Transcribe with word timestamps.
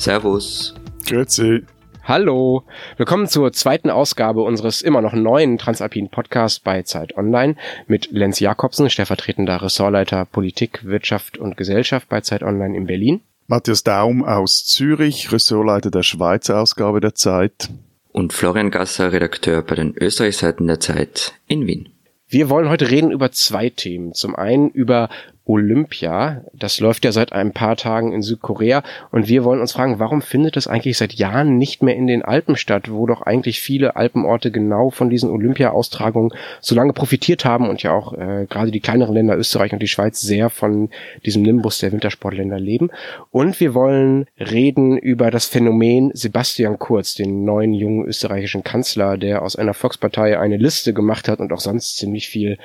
Servus. 0.00 0.74
Grüezi. 1.06 1.62
Hallo, 2.04 2.64
willkommen 2.96 3.28
zur 3.28 3.52
zweiten 3.52 3.90
Ausgabe 3.90 4.40
unseres 4.40 4.80
immer 4.80 5.02
noch 5.02 5.12
neuen 5.12 5.58
Transalpinen 5.58 6.08
Podcasts 6.08 6.58
bei 6.58 6.82
Zeit 6.84 7.18
Online 7.18 7.54
mit 7.86 8.10
Lenz 8.10 8.40
Jakobsen, 8.40 8.88
stellvertretender 8.88 9.60
Ressortleiter 9.60 10.24
Politik, 10.24 10.86
Wirtschaft 10.86 11.36
und 11.36 11.58
Gesellschaft 11.58 12.08
bei 12.08 12.22
Zeit 12.22 12.42
Online 12.42 12.74
in 12.78 12.86
Berlin. 12.86 13.20
Matthias 13.46 13.82
Daum 13.82 14.24
aus 14.24 14.64
Zürich, 14.64 15.32
Ressortleiter 15.32 15.90
der 15.90 16.02
Schweizer 16.02 16.58
Ausgabe 16.58 17.00
der 17.00 17.14
Zeit. 17.14 17.68
Und 18.10 18.32
Florian 18.32 18.70
Gasser, 18.70 19.12
Redakteur 19.12 19.60
bei 19.60 19.74
den 19.74 19.94
Österreichseiten 19.94 20.66
der 20.66 20.80
Zeit 20.80 21.34
in 21.46 21.66
Wien. 21.66 21.90
Wir 22.26 22.48
wollen 22.48 22.70
heute 22.70 22.90
reden 22.90 23.10
über 23.10 23.32
zwei 23.32 23.68
Themen. 23.68 24.14
Zum 24.14 24.34
einen 24.36 24.70
über 24.70 25.10
Olympia. 25.44 26.44
Das 26.52 26.80
läuft 26.80 27.04
ja 27.04 27.12
seit 27.12 27.32
ein 27.32 27.52
paar 27.52 27.76
Tagen 27.76 28.12
in 28.12 28.22
Südkorea 28.22 28.82
und 29.10 29.28
wir 29.28 29.44
wollen 29.44 29.60
uns 29.60 29.72
fragen, 29.72 29.98
warum 29.98 30.22
findet 30.22 30.56
das 30.56 30.66
eigentlich 30.66 30.98
seit 30.98 31.14
Jahren 31.14 31.58
nicht 31.58 31.82
mehr 31.82 31.96
in 31.96 32.06
den 32.06 32.22
Alpen 32.22 32.56
statt, 32.56 32.90
wo 32.90 33.06
doch 33.06 33.22
eigentlich 33.22 33.60
viele 33.60 33.96
Alpenorte 33.96 34.50
genau 34.50 34.90
von 34.90 35.10
diesen 35.10 35.30
Olympia-Austragungen 35.30 36.32
so 36.60 36.74
lange 36.74 36.92
profitiert 36.92 37.44
haben 37.44 37.68
und 37.68 37.82
ja 37.82 37.92
auch 37.92 38.12
äh, 38.12 38.46
gerade 38.48 38.70
die 38.70 38.80
kleineren 38.80 39.14
Länder 39.14 39.36
Österreich 39.36 39.72
und 39.72 39.82
die 39.82 39.88
Schweiz 39.88 40.20
sehr 40.20 40.50
von 40.50 40.90
diesem 41.24 41.42
Nimbus 41.42 41.78
der 41.78 41.92
Wintersportländer 41.92 42.60
leben. 42.60 42.90
Und 43.30 43.58
wir 43.60 43.74
wollen 43.74 44.26
reden 44.38 44.98
über 44.98 45.30
das 45.30 45.46
Phänomen 45.46 46.10
Sebastian 46.14 46.78
Kurz, 46.78 47.14
den 47.14 47.44
neuen 47.44 47.72
jungen 47.72 48.06
österreichischen 48.06 48.62
Kanzler, 48.62 49.16
der 49.16 49.42
aus 49.42 49.56
einer 49.56 49.74
Volkspartei 49.74 50.38
eine 50.38 50.56
Liste 50.56 50.92
gemacht 50.92 51.28
hat 51.28 51.40
und 51.40 51.52
auch 51.52 51.60
sonst 51.60 51.96
ziemlich 51.96 52.28
viel 52.28 52.58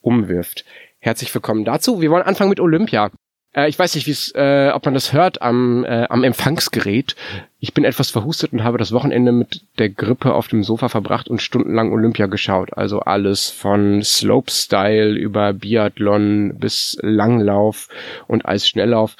umwirft. 0.00 0.64
Herzlich 1.00 1.32
willkommen 1.32 1.64
dazu. 1.64 2.00
Wir 2.00 2.10
wollen 2.10 2.24
anfangen 2.24 2.50
mit 2.50 2.58
Olympia. 2.58 3.10
Äh, 3.54 3.68
ich 3.68 3.78
weiß 3.78 3.94
nicht, 3.94 4.08
wie's, 4.08 4.32
äh, 4.34 4.70
ob 4.74 4.84
man 4.84 4.94
das 4.94 5.12
hört 5.12 5.42
am, 5.42 5.84
äh, 5.84 6.06
am 6.08 6.24
Empfangsgerät. 6.24 7.14
Ich 7.60 7.72
bin 7.72 7.84
etwas 7.84 8.10
verhustet 8.10 8.52
und 8.52 8.64
habe 8.64 8.78
das 8.78 8.90
Wochenende 8.90 9.30
mit 9.30 9.62
der 9.78 9.90
Grippe 9.90 10.34
auf 10.34 10.48
dem 10.48 10.64
Sofa 10.64 10.88
verbracht 10.88 11.28
und 11.28 11.40
stundenlang 11.40 11.92
Olympia 11.92 12.26
geschaut. 12.26 12.76
Also 12.76 13.00
alles 13.00 13.48
von 13.48 14.02
Slopestyle 14.02 15.10
über 15.16 15.52
Biathlon 15.52 16.58
bis 16.58 16.98
Langlauf 17.00 17.88
und 18.26 18.44
Eisschnelllauf. 18.44 19.14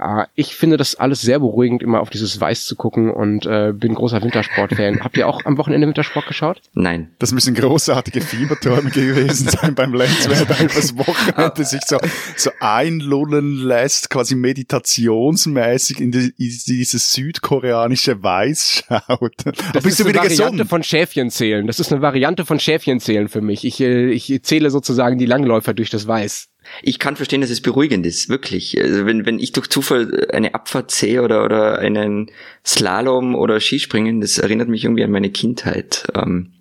Ah, 0.00 0.28
ich 0.36 0.54
finde 0.54 0.76
das 0.76 0.94
alles 0.94 1.20
sehr 1.22 1.40
beruhigend, 1.40 1.82
immer 1.82 2.00
auf 2.00 2.08
dieses 2.08 2.40
Weiß 2.40 2.66
zu 2.66 2.76
gucken 2.76 3.10
und 3.10 3.46
äh, 3.46 3.72
bin 3.74 3.94
großer 3.94 4.22
Wintersport-Fan. 4.22 5.00
Habt 5.00 5.16
ihr 5.16 5.26
auch 5.26 5.44
am 5.44 5.58
Wochenende 5.58 5.88
Wintersport 5.88 6.26
geschaut? 6.28 6.60
Nein. 6.72 7.10
Das 7.18 7.32
müssen 7.32 7.54
großartige 7.54 8.20
Fieberträume 8.20 8.90
gewesen 8.90 9.48
sein 9.48 9.74
beim 9.74 9.92
Lenz, 9.94 10.28
wenn 10.28 10.38
er 10.38 10.66
das 10.66 10.96
Wochenende 10.96 11.64
sich 11.64 11.80
so, 11.84 11.98
so 12.36 12.50
einlullen 12.60 13.56
lässt, 13.56 14.08
quasi 14.08 14.36
meditationsmäßig 14.36 16.00
in, 16.00 16.12
die, 16.12 16.32
in 16.38 16.58
dieses 16.68 17.12
südkoreanische 17.12 18.22
Weiß 18.22 18.84
schaut. 18.86 19.34
Das 19.44 19.82
bist 19.82 19.86
ist 19.86 20.00
du 20.00 20.06
wieder 20.06 20.20
eine 20.20 20.30
Variante 20.30 20.52
gesund? 20.58 20.70
von 20.70 20.82
Schäfchenzählen. 20.84 21.66
Das 21.66 21.80
ist 21.80 21.92
eine 21.92 22.02
Variante 22.02 22.44
von 22.44 22.60
Schäfchenzählen 22.60 23.28
für 23.28 23.40
mich. 23.40 23.64
Ich, 23.64 23.80
äh, 23.80 24.10
ich 24.10 24.42
zähle 24.44 24.70
sozusagen 24.70 25.18
die 25.18 25.26
Langläufer 25.26 25.74
durch 25.74 25.90
das 25.90 26.06
Weiß. 26.06 26.48
Ich 26.82 26.98
kann 26.98 27.16
verstehen, 27.16 27.40
dass 27.40 27.50
es 27.50 27.60
beruhigend 27.60 28.06
ist, 28.06 28.28
wirklich. 28.28 28.80
Also 28.80 29.06
wenn, 29.06 29.26
wenn 29.26 29.38
ich 29.38 29.52
durch 29.52 29.68
Zufall 29.68 30.28
eine 30.32 30.54
Abfahrt 30.54 30.90
sehe 30.90 31.22
oder, 31.22 31.44
oder 31.44 31.78
einen 31.78 32.30
Slalom 32.64 33.34
oder 33.34 33.60
Skispringen, 33.60 34.20
das 34.20 34.38
erinnert 34.38 34.68
mich 34.68 34.84
irgendwie 34.84 35.04
an 35.04 35.10
meine 35.10 35.30
Kindheit. 35.30 36.04
Ähm, 36.14 36.52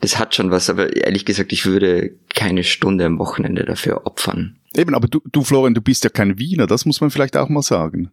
das 0.00 0.18
hat 0.18 0.34
schon 0.34 0.50
was, 0.50 0.70
aber 0.70 0.96
ehrlich 0.96 1.24
gesagt, 1.24 1.52
ich 1.52 1.66
würde 1.66 2.12
keine 2.34 2.62
Stunde 2.62 3.04
am 3.04 3.18
Wochenende 3.18 3.64
dafür 3.64 4.06
opfern. 4.06 4.56
Eben, 4.76 4.94
aber 4.94 5.08
du, 5.08 5.20
du 5.32 5.42
Florian, 5.42 5.74
du 5.74 5.80
bist 5.80 6.04
ja 6.04 6.10
kein 6.10 6.38
Wiener, 6.38 6.66
das 6.66 6.84
muss 6.84 7.00
man 7.00 7.10
vielleicht 7.10 7.36
auch 7.36 7.48
mal 7.48 7.62
sagen. 7.62 8.10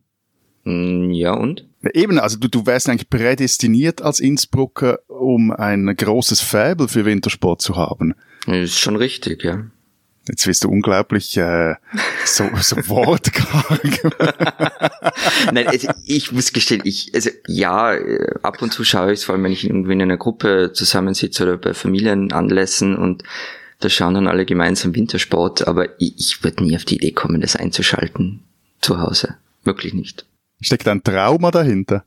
Hm, 0.63 1.11
ja, 1.11 1.33
und? 1.33 1.67
Eben, 1.93 2.17
also 2.17 2.39
du, 2.39 2.47
du 2.47 2.65
wärst 2.65 2.89
eigentlich 2.89 3.09
prädestiniert 3.09 4.01
als 4.01 4.19
Innsbrucker, 4.19 4.99
um 5.07 5.51
ein 5.51 5.93
großes 5.95 6.41
Faible 6.41 6.87
für 6.87 7.05
Wintersport 7.05 7.61
zu 7.61 7.75
haben. 7.75 8.15
Das 8.47 8.57
ist 8.57 8.79
schon 8.79 8.95
richtig, 8.95 9.43
ja. 9.43 9.65
Jetzt 10.27 10.47
wirst 10.47 10.63
du 10.63 10.69
unglaublich 10.69 11.37
äh, 11.37 11.75
so, 12.25 12.49
so 12.59 12.75
wortkarg. 12.87 14.13
Nein, 15.51 15.67
also 15.67 15.89
ich 16.05 16.31
muss 16.31 16.51
gestehen, 16.51 16.81
ich, 16.83 17.11
also 17.13 17.29
ja, 17.47 17.93
äh, 17.93 18.33
ab 18.41 18.61
und 18.61 18.73
zu 18.73 18.83
schaue 18.83 19.13
ich 19.13 19.19
es, 19.19 19.25
vor 19.25 19.35
allem 19.35 19.43
wenn 19.43 19.51
ich 19.51 19.65
irgendwie 19.65 19.93
in 19.93 20.01
einer 20.01 20.17
Gruppe 20.17 20.71
zusammensitze 20.73 21.43
oder 21.43 21.57
bei 21.57 21.73
Familienanlässen 21.73 22.95
und 22.95 23.23
da 23.79 23.89
schauen 23.89 24.15
dann 24.15 24.27
alle 24.27 24.45
gemeinsam 24.45 24.95
Wintersport, 24.95 25.67
aber 25.67 25.99
ich, 25.99 26.15
ich 26.17 26.43
würde 26.43 26.63
nie 26.63 26.75
auf 26.75 26.85
die 26.85 26.95
Idee 26.95 27.11
kommen, 27.11 27.41
das 27.41 27.55
einzuschalten 27.55 28.41
zu 28.81 28.99
Hause. 28.99 29.35
Wirklich 29.63 29.93
nicht. 29.93 30.25
Steckt 30.61 30.87
ein 30.87 31.03
Trauma 31.03 31.51
dahinter? 31.51 32.03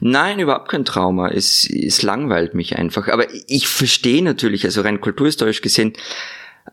Nein, 0.00 0.38
überhaupt 0.38 0.68
kein 0.68 0.84
Trauma. 0.84 1.28
Es, 1.28 1.68
es 1.68 2.02
langweilt 2.02 2.54
mich 2.54 2.76
einfach. 2.76 3.08
Aber 3.08 3.26
ich 3.48 3.68
verstehe 3.68 4.22
natürlich, 4.22 4.64
also 4.64 4.80
rein 4.80 5.00
kulturhistorisch 5.00 5.60
gesehen, 5.62 5.92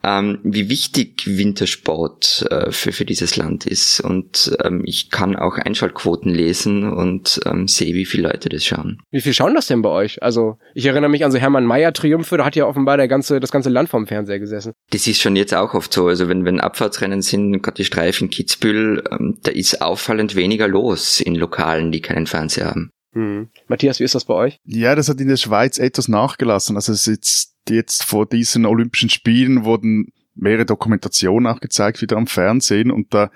ähm, 0.03 0.39
wie 0.43 0.69
wichtig 0.69 1.23
Wintersport 1.25 2.45
äh, 2.49 2.71
für, 2.71 2.91
für 2.91 3.05
dieses 3.05 3.35
Land 3.35 3.65
ist. 3.65 3.99
Und 3.99 4.55
ähm, 4.63 4.83
ich 4.85 5.09
kann 5.09 5.35
auch 5.35 5.57
Einschaltquoten 5.57 6.33
lesen 6.33 6.91
und 6.91 7.39
ähm, 7.45 7.67
sehe, 7.67 7.93
wie 7.93 8.05
viele 8.05 8.29
Leute 8.29 8.49
das 8.49 8.65
schauen. 8.65 9.01
Wie 9.11 9.21
viel 9.21 9.33
schauen 9.33 9.53
das 9.53 9.67
denn 9.67 9.81
bei 9.81 9.89
euch? 9.89 10.21
Also 10.23 10.57
ich 10.73 10.85
erinnere 10.85 11.09
mich 11.09 11.25
an 11.25 11.31
so 11.31 11.37
Hermann 11.37 11.65
Mayer 11.65 11.93
Triumphe, 11.93 12.37
da 12.37 12.45
hat 12.45 12.55
ja 12.55 12.65
offenbar 12.65 12.97
der 12.97 13.07
ganze, 13.07 13.39
das 13.39 13.51
ganze 13.51 13.69
Land 13.69 13.89
vorm 13.89 14.07
Fernseher 14.07 14.39
gesessen. 14.39 14.73
Das 14.91 15.07
ist 15.07 15.21
schon 15.21 15.35
jetzt 15.35 15.53
auch 15.53 15.73
oft 15.73 15.93
so. 15.93 16.07
Also 16.07 16.27
wenn, 16.29 16.45
wenn 16.45 16.59
Abfahrtsrennen 16.59 17.21
sind, 17.21 17.61
gerade 17.61 17.75
die 17.75 17.85
Streifen 17.85 18.29
Kitzbühel, 18.29 19.03
ähm, 19.11 19.37
da 19.43 19.51
ist 19.51 19.81
auffallend 19.81 20.35
weniger 20.35 20.67
los 20.67 21.19
in 21.19 21.35
Lokalen, 21.35 21.91
die 21.91 22.01
keinen 22.01 22.27
Fernseher 22.27 22.67
haben. 22.67 22.91
Hm. 23.13 23.49
Matthias, 23.67 23.99
wie 23.99 24.03
ist 24.05 24.15
das 24.15 24.25
bei 24.25 24.33
euch? 24.33 24.59
Ja, 24.63 24.95
das 24.95 25.09
hat 25.09 25.19
in 25.19 25.27
der 25.27 25.37
Schweiz 25.37 25.77
etwas 25.77 26.07
nachgelassen. 26.07 26.75
Also 26.75 26.93
es 26.93 27.07
ist 27.07 27.07
jetzt, 27.07 27.55
jetzt 27.69 28.03
vor 28.03 28.25
diesen 28.25 28.65
Olympischen 28.65 29.09
Spielen 29.09 29.65
wurden 29.65 30.13
mehrere 30.33 30.65
Dokumentationen 30.65 31.51
auch 31.51 31.59
gezeigt, 31.59 32.01
wieder 32.01 32.17
am 32.17 32.27
Fernsehen, 32.27 32.89
und 32.89 33.13
da 33.13 33.31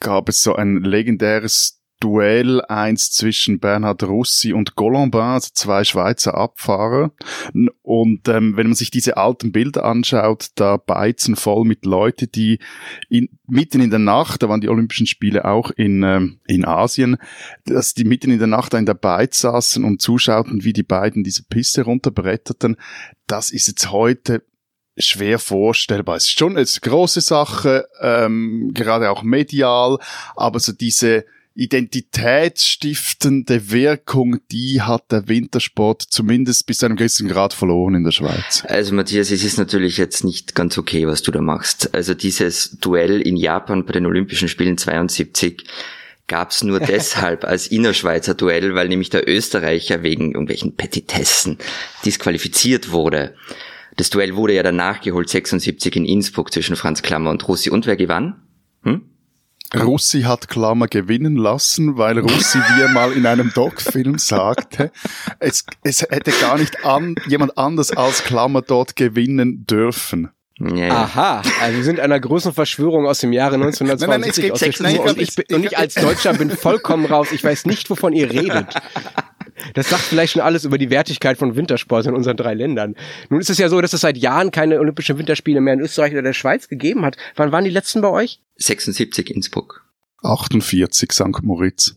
gab 0.00 0.28
es 0.28 0.42
so 0.42 0.54
ein 0.54 0.82
legendäres 0.82 1.80
Duell 2.00 2.60
eins 2.62 3.10
zwischen 3.12 3.60
Bernhard 3.60 4.02
Russi 4.02 4.52
und 4.52 4.74
Golombin, 4.74 5.20
also 5.20 5.50
zwei 5.54 5.84
Schweizer 5.84 6.34
Abfahrer. 6.34 7.12
Und 7.82 8.28
ähm, 8.28 8.56
wenn 8.56 8.66
man 8.66 8.74
sich 8.74 8.90
diese 8.90 9.16
alten 9.16 9.52
Bilder 9.52 9.84
anschaut, 9.84 10.48
da 10.56 10.76
beizen 10.76 11.36
voll 11.36 11.64
mit 11.64 11.86
Leuten, 11.86 12.30
die 12.32 12.58
in, 13.08 13.28
mitten 13.46 13.80
in 13.80 13.90
der 13.90 14.00
Nacht, 14.00 14.42
da 14.42 14.48
waren 14.48 14.60
die 14.60 14.68
Olympischen 14.68 15.06
Spiele 15.06 15.44
auch 15.44 15.70
in, 15.70 16.02
ähm, 16.02 16.40
in 16.46 16.64
Asien, 16.64 17.16
dass 17.64 17.94
die 17.94 18.04
mitten 18.04 18.30
in 18.30 18.38
der 18.38 18.48
Nacht 18.48 18.74
da 18.74 18.78
in 18.78 18.86
der 18.86 18.94
Beiz 18.94 19.38
saßen 19.38 19.84
und 19.84 20.02
zuschauten, 20.02 20.64
wie 20.64 20.72
die 20.72 20.82
beiden 20.82 21.24
diese 21.24 21.44
Piste 21.44 21.82
runterbretterten. 21.82 22.76
Das 23.26 23.50
ist 23.50 23.68
jetzt 23.68 23.90
heute 23.90 24.42
schwer 24.96 25.38
vorstellbar. 25.38 26.16
Es 26.16 26.24
ist 26.24 26.38
schon 26.38 26.56
eine 26.56 26.64
große 26.66 27.20
Sache, 27.20 27.88
ähm, 28.00 28.70
gerade 28.74 29.10
auch 29.10 29.22
medial, 29.22 29.98
aber 30.36 30.60
so 30.60 30.72
diese 30.72 31.24
identitätsstiftende 31.54 33.70
Wirkung, 33.70 34.38
die 34.50 34.82
hat 34.82 35.12
der 35.12 35.28
Wintersport 35.28 36.02
zumindest 36.02 36.66
bis 36.66 36.78
zu 36.78 36.86
einem 36.86 36.96
gewissen 36.96 37.28
Grad 37.28 37.54
verloren 37.54 37.94
in 37.94 38.02
der 38.02 38.10
Schweiz. 38.10 38.64
Also 38.66 38.92
Matthias, 38.94 39.30
es 39.30 39.44
ist 39.44 39.56
natürlich 39.56 39.96
jetzt 39.96 40.24
nicht 40.24 40.56
ganz 40.56 40.76
okay, 40.78 41.06
was 41.06 41.22
du 41.22 41.30
da 41.30 41.40
machst. 41.40 41.94
Also 41.94 42.14
dieses 42.14 42.76
Duell 42.80 43.20
in 43.20 43.36
Japan 43.36 43.86
bei 43.86 43.92
den 43.92 44.06
Olympischen 44.06 44.48
Spielen 44.48 44.78
72 44.78 45.64
gab's 46.26 46.64
nur 46.64 46.80
deshalb 46.80 47.44
als 47.44 47.68
innerschweizer 47.68 48.34
Duell, 48.34 48.74
weil 48.74 48.88
nämlich 48.88 49.10
der 49.10 49.28
Österreicher 49.28 50.02
wegen 50.02 50.32
irgendwelchen 50.32 50.74
Petitessen 50.74 51.58
disqualifiziert 52.04 52.90
wurde. 52.90 53.36
Das 53.96 54.10
Duell 54.10 54.34
wurde 54.34 54.54
ja 54.54 54.64
danach 54.64 55.00
geholt, 55.00 55.28
76 55.28 55.94
in 55.94 56.04
Innsbruck 56.04 56.52
zwischen 56.52 56.74
Franz 56.74 57.02
Klammer 57.02 57.30
und 57.30 57.46
Russi. 57.46 57.70
Und 57.70 57.86
wer 57.86 57.96
gewann? 57.96 58.42
Hm? 58.82 59.13
Russi 59.74 60.22
hat 60.22 60.48
Klammer 60.48 60.86
gewinnen 60.86 61.36
lassen, 61.36 61.96
weil 61.96 62.18
Russi, 62.18 62.58
wie 62.76 62.82
er 62.82 62.88
mal 62.88 63.12
in 63.12 63.26
einem 63.26 63.52
Doc-Film 63.54 64.18
sagte, 64.18 64.90
es, 65.38 65.64
es 65.82 66.02
hätte 66.02 66.32
gar 66.32 66.58
nicht 66.58 66.84
an, 66.84 67.14
jemand 67.26 67.58
anders 67.58 67.90
als 67.92 68.24
Klammer 68.24 68.62
dort 68.62 68.96
gewinnen 68.96 69.66
dürfen. 69.66 70.30
Ja, 70.60 70.90
Aha, 70.90 71.42
also 71.60 71.76
wir 71.76 71.84
sind 71.84 71.98
einer 71.98 72.20
großen 72.20 72.52
Verschwörung 72.52 73.06
aus 73.06 73.18
dem 73.18 73.32
Jahre 73.32 73.56
1972 73.56 74.44
nein, 74.44 74.50
nein, 74.50 74.52
aus 74.52 74.60
der 74.60 74.72
Spur 74.72 75.04
und 75.10 75.20
ich, 75.20 75.34
bin, 75.34 75.56
und 75.56 75.64
ich 75.64 75.76
als 75.76 75.94
Deutscher 75.94 76.32
bin 76.34 76.48
vollkommen 76.50 77.06
raus. 77.06 77.32
Ich 77.32 77.42
weiß 77.42 77.66
nicht, 77.66 77.90
wovon 77.90 78.12
ihr 78.12 78.30
redet. 78.30 78.66
Das 79.72 79.88
sagt 79.88 80.02
vielleicht 80.02 80.34
schon 80.34 80.42
alles 80.42 80.64
über 80.64 80.78
die 80.78 80.90
Wertigkeit 80.90 81.38
von 81.38 81.56
Wintersport 81.56 82.06
in 82.06 82.14
unseren 82.14 82.36
drei 82.36 82.54
Ländern. 82.54 82.94
Nun 83.30 83.40
ist 83.40 83.50
es 83.50 83.58
ja 83.58 83.68
so, 83.68 83.80
dass 83.80 83.92
es 83.92 84.02
seit 84.02 84.18
Jahren 84.18 84.50
keine 84.50 84.78
Olympischen 84.78 85.18
Winterspiele 85.18 85.60
mehr 85.60 85.74
in 85.74 85.80
Österreich 85.80 86.12
oder 86.12 86.22
der 86.22 86.32
Schweiz 86.32 86.68
gegeben 86.68 87.04
hat. 87.04 87.16
Wann 87.36 87.52
waren 87.52 87.64
die 87.64 87.70
letzten 87.70 88.00
bei 88.00 88.08
euch? 88.08 88.40
76 88.56 89.30
Innsbruck. 89.30 89.84
48 90.22 91.12
St. 91.12 91.42
Moritz. 91.42 91.96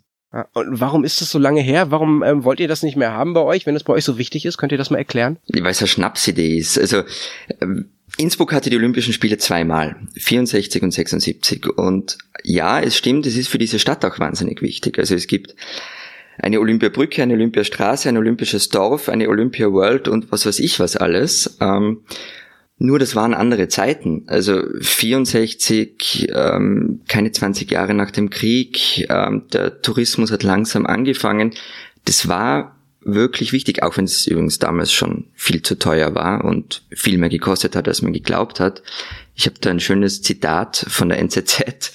Und 0.53 0.79
warum 0.79 1.03
ist 1.03 1.21
das 1.21 1.31
so 1.31 1.39
lange 1.39 1.61
her? 1.61 1.89
Warum 1.89 2.21
ähm, 2.21 2.43
wollt 2.43 2.59
ihr 2.59 2.67
das 2.67 2.83
nicht 2.83 2.97
mehr 2.97 3.13
haben 3.13 3.33
bei 3.33 3.41
euch, 3.41 3.65
wenn 3.65 3.75
es 3.75 3.83
bei 3.83 3.93
euch 3.93 4.03
so 4.03 4.17
wichtig 4.17 4.45
ist? 4.45 4.57
Könnt 4.57 4.71
ihr 4.71 4.77
das 4.77 4.89
mal 4.89 4.97
erklären? 4.97 5.37
Weil 5.47 5.71
es 5.71 5.79
eine 5.79 5.87
Schnapsidee 5.87 6.57
ist. 6.57 6.77
Also 6.77 7.03
ähm, 7.61 7.91
Innsbruck 8.17 8.51
hatte 8.51 8.69
die 8.69 8.75
Olympischen 8.75 9.13
Spiele 9.13 9.37
zweimal, 9.37 9.95
64 10.15 10.83
und 10.83 10.91
76. 10.91 11.67
Und 11.77 12.17
ja, 12.43 12.79
es 12.79 12.97
stimmt, 12.97 13.25
es 13.25 13.37
ist 13.37 13.47
für 13.47 13.57
diese 13.57 13.79
Stadt 13.79 14.03
auch 14.03 14.19
wahnsinnig 14.19 14.61
wichtig. 14.61 14.99
Also 14.99 15.15
es 15.15 15.27
gibt 15.27 15.55
eine 16.39 16.59
Olympiabrücke, 16.59 17.23
eine 17.23 17.33
Olympiastraße, 17.33 18.09
ein 18.09 18.17
olympisches 18.17 18.69
Dorf, 18.69 19.09
eine 19.09 19.29
Olympia 19.29 19.71
World 19.71 20.07
und 20.07 20.31
was 20.31 20.45
weiß 20.45 20.59
ich 20.59 20.79
was 20.79 20.95
alles. 20.95 21.57
Ähm, 21.59 22.01
nur 22.79 22.99
das 22.99 23.15
waren 23.15 23.33
andere 23.33 23.67
Zeiten. 23.69 24.23
Also 24.27 24.61
64, 24.81 26.29
ähm, 26.33 27.01
keine 27.07 27.31
20 27.31 27.71
Jahre 27.71 27.95
nach 27.95 28.11
dem 28.11 28.29
Krieg, 28.29 29.07
ähm, 29.09 29.43
der 29.51 29.81
Tourismus 29.81 30.31
hat 30.31 30.43
langsam 30.43 30.85
angefangen. 30.85 31.53
Das 32.05 32.27
war 32.27 32.75
wirklich 33.01 33.53
wichtig, 33.53 33.81
auch 33.81 33.97
wenn 33.97 34.05
es 34.05 34.27
übrigens 34.27 34.59
damals 34.59 34.91
schon 34.91 35.25
viel 35.33 35.61
zu 35.61 35.79
teuer 35.79 36.13
war 36.13 36.43
und 36.43 36.83
viel 36.91 37.17
mehr 37.17 37.29
gekostet 37.29 37.75
hat, 37.75 37.87
als 37.87 38.01
man 38.01 38.13
geglaubt 38.13 38.59
hat. 38.59 38.83
Ich 39.33 39.45
habe 39.45 39.55
da 39.59 39.71
ein 39.71 39.79
schönes 39.79 40.21
Zitat 40.21 40.85
von 40.87 41.09
der 41.09 41.19
NZZ, 41.19 41.93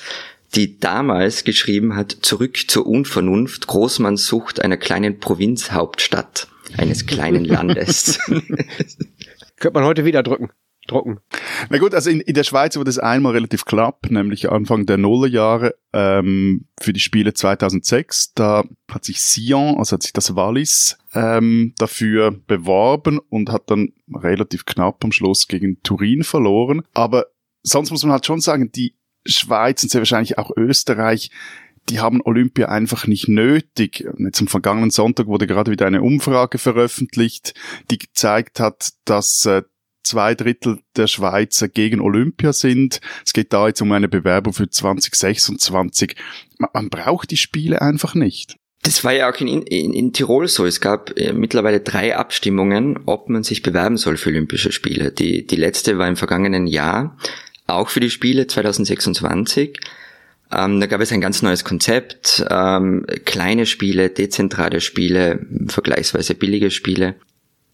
die 0.54 0.78
damals 0.78 1.44
geschrieben 1.44 1.96
hat, 1.96 2.16
zurück 2.22 2.58
zur 2.68 2.86
Unvernunft, 2.86 3.66
Großmannssucht 3.66 4.60
einer 4.60 4.76
kleinen 4.76 5.18
Provinzhauptstadt, 5.18 6.48
eines 6.76 7.06
kleinen 7.06 7.44
Landes. 7.44 8.18
Könnte 9.56 9.78
man 9.78 9.84
heute 9.84 10.04
wieder 10.04 10.22
drücken 10.22 10.50
drucken. 10.86 11.20
Na 11.70 11.78
gut, 11.78 11.94
also 11.94 12.10
in, 12.10 12.20
in 12.20 12.34
der 12.34 12.44
Schweiz 12.44 12.76
wurde 12.76 12.90
es 12.90 12.98
einmal 12.98 13.32
relativ 13.32 13.64
knapp, 13.64 14.10
nämlich 14.10 14.50
Anfang 14.50 14.86
der 14.86 14.98
Nullerjahre 14.98 15.74
ähm, 15.92 16.66
für 16.80 16.92
die 16.92 17.00
Spiele 17.00 17.34
2006. 17.34 18.34
Da 18.34 18.64
hat 18.90 19.04
sich 19.04 19.20
Sion, 19.20 19.78
also 19.78 19.94
hat 19.94 20.02
sich 20.02 20.12
das 20.12 20.34
Wallis 20.34 20.98
ähm, 21.14 21.74
dafür 21.78 22.32
beworben 22.46 23.18
und 23.18 23.50
hat 23.50 23.70
dann 23.70 23.92
relativ 24.12 24.66
knapp 24.66 25.04
am 25.04 25.12
Schluss 25.12 25.48
gegen 25.48 25.82
Turin 25.82 26.24
verloren. 26.24 26.82
Aber 26.94 27.26
sonst 27.62 27.90
muss 27.90 28.02
man 28.02 28.12
halt 28.12 28.26
schon 28.26 28.40
sagen, 28.40 28.72
die 28.72 28.94
Schweiz 29.24 29.82
und 29.82 29.90
sehr 29.90 30.00
wahrscheinlich 30.00 30.38
auch 30.38 30.50
Österreich 30.56 31.30
die 31.88 32.00
haben 32.00 32.20
Olympia 32.24 32.68
einfach 32.68 33.06
nicht 33.06 33.28
nötig. 33.28 34.06
Am 34.06 34.46
vergangenen 34.46 34.90
Sonntag 34.90 35.26
wurde 35.26 35.46
gerade 35.46 35.70
wieder 35.70 35.86
eine 35.86 36.02
Umfrage 36.02 36.58
veröffentlicht, 36.58 37.54
die 37.90 37.98
gezeigt 37.98 38.60
hat, 38.60 38.90
dass 39.04 39.44
äh, 39.46 39.62
zwei 40.02 40.34
Drittel 40.34 40.80
der 40.96 41.06
Schweizer 41.06 41.68
gegen 41.68 42.00
Olympia 42.00 42.52
sind. 42.52 43.00
Es 43.24 43.32
geht 43.32 43.52
da 43.52 43.68
jetzt 43.68 43.82
um 43.82 43.92
eine 43.92 44.08
Bewerbung 44.08 44.52
für 44.52 44.68
2026. 44.68 46.16
Man, 46.58 46.70
man 46.72 46.90
braucht 46.90 47.30
die 47.30 47.36
Spiele 47.36 47.82
einfach 47.82 48.14
nicht. 48.14 48.56
Das 48.84 49.04
war 49.04 49.12
ja 49.12 49.30
auch 49.30 49.40
in, 49.40 49.62
in, 49.62 49.92
in 49.92 50.12
Tirol 50.12 50.48
so. 50.48 50.66
Es 50.66 50.80
gab 50.80 51.16
äh, 51.16 51.32
mittlerweile 51.32 51.80
drei 51.80 52.16
Abstimmungen, 52.16 52.98
ob 53.06 53.28
man 53.28 53.44
sich 53.44 53.62
bewerben 53.62 53.96
soll 53.96 54.16
für 54.16 54.30
Olympische 54.30 54.72
Spiele. 54.72 55.12
Die, 55.12 55.46
die 55.46 55.56
letzte 55.56 55.98
war 55.98 56.08
im 56.08 56.16
vergangenen 56.16 56.66
Jahr, 56.66 57.16
auch 57.66 57.88
für 57.88 58.00
die 58.00 58.10
Spiele 58.10 58.46
2026. 58.46 59.78
Ähm, 60.52 60.80
da 60.80 60.86
gab 60.86 61.00
es 61.00 61.12
ein 61.12 61.20
ganz 61.20 61.42
neues 61.42 61.64
Konzept, 61.64 62.44
ähm, 62.50 63.06
kleine 63.24 63.66
Spiele, 63.66 64.10
dezentrale 64.10 64.80
Spiele, 64.80 65.46
vergleichsweise 65.68 66.34
billige 66.34 66.70
Spiele. 66.70 67.14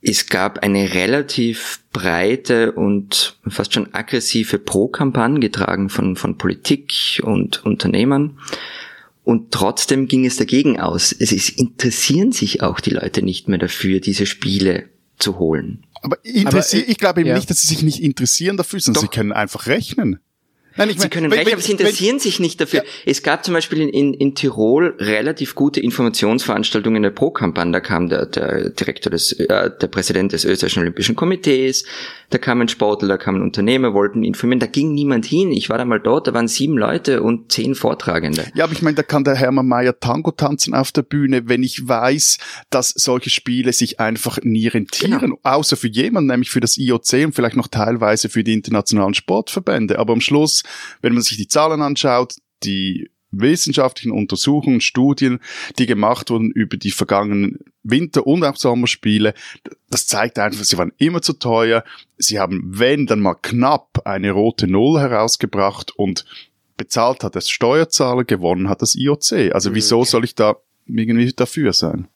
Es 0.01 0.29
gab 0.29 0.61
eine 0.61 0.95
relativ 0.95 1.81
breite 1.93 2.71
und 2.73 3.37
fast 3.49 3.75
schon 3.75 3.93
aggressive 3.95 4.59
Pro-Kampagne 4.59 5.41
getragen 5.41 5.89
von, 5.89 6.15
von 6.15 6.39
Politik 6.39 7.21
und 7.25 7.65
Unternehmern. 7.65 8.39
Und 9.25 9.51
trotzdem 9.51 10.07
ging 10.07 10.25
es 10.25 10.37
dagegen 10.37 10.79
aus. 10.79 11.13
Es 11.13 11.33
ist, 11.33 11.51
interessieren 11.59 12.31
sich 12.31 12.63
auch 12.63 12.79
die 12.79 12.91
Leute 12.91 13.23
nicht 13.23 13.49
mehr 13.49 13.59
dafür, 13.59 13.99
diese 14.01 14.25
Spiele 14.25 14.85
zu 15.19 15.41
holen. 15.41 15.85
Aber, 16.03 16.19
Aber 16.45 16.65
ich 16.73 16.99
glaube 16.99 17.21
eben 17.21 17.31
ja. 17.31 17.35
nicht, 17.35 17.51
dass 17.51 17.63
sie 17.63 17.69
sich 17.69 17.83
nicht 17.83 18.03
interessieren 18.03 18.57
dafür, 18.57 18.81
sondern 18.81 19.03
Doch. 19.03 19.11
sie 19.11 19.17
können 19.17 19.33
einfach 19.33 19.67
rechnen. 19.67 20.21
Nein, 20.79 20.91
ich 20.91 20.97
mein, 20.97 21.03
sie 21.03 21.09
können 21.09 21.31
wenn, 21.31 21.39
rechnen, 21.39 21.55
aber 21.55 21.63
sie 21.63 21.73
interessieren 21.73 22.15
wenn, 22.15 22.21
sich 22.21 22.41
nicht 22.41 22.61
dafür. 22.61 22.85
Ja. 22.85 22.91
Es 23.05 23.23
gab 23.23 23.45
zum 23.45 23.55
Beispiel 23.55 23.81
in, 23.83 23.89
in, 23.89 24.15
in 24.15 24.35
Tirol 24.35 24.95
relativ 24.99 25.55
gute 25.55 25.81
Informationsveranstaltungen 25.81 27.03
der 27.03 27.11
Pro-Kampagne. 27.11 27.73
Da 27.73 27.81
kam 27.81 28.09
der, 28.09 28.27
der 28.27 28.71
Direktor 28.71 29.11
des, 29.11 29.33
äh, 29.33 29.71
der 29.71 29.87
Präsident 29.89 30.33
des 30.33 30.45
österreichischen 30.45 30.81
Olympischen 30.81 31.17
Komitees, 31.17 31.85
da 32.31 32.37
kamen 32.37 32.69
Sportler, 32.69 33.09
da 33.09 33.17
kamen 33.17 33.41
Unternehmer, 33.41 33.95
wollten 33.95 34.23
informieren. 34.23 34.61
Da 34.61 34.67
ging 34.67 34.93
niemand 34.93 35.25
hin. 35.25 35.51
Ich 35.51 35.71
war 35.71 35.79
da 35.79 35.85
mal 35.85 35.99
dort, 35.99 36.27
da 36.27 36.35
waren 36.35 36.47
sieben 36.47 36.77
Leute 36.77 37.23
und 37.23 37.51
zehn 37.51 37.75
Vortragende. 37.75 38.47
Ja, 38.55 38.65
aber 38.65 38.75
ich 38.75 38.83
meine, 38.83 38.97
da 38.97 39.03
kann 39.03 39.25
der 39.25 39.35
Hermann 39.35 39.67
Mayer 39.67 39.99
Tango 39.99 40.31
tanzen 40.31 40.75
auf 40.75 40.93
der 40.93 41.03
Bühne, 41.03 41.49
wenn 41.49 41.63
ich 41.63 41.89
weiß, 41.89 42.39
dass 42.71 42.91
solche 42.91 43.31
Spiele 43.31 43.73
sich 43.73 43.99
einfach 43.99 44.39
nie 44.43 44.69
rentieren. 44.69 45.21
Genau. 45.21 45.39
Außer 45.43 45.77
für 45.77 45.89
jemanden, 45.89 46.31
nämlich 46.31 46.51
für 46.51 46.61
das 46.61 46.77
IOC 46.77 47.25
und 47.25 47.35
vielleicht 47.35 47.57
noch 47.57 47.69
teilweise 47.69 48.29
für 48.29 48.45
die 48.45 48.53
internationalen 48.53 49.15
Sportverbände. 49.15 49.99
Aber 49.99 50.13
am 50.13 50.21
Schluss 50.21 50.63
wenn 51.01 51.15
man 51.15 51.23
sich 51.23 51.37
die 51.37 51.49
Zahlen 51.49 51.83
anschaut, 51.83 52.37
die 52.63 53.11
wissenschaftlichen 53.31 54.11
Untersuchungen, 54.11 54.81
Studien, 54.81 55.41
die 55.79 55.87
gemacht 55.87 56.31
wurden 56.31 56.51
über 56.51 56.77
die 56.77 56.91
vergangenen 56.91 57.59
Winter- 57.83 58.27
und 58.27 58.45
auch 58.45 58.57
Sommerspiele, 58.57 59.35
das 59.91 60.07
zeigt 60.07 60.39
einfach, 60.39 60.65
sie 60.65 60.79
waren 60.79 60.93
immer 60.99 61.23
zu 61.23 61.35
teuer. 61.35 61.85
Sie 62.17 62.39
haben, 62.39 62.63
wenn 62.65 63.07
dann 63.07 63.21
mal 63.21 63.35
knapp, 63.35 64.03
eine 64.05 64.31
rote 64.31 64.67
Null 64.67 65.01
herausgebracht 65.01 65.93
und 65.97 66.25
bezahlt 66.77 67.25
hat 67.25 67.37
das 67.37 67.51
Steuerzahler, 67.51 68.25
gewonnen 68.25 68.69
hat 68.69 68.83
das 68.83 68.95
IOC. 68.95 69.53
Also 69.53 69.75
wieso 69.75 70.05
soll 70.05 70.25
ich 70.25 70.35
da 70.35 70.57
irgendwie 70.87 71.33
dafür 71.33 71.73
sein? 71.73 72.09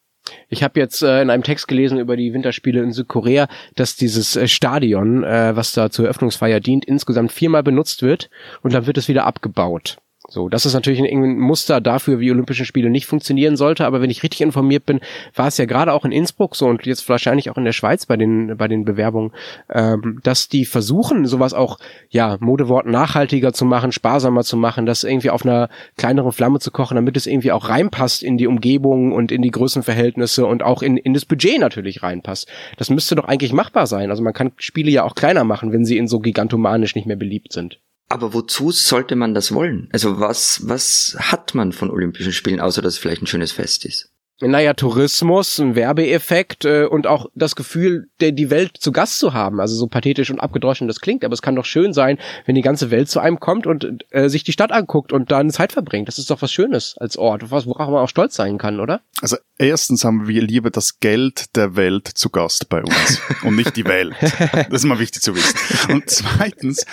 Ich 0.49 0.63
habe 0.63 0.79
jetzt 0.79 1.01
äh, 1.01 1.21
in 1.21 1.29
einem 1.29 1.43
Text 1.43 1.67
gelesen 1.67 1.99
über 1.99 2.15
die 2.15 2.33
Winterspiele 2.33 2.81
in 2.81 2.91
Südkorea, 2.91 3.47
dass 3.75 3.95
dieses 3.95 4.35
äh, 4.35 4.47
Stadion, 4.47 5.23
äh, 5.23 5.55
was 5.55 5.73
da 5.73 5.89
zur 5.89 6.05
Eröffnungsfeier 6.05 6.59
dient, 6.59 6.85
insgesamt 6.85 7.31
viermal 7.31 7.63
benutzt 7.63 8.01
wird 8.01 8.29
und 8.61 8.73
dann 8.73 8.85
wird 8.85 8.97
es 8.97 9.07
wieder 9.07 9.25
abgebaut. 9.25 9.97
So, 10.33 10.49
das 10.49 10.65
ist 10.65 10.73
natürlich 10.73 10.99
ein, 10.99 11.37
Muster 11.37 11.79
dafür, 11.79 12.19
wie 12.19 12.31
Olympischen 12.31 12.65
Spiele 12.65 12.89
nicht 12.89 13.05
funktionieren 13.05 13.55
sollte. 13.55 13.85
Aber 13.85 14.01
wenn 14.01 14.09
ich 14.09 14.23
richtig 14.23 14.41
informiert 14.41 14.83
bin, 14.83 14.99
war 15.35 15.45
es 15.45 15.59
ja 15.59 15.65
gerade 15.65 15.93
auch 15.93 16.05
in 16.05 16.11
Innsbruck 16.11 16.55
so 16.55 16.65
und 16.65 16.87
jetzt 16.87 17.07
wahrscheinlich 17.07 17.51
auch 17.51 17.57
in 17.57 17.65
der 17.65 17.71
Schweiz 17.71 18.07
bei 18.07 18.17
den 18.17 18.57
bei 18.57 18.67
den 18.67 18.83
Bewerbungen, 18.83 19.31
ähm, 19.71 20.21
dass 20.23 20.49
die 20.49 20.65
versuchen, 20.65 21.27
sowas 21.27 21.53
auch 21.53 21.77
ja 22.09 22.37
Modewort 22.39 22.87
nachhaltiger 22.87 23.53
zu 23.53 23.63
machen, 23.63 23.91
sparsamer 23.91 24.41
zu 24.41 24.57
machen, 24.57 24.87
das 24.87 25.03
irgendwie 25.03 25.29
auf 25.29 25.45
einer 25.45 25.69
kleineren 25.97 26.31
Flamme 26.31 26.57
zu 26.57 26.71
kochen, 26.71 26.95
damit 26.95 27.15
es 27.15 27.27
irgendwie 27.27 27.51
auch 27.51 27.69
reinpasst 27.69 28.23
in 28.23 28.39
die 28.39 28.47
Umgebung 28.47 29.11
und 29.11 29.31
in 29.31 29.43
die 29.43 29.51
Größenverhältnisse 29.51 30.47
und 30.47 30.63
auch 30.63 30.81
in 30.81 30.97
in 30.97 31.13
das 31.13 31.25
Budget 31.25 31.59
natürlich 31.59 32.01
reinpasst. 32.01 32.51
Das 32.77 32.89
müsste 32.89 33.13
doch 33.13 33.25
eigentlich 33.25 33.53
machbar 33.53 33.85
sein. 33.85 34.09
Also 34.09 34.23
man 34.23 34.33
kann 34.33 34.51
Spiele 34.57 34.89
ja 34.89 35.03
auch 35.03 35.13
kleiner 35.13 35.43
machen, 35.43 35.71
wenn 35.71 35.85
sie 35.85 35.99
in 35.99 36.07
so 36.07 36.19
gigantomanisch 36.19 36.95
nicht 36.95 37.05
mehr 37.05 37.17
beliebt 37.17 37.53
sind. 37.53 37.77
Aber 38.09 38.33
wozu 38.33 38.71
sollte 38.71 39.15
man 39.15 39.33
das 39.33 39.53
wollen? 39.53 39.89
Also 39.91 40.19
was, 40.19 40.67
was 40.67 41.15
hat 41.19 41.55
man 41.55 41.71
von 41.71 41.89
Olympischen 41.89 42.33
Spielen, 42.33 42.59
außer 42.59 42.81
dass 42.81 42.93
es 42.93 42.99
vielleicht 42.99 43.23
ein 43.23 43.27
schönes 43.27 43.51
Fest 43.51 43.85
ist? 43.85 44.12
Naja, 44.41 44.73
Tourismus, 44.73 45.59
ein 45.59 45.75
Werbeeffekt 45.75 46.65
äh, 46.65 46.85
und 46.85 47.07
auch 47.07 47.27
das 47.35 47.55
Gefühl, 47.55 48.07
der, 48.19 48.31
die 48.31 48.49
Welt 48.49 48.77
zu 48.77 48.91
Gast 48.91 49.19
zu 49.19 49.33
haben. 49.33 49.59
Also 49.59 49.75
so 49.75 49.87
pathetisch 49.87 50.31
und 50.31 50.39
abgedroschen 50.39 50.87
das 50.87 50.99
klingt, 50.99 51.23
aber 51.23 51.33
es 51.33 51.41
kann 51.41 51.55
doch 51.55 51.65
schön 51.65 51.93
sein, 51.93 52.17
wenn 52.45 52.55
die 52.55 52.61
ganze 52.61 52.91
Welt 52.91 53.09
zu 53.09 53.19
einem 53.19 53.39
kommt 53.39 53.67
und 53.67 54.05
äh, 54.09 54.29
sich 54.29 54.43
die 54.43 54.51
Stadt 54.51 54.71
anguckt 54.71 55.13
und 55.13 55.31
dann 55.31 55.49
Zeit 55.51 55.71
verbringt. 55.71 56.07
Das 56.07 56.17
ist 56.17 56.29
doch 56.29 56.41
was 56.41 56.51
Schönes 56.51 56.95
als 56.97 57.17
Ort, 57.17 57.51
was, 57.51 57.65
worauf 57.65 57.89
man 57.89 58.03
auch 58.03 58.09
stolz 58.09 58.35
sein 58.35 58.57
kann, 58.57 58.79
oder? 58.79 59.01
Also 59.21 59.37
erstens 59.57 60.03
haben 60.03 60.27
wir 60.27 60.41
lieber 60.41 60.71
das 60.71 60.99
Geld 60.99 61.55
der 61.55 61.75
Welt 61.75 62.07
zu 62.07 62.29
Gast 62.29 62.69
bei 62.69 62.81
uns 62.81 63.21
und 63.43 63.55
nicht 63.55 63.75
die 63.75 63.85
Welt. 63.85 64.15
Das 64.19 64.81
ist 64.81 64.85
mal 64.85 64.99
wichtig 64.99 65.21
zu 65.21 65.35
wissen. 65.35 65.57
Und 65.91 66.09
zweitens, 66.09 66.85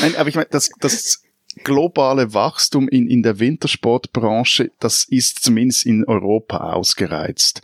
nein, 0.00 0.14
aber 0.16 0.28
ich 0.28 0.36
meine, 0.36 0.48
das, 0.50 0.70
das 0.80 1.23
globale 1.64 2.34
Wachstum 2.34 2.88
in, 2.88 3.08
in 3.08 3.22
der 3.22 3.38
Wintersportbranche, 3.40 4.70
das 4.78 5.04
ist 5.04 5.42
zumindest 5.42 5.86
in 5.86 6.04
Europa 6.04 6.58
ausgereizt. 6.72 7.62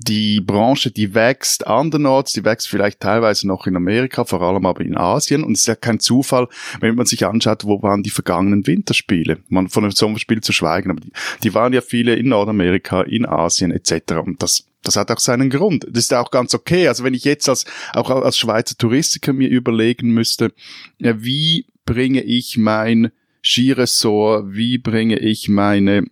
Die 0.00 0.40
Branche, 0.40 0.92
die 0.92 1.12
wächst 1.12 1.66
andernorts, 1.66 2.32
die 2.32 2.44
wächst 2.44 2.68
vielleicht 2.68 3.00
teilweise 3.00 3.48
noch 3.48 3.66
in 3.66 3.74
Amerika, 3.74 4.24
vor 4.24 4.42
allem 4.42 4.64
aber 4.64 4.82
in 4.82 4.96
Asien. 4.96 5.42
Und 5.42 5.54
es 5.54 5.62
ist 5.62 5.66
ja 5.66 5.74
kein 5.74 5.98
Zufall, 5.98 6.46
wenn 6.78 6.94
man 6.94 7.06
sich 7.06 7.26
anschaut, 7.26 7.64
wo 7.64 7.82
waren 7.82 8.04
die 8.04 8.10
vergangenen 8.10 8.64
Winterspiele. 8.64 9.38
Man 9.48 9.68
von 9.68 9.82
einem 9.82 9.90
Sommerspiel 9.90 10.40
zu 10.40 10.52
schweigen, 10.52 10.92
aber 10.92 11.00
die, 11.00 11.10
die 11.42 11.52
waren 11.52 11.72
ja 11.72 11.80
viele 11.80 12.14
in 12.14 12.28
Nordamerika, 12.28 13.02
in 13.02 13.26
Asien 13.26 13.72
etc. 13.72 14.12
Und 14.24 14.40
das 14.40 14.68
das 14.82 14.94
hat 14.94 15.10
auch 15.10 15.18
seinen 15.18 15.50
Grund. 15.50 15.86
Das 15.90 16.04
ist 16.04 16.14
auch 16.14 16.30
ganz 16.30 16.54
okay. 16.54 16.86
Also 16.86 17.02
wenn 17.02 17.12
ich 17.12 17.24
jetzt 17.24 17.48
als, 17.48 17.64
auch 17.94 18.10
als 18.10 18.38
Schweizer 18.38 18.76
Touristiker 18.78 19.32
mir 19.32 19.48
überlegen 19.48 20.10
müsste, 20.10 20.52
wie 20.98 21.66
bringe 21.84 22.22
ich 22.22 22.56
mein 22.56 23.10
Skiressort, 23.48 24.52
wie 24.52 24.76
bringe 24.76 25.18
ich 25.18 25.48
meine 25.48 26.04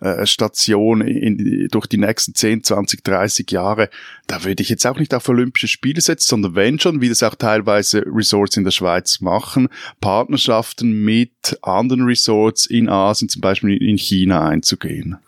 äh, 0.00 0.24
Station 0.26 1.02
in, 1.02 1.68
durch 1.70 1.86
die 1.86 1.98
nächsten 1.98 2.34
10, 2.34 2.64
20, 2.64 3.04
30 3.04 3.50
Jahre, 3.50 3.90
da 4.26 4.42
würde 4.42 4.62
ich 4.62 4.70
jetzt 4.70 4.86
auch 4.86 4.98
nicht 4.98 5.12
auf 5.14 5.28
Olympische 5.28 5.68
Spiele 5.68 6.00
setzen, 6.00 6.28
sondern 6.28 6.54
wenn 6.54 6.80
schon, 6.80 7.02
wie 7.02 7.10
das 7.10 7.22
auch 7.22 7.34
teilweise 7.34 8.02
Resorts 8.06 8.56
in 8.56 8.64
der 8.64 8.70
Schweiz 8.70 9.20
machen, 9.20 9.68
Partnerschaften 10.00 11.04
mit 11.04 11.58
anderen 11.60 12.04
Resorts 12.04 12.64
in 12.64 12.88
Asien, 12.88 13.28
zum 13.28 13.42
Beispiel 13.42 13.76
in 13.76 13.98
China 13.98 14.48
einzugehen. 14.48 15.18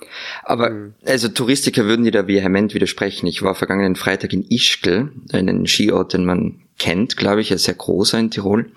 Aber 0.42 0.90
also 1.04 1.28
Touristiker 1.28 1.84
würden 1.84 2.04
dir 2.04 2.12
da 2.12 2.26
vehement 2.26 2.72
widersprechen. 2.72 3.26
Ich 3.26 3.42
war 3.42 3.54
vergangenen 3.54 3.94
Freitag 3.94 4.32
in 4.32 4.46
Ischgl, 4.48 5.12
einen 5.32 5.66
Skiort, 5.66 6.14
den 6.14 6.24
man 6.24 6.62
kennt, 6.78 7.18
glaube 7.18 7.42
ich, 7.42 7.50
er 7.50 7.56
ist 7.56 7.64
sehr 7.64 7.74
großer 7.74 8.18
in 8.18 8.30
Tirol 8.30 8.72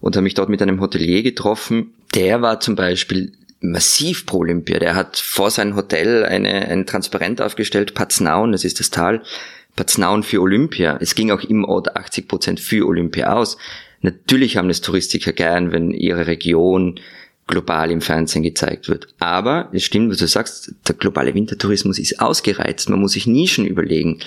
und 0.00 0.16
habe 0.16 0.24
mich 0.24 0.34
dort 0.34 0.48
mit 0.48 0.62
einem 0.62 0.80
Hotelier 0.80 1.22
getroffen. 1.22 1.92
Der 2.14 2.42
war 2.42 2.60
zum 2.60 2.76
Beispiel 2.76 3.32
massiv 3.60 4.26
pro 4.26 4.38
Olympia. 4.38 4.78
Der 4.78 4.94
hat 4.94 5.16
vor 5.16 5.50
seinem 5.50 5.76
Hotel 5.76 6.24
eine, 6.24 6.68
ein 6.68 6.86
Transparent 6.86 7.40
aufgestellt, 7.42 7.94
Paznaun, 7.94 8.52
das 8.52 8.64
ist 8.64 8.80
das 8.80 8.90
Tal, 8.90 9.22
Paznaun 9.76 10.22
für 10.22 10.40
Olympia. 10.40 10.98
Es 11.00 11.14
ging 11.14 11.30
auch 11.30 11.42
im 11.42 11.64
Ort 11.64 11.96
80 11.96 12.28
Prozent 12.28 12.60
für 12.60 12.86
Olympia 12.86 13.32
aus. 13.34 13.58
Natürlich 14.02 14.56
haben 14.56 14.70
es 14.70 14.80
Touristiker 14.80 15.32
gern, 15.32 15.72
wenn 15.72 15.90
ihre 15.90 16.26
Region 16.26 16.98
global 17.46 17.90
im 17.90 18.00
Fernsehen 18.00 18.42
gezeigt 18.42 18.88
wird. 18.88 19.08
Aber 19.18 19.68
es 19.72 19.84
stimmt, 19.84 20.10
was 20.10 20.18
du 20.18 20.26
sagst, 20.26 20.74
der 20.88 20.94
globale 20.94 21.34
Wintertourismus 21.34 21.98
ist 21.98 22.20
ausgereizt. 22.20 22.88
Man 22.88 23.00
muss 23.00 23.12
sich 23.12 23.26
Nischen 23.26 23.66
überlegen. 23.66 24.20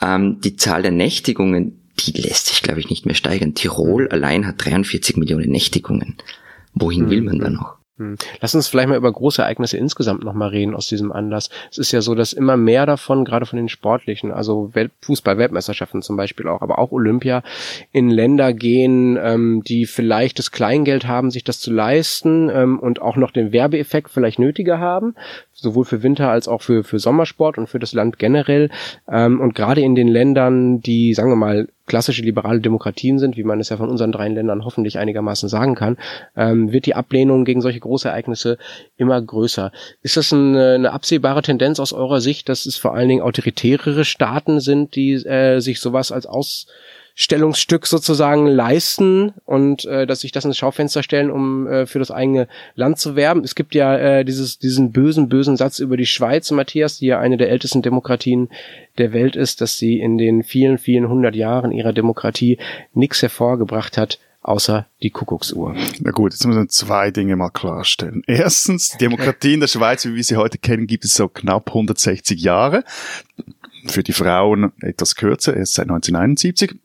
Ähm, 0.00 0.40
die 0.40 0.56
Zahl 0.56 0.82
der 0.82 0.92
Nächtigungen, 0.92 1.78
die 1.98 2.12
lässt 2.12 2.46
sich, 2.46 2.62
glaube 2.62 2.80
ich, 2.80 2.90
nicht 2.90 3.06
mehr 3.06 3.14
steigern. 3.14 3.54
Tirol 3.54 4.08
allein 4.08 4.46
hat 4.46 4.64
43 4.64 5.16
Millionen 5.16 5.50
Nächtigungen. 5.50 6.16
Wohin 6.74 7.10
will 7.10 7.22
man 7.22 7.38
da 7.38 7.50
noch? 7.50 7.76
Hm. 7.98 8.16
Lass 8.42 8.54
uns 8.54 8.68
vielleicht 8.68 8.90
mal 8.90 8.98
über 8.98 9.10
große 9.10 9.40
Ereignisse 9.40 9.78
insgesamt 9.78 10.22
nochmal 10.22 10.50
reden 10.50 10.74
aus 10.74 10.86
diesem 10.86 11.12
Anlass. 11.12 11.48
Es 11.70 11.78
ist 11.78 11.92
ja 11.92 12.02
so, 12.02 12.14
dass 12.14 12.34
immer 12.34 12.58
mehr 12.58 12.84
davon, 12.84 13.24
gerade 13.24 13.46
von 13.46 13.56
den 13.56 13.70
sportlichen, 13.70 14.32
also 14.32 14.70
Fußball-Weltmeisterschaften 15.00 16.02
zum 16.02 16.18
Beispiel 16.18 16.46
auch, 16.46 16.60
aber 16.60 16.78
auch 16.78 16.92
Olympia, 16.92 17.42
in 17.92 18.10
Länder 18.10 18.52
gehen, 18.52 19.18
ähm, 19.18 19.62
die 19.66 19.86
vielleicht 19.86 20.38
das 20.38 20.50
Kleingeld 20.50 21.06
haben, 21.06 21.30
sich 21.30 21.44
das 21.44 21.58
zu 21.58 21.72
leisten 21.72 22.50
ähm, 22.50 22.78
und 22.78 23.00
auch 23.00 23.16
noch 23.16 23.30
den 23.30 23.52
Werbeeffekt 23.52 24.10
vielleicht 24.10 24.38
nötiger 24.38 24.78
haben 24.78 25.14
sowohl 25.58 25.86
für 25.86 26.02
Winter 26.02 26.30
als 26.30 26.48
auch 26.48 26.60
für, 26.60 26.84
für 26.84 26.98
Sommersport 26.98 27.56
und 27.58 27.66
für 27.66 27.78
das 27.78 27.94
Land 27.94 28.18
generell. 28.18 28.70
Ähm, 29.08 29.40
und 29.40 29.54
gerade 29.54 29.80
in 29.80 29.94
den 29.94 30.08
Ländern, 30.08 30.80
die, 30.80 31.14
sagen 31.14 31.30
wir 31.30 31.36
mal, 31.36 31.68
klassische 31.86 32.22
liberale 32.22 32.60
Demokratien 32.60 33.18
sind, 33.18 33.36
wie 33.36 33.44
man 33.44 33.60
es 33.60 33.68
ja 33.68 33.76
von 33.76 33.88
unseren 33.88 34.12
drei 34.12 34.28
Ländern 34.28 34.64
hoffentlich 34.64 34.98
einigermaßen 34.98 35.48
sagen 35.48 35.74
kann, 35.74 35.96
ähm, 36.36 36.72
wird 36.72 36.86
die 36.86 36.94
Ablehnung 36.94 37.44
gegen 37.44 37.60
solche 37.60 37.80
Großereignisse 37.80 38.58
immer 38.96 39.20
größer. 39.20 39.72
Ist 40.02 40.16
das 40.16 40.32
eine, 40.32 40.74
eine 40.74 40.92
absehbare 40.92 41.42
Tendenz 41.42 41.80
aus 41.80 41.92
eurer 41.92 42.20
Sicht, 42.20 42.48
dass 42.48 42.66
es 42.66 42.76
vor 42.76 42.94
allen 42.94 43.08
Dingen 43.08 43.22
autoritärere 43.22 44.04
Staaten 44.04 44.60
sind, 44.60 44.96
die 44.96 45.12
äh, 45.12 45.60
sich 45.60 45.80
sowas 45.80 46.12
als 46.12 46.26
aus 46.26 46.66
Stellungsstück 47.18 47.86
sozusagen 47.86 48.46
leisten 48.46 49.32
und 49.46 49.86
äh, 49.86 50.06
dass 50.06 50.20
sich 50.20 50.32
das 50.32 50.44
ins 50.44 50.58
Schaufenster 50.58 51.02
stellen, 51.02 51.30
um 51.30 51.66
äh, 51.66 51.86
für 51.86 51.98
das 51.98 52.10
eigene 52.10 52.46
Land 52.74 52.98
zu 52.98 53.16
werben. 53.16 53.42
Es 53.42 53.54
gibt 53.54 53.74
ja 53.74 53.96
äh, 53.96 54.24
dieses, 54.24 54.58
diesen 54.58 54.92
bösen, 54.92 55.30
bösen 55.30 55.56
Satz 55.56 55.78
über 55.78 55.96
die 55.96 56.04
Schweiz, 56.04 56.50
Matthias, 56.50 56.98
die 56.98 57.06
ja 57.06 57.18
eine 57.18 57.38
der 57.38 57.48
ältesten 57.48 57.80
Demokratien 57.80 58.50
der 58.98 59.14
Welt 59.14 59.34
ist, 59.34 59.62
dass 59.62 59.78
sie 59.78 59.98
in 59.98 60.18
den 60.18 60.42
vielen, 60.42 60.76
vielen 60.76 61.08
hundert 61.08 61.34
Jahren 61.34 61.72
ihrer 61.72 61.94
Demokratie 61.94 62.58
nichts 62.92 63.22
hervorgebracht 63.22 63.96
hat, 63.96 64.18
außer 64.42 64.86
die 65.02 65.08
Kuckucksuhr. 65.08 65.74
Na 66.00 66.10
gut, 66.10 66.34
jetzt 66.34 66.44
müssen 66.44 66.60
wir 66.60 66.68
zwei 66.68 67.10
Dinge 67.10 67.36
mal 67.36 67.48
klarstellen. 67.48 68.24
Erstens, 68.26 68.90
Demokratie 69.00 69.54
in 69.54 69.60
der 69.60 69.68
Schweiz, 69.68 70.04
wie 70.04 70.14
wir 70.14 70.22
sie 70.22 70.36
heute 70.36 70.58
kennen, 70.58 70.86
gibt 70.86 71.06
es 71.06 71.14
so 71.14 71.28
knapp 71.28 71.68
160 71.68 72.42
Jahre. 72.42 72.84
Für 73.86 74.02
die 74.02 74.12
Frauen 74.12 74.72
etwas 74.82 75.14
kürzer, 75.14 75.56
erst 75.56 75.74
seit 75.74 75.84
1971. 75.84 76.76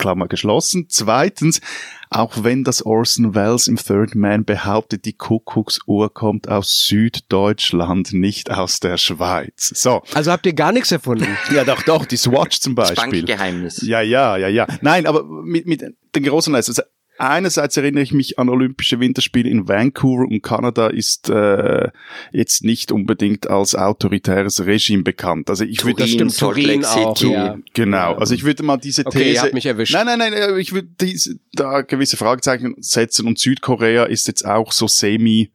Klammer 0.00 0.26
geschlossen. 0.26 0.86
Zweitens, 0.88 1.60
auch 2.08 2.42
wenn 2.42 2.64
das 2.64 2.84
Orson 2.84 3.34
Welles 3.34 3.68
im 3.68 3.76
Third 3.76 4.14
Man 4.16 4.44
behauptet, 4.44 5.04
die 5.04 5.12
Kuckucksuhr 5.12 6.12
kommt 6.12 6.48
aus 6.48 6.86
Süddeutschland, 6.86 8.12
nicht 8.12 8.50
aus 8.50 8.80
der 8.80 8.96
Schweiz. 8.96 9.72
So. 9.74 10.02
Also 10.14 10.32
habt 10.32 10.46
ihr 10.46 10.54
gar 10.54 10.72
nichts 10.72 10.90
erfunden? 10.90 11.28
ja, 11.54 11.64
doch, 11.64 11.82
doch, 11.82 12.04
die 12.06 12.16
Swatch 12.16 12.58
zum 12.58 12.74
Beispiel. 12.74 12.96
Das 12.96 13.10
Bankgeheimnis. 13.10 13.82
Ja, 13.82 14.00
ja, 14.00 14.36
ja, 14.36 14.48
ja. 14.48 14.66
Nein, 14.80 15.06
aber 15.06 15.22
mit, 15.22 15.66
mit 15.66 15.82
den 15.82 16.22
großen, 16.24 16.54
also 16.54 16.82
einerseits 17.20 17.76
erinnere 17.76 18.02
ich 18.02 18.12
mich 18.12 18.38
an 18.38 18.48
Olympische 18.48 18.98
Winterspiele 19.00 19.48
in 19.48 19.68
Vancouver 19.68 20.24
und 20.24 20.42
Kanada 20.42 20.88
ist 20.88 21.28
äh, 21.28 21.88
jetzt 22.32 22.64
nicht 22.64 22.90
unbedingt 22.92 23.48
als 23.48 23.74
autoritäres 23.74 24.64
Regime 24.66 25.02
bekannt. 25.02 25.50
Also 25.50 25.64
ich 25.64 25.78
Turin, 25.78 25.98
würde 25.98 26.08
stimmt, 26.08 26.38
Turin 26.38 26.84
auch, 26.84 27.20
ja. 27.20 27.58
genau. 27.74 28.14
Also 28.14 28.34
ich 28.34 28.44
würde 28.44 28.62
mal 28.62 28.78
diese 28.78 29.06
Okay, 29.06 29.18
These. 29.18 29.30
ihr 29.34 29.42
habt 29.42 29.54
mich 29.54 29.66
erwischt. 29.66 29.94
Nein, 29.94 30.06
nein, 30.06 30.18
nein. 30.18 30.32
äh, 30.32 30.58
Ich 30.58 30.72
würde 30.72 30.88
diese, 31.00 31.38
da 31.52 31.82
gewisse 31.82 32.16
Fragezeichen 32.16 32.74
setzen 32.78 33.26
und 33.26 33.38
Südkorea 33.38 34.04
ist 34.04 34.26
jetzt 34.26 34.44
auch 34.46 34.72
so 34.72 34.88
semi. 34.88 35.50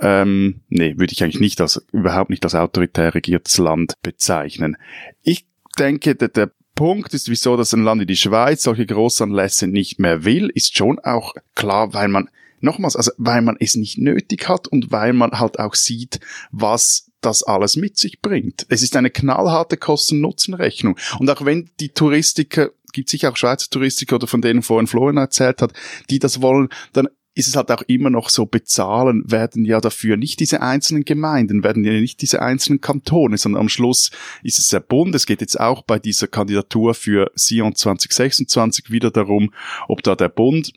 Ähm, 0.00 0.60
nee, 0.68 0.94
würde 0.96 1.12
ich 1.12 1.22
eigentlich 1.22 1.40
nicht 1.40 1.60
als 1.60 1.84
überhaupt 1.92 2.30
nicht 2.30 2.44
als 2.44 2.54
autoritär 2.54 3.14
regiertes 3.14 3.58
Land 3.58 3.94
bezeichnen. 4.02 4.76
Ich 5.22 5.46
denke, 5.78 6.14
der, 6.16 6.28
der 6.28 6.50
Punkt 6.74 7.14
ist, 7.14 7.28
wieso 7.28 7.56
das 7.56 7.72
ein 7.72 7.84
Land 7.84 8.00
wie 8.00 8.06
die 8.06 8.16
Schweiz 8.16 8.62
solche 8.62 8.86
Großanlässe 8.86 9.66
nicht 9.66 9.98
mehr 9.98 10.24
will, 10.24 10.50
ist 10.54 10.76
schon 10.76 10.98
auch 10.98 11.34
klar, 11.54 11.94
weil 11.94 12.08
man, 12.08 12.28
nochmals, 12.60 12.96
also 12.96 13.12
weil 13.16 13.42
man 13.42 13.56
es 13.60 13.74
nicht 13.76 13.98
nötig 13.98 14.48
hat 14.48 14.66
und 14.68 14.90
weil 14.90 15.12
man 15.12 15.32
halt 15.32 15.58
auch 15.58 15.74
sieht, 15.74 16.20
was 16.50 17.10
das 17.20 17.42
alles 17.42 17.76
mit 17.76 17.96
sich 17.96 18.20
bringt. 18.20 18.66
Es 18.68 18.82
ist 18.82 18.96
eine 18.96 19.10
knallharte 19.10 19.76
Kosten-Nutzen-Rechnung. 19.76 20.98
Und 21.18 21.30
auch 21.30 21.44
wenn 21.44 21.70
die 21.80 21.90
Touristiker, 21.90 22.70
gibt 22.92 23.08
sicher 23.08 23.30
auch 23.30 23.36
Schweizer 23.36 23.68
Touristiker 23.70 24.16
oder 24.16 24.26
von 24.26 24.42
denen 24.42 24.62
vorhin 24.62 24.86
Florian 24.86 25.16
erzählt 25.16 25.62
hat, 25.62 25.72
die 26.10 26.18
das 26.18 26.42
wollen, 26.42 26.68
dann 26.92 27.08
ist 27.34 27.48
es 27.48 27.56
halt 27.56 27.70
auch 27.70 27.82
immer 27.82 28.10
noch 28.10 28.28
so, 28.28 28.46
bezahlen 28.46 29.30
werden 29.30 29.64
ja 29.64 29.80
dafür 29.80 30.16
nicht 30.16 30.40
diese 30.40 30.62
einzelnen 30.62 31.04
Gemeinden, 31.04 31.64
werden 31.64 31.84
ja 31.84 31.92
nicht 31.92 32.22
diese 32.22 32.40
einzelnen 32.42 32.80
Kantone, 32.80 33.36
sondern 33.38 33.62
am 33.62 33.68
Schluss 33.68 34.10
ist 34.42 34.58
es 34.58 34.68
der 34.68 34.80
Bund. 34.80 35.14
Es 35.14 35.26
geht 35.26 35.40
jetzt 35.40 35.58
auch 35.58 35.82
bei 35.82 35.98
dieser 35.98 36.28
Kandidatur 36.28 36.94
für 36.94 37.30
Sion 37.34 37.74
2026 37.74 38.90
wieder 38.90 39.10
darum, 39.10 39.52
ob 39.88 40.02
da 40.02 40.14
der 40.14 40.28
Bund 40.28 40.72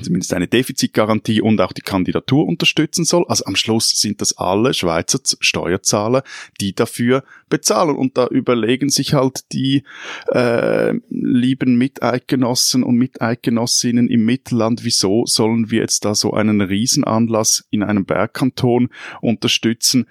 zumindest 0.00 0.32
eine 0.32 0.48
Defizitgarantie 0.48 1.42
und 1.42 1.60
auch 1.60 1.72
die 1.72 1.82
Kandidatur 1.82 2.46
unterstützen 2.46 3.04
soll. 3.04 3.26
Also 3.28 3.44
am 3.44 3.56
Schluss 3.56 3.90
sind 3.90 4.20
das 4.22 4.38
alle 4.38 4.72
Schweizer 4.72 5.20
Steuerzahler, 5.40 6.22
die 6.60 6.74
dafür 6.74 7.24
bezahlen. 7.50 7.96
Und 7.96 8.16
da 8.16 8.26
überlegen 8.26 8.88
sich 8.88 9.12
halt 9.12 9.52
die 9.52 9.82
äh, 10.28 10.94
lieben 11.10 11.76
Miteidgenossen 11.76 12.82
und 12.82 12.96
Miteidgenossinnen 12.96 14.08
im 14.08 14.24
Mittelland, 14.24 14.84
wieso 14.84 15.26
sollen 15.26 15.70
wir 15.70 15.80
jetzt 15.80 16.04
da 16.06 16.14
so 16.14 16.32
einen 16.32 16.62
Riesenanlass 16.62 17.66
in 17.70 17.82
einem 17.82 18.06
Bergkanton 18.06 18.88
unterstützen, 19.20 20.06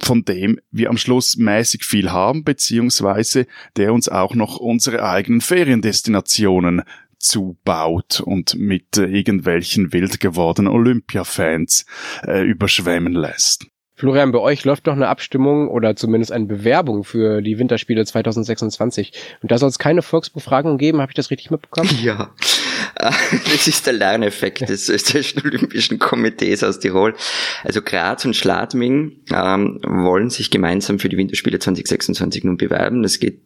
von 0.00 0.24
dem 0.24 0.60
wir 0.70 0.90
am 0.90 0.98
Schluss 0.98 1.36
mäßig 1.36 1.84
viel 1.84 2.12
haben, 2.12 2.44
beziehungsweise 2.44 3.46
der 3.76 3.92
uns 3.92 4.08
auch 4.08 4.34
noch 4.34 4.58
unsere 4.58 5.02
eigenen 5.02 5.40
Feriendestinationen 5.40 6.82
zubaut 7.18 8.20
und 8.20 8.54
mit 8.56 8.96
äh, 8.96 9.04
irgendwelchen 9.04 9.92
wild 9.92 10.20
gewordenen 10.20 10.72
Olympia-Fans 10.72 11.86
äh, 12.26 12.42
überschwemmen 12.42 13.14
lässt. 13.14 13.66
Florian, 13.98 14.30
bei 14.30 14.38
euch 14.38 14.64
läuft 14.64 14.86
noch 14.86 14.94
eine 14.94 15.08
Abstimmung 15.08 15.68
oder 15.68 15.96
zumindest 15.96 16.30
eine 16.30 16.46
Bewerbung 16.46 17.02
für 17.02 17.42
die 17.42 17.58
Winterspiele 17.58 18.04
2026. 18.04 19.12
Und 19.42 19.50
da 19.50 19.58
soll 19.58 19.68
es 19.68 19.80
keine 19.80 20.02
Volksbefragung 20.02 20.78
geben, 20.78 21.00
habe 21.00 21.10
ich 21.10 21.16
das 21.16 21.32
richtig 21.32 21.50
mitbekommen? 21.50 21.90
Ja, 22.00 22.30
das 22.96 23.66
ist 23.66 23.86
der 23.86 23.94
Lerneffekt 23.94 24.68
des 24.68 24.88
österreichischen 24.88 25.42
Olympischen 25.44 25.98
Komitees 25.98 26.62
aus 26.62 26.78
Tirol. 26.78 27.16
Also 27.64 27.82
Graz 27.82 28.24
und 28.24 28.36
Schladming 28.36 29.16
ähm, 29.32 29.80
wollen 29.82 30.30
sich 30.30 30.52
gemeinsam 30.52 31.00
für 31.00 31.08
die 31.08 31.16
Winterspiele 31.16 31.58
2026 31.58 32.44
nun 32.44 32.56
bewerben. 32.56 33.02
Das 33.02 33.18
geht, 33.18 33.40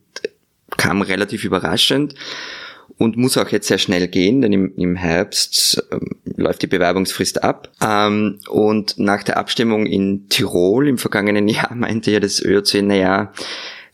kam 0.76 1.00
relativ 1.00 1.44
überraschend 1.44 2.14
und 2.98 3.16
muss 3.16 3.36
auch 3.36 3.48
jetzt 3.48 3.68
sehr 3.68 3.78
schnell 3.78 4.08
gehen, 4.08 4.42
denn 4.42 4.52
im, 4.52 4.74
im 4.76 4.96
Herbst 4.96 5.82
ähm, 5.90 6.10
läuft 6.24 6.62
die 6.62 6.66
Bewerbungsfrist 6.66 7.42
ab. 7.42 7.70
Ähm, 7.82 8.38
und 8.48 8.98
nach 8.98 9.22
der 9.22 9.36
Abstimmung 9.36 9.86
in 9.86 10.28
Tirol 10.28 10.88
im 10.88 10.98
vergangenen 10.98 11.48
Jahr 11.48 11.74
meinte 11.74 12.10
ja 12.10 12.20
das 12.20 12.42
ÖOC, 12.42 12.82
naja, 12.82 13.32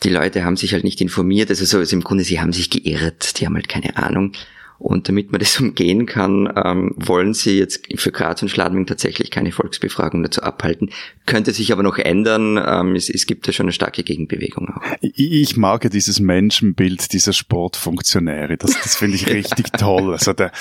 die 0.05 0.11
Leute 0.11 0.45
haben 0.45 0.57
sich 0.57 0.73
halt 0.73 0.85
nicht 0.85 1.01
informiert, 1.01 1.51
also 1.51 1.65
so 1.65 1.79
also 1.79 1.97
im 1.97 2.05
Grunde, 2.05 2.25
sie 2.25 2.41
haben 2.41 2.53
sich 2.53 2.71
geirrt, 2.71 3.41
die 3.41 3.47
haben 3.47 3.55
halt 3.55 3.69
keine 3.69 3.97
Ahnung. 3.97 4.33
Und 4.79 5.09
damit 5.09 5.33
man 5.33 5.41
das 5.41 5.61
umgehen 5.61 6.07
kann, 6.07 6.53
ähm, 6.65 6.95
wollen 6.97 7.35
sie 7.35 7.59
jetzt 7.59 7.87
für 7.97 8.13
Graz 8.13 8.43
und 8.43 8.49
Schladming 8.49 8.87
tatsächlich 8.87 9.31
keine 9.31 9.53
Volksbefragung 9.53 10.23
dazu 10.23 10.43
abhalten. 10.43 10.91
Könnte 11.27 11.53
sich 11.53 11.73
aber 11.73 11.83
noch 11.83 11.99
ändern. 11.99 12.63
Ähm, 12.65 12.95
es, 12.95 13.11
es 13.11 13.27
gibt 13.27 13.49
da 13.49 13.53
schon 13.53 13.67
eine 13.67 13.73
starke 13.73 14.03
Gegenbewegung 14.03 14.69
auch. 14.69 14.83
Ich, 15.01 15.19
ich 15.19 15.57
mag 15.57 15.85
ja 15.85 15.91
dieses 15.91 16.21
Menschenbild 16.21 17.13
dieser 17.13 17.33
Sportfunktionäre. 17.33 18.57
Das, 18.57 18.81
das 18.81 18.97
finde 18.97 19.17
ich 19.17 19.27
richtig 19.33 19.73
toll. 19.73 20.13
Also 20.13 20.33
der, 20.33 20.53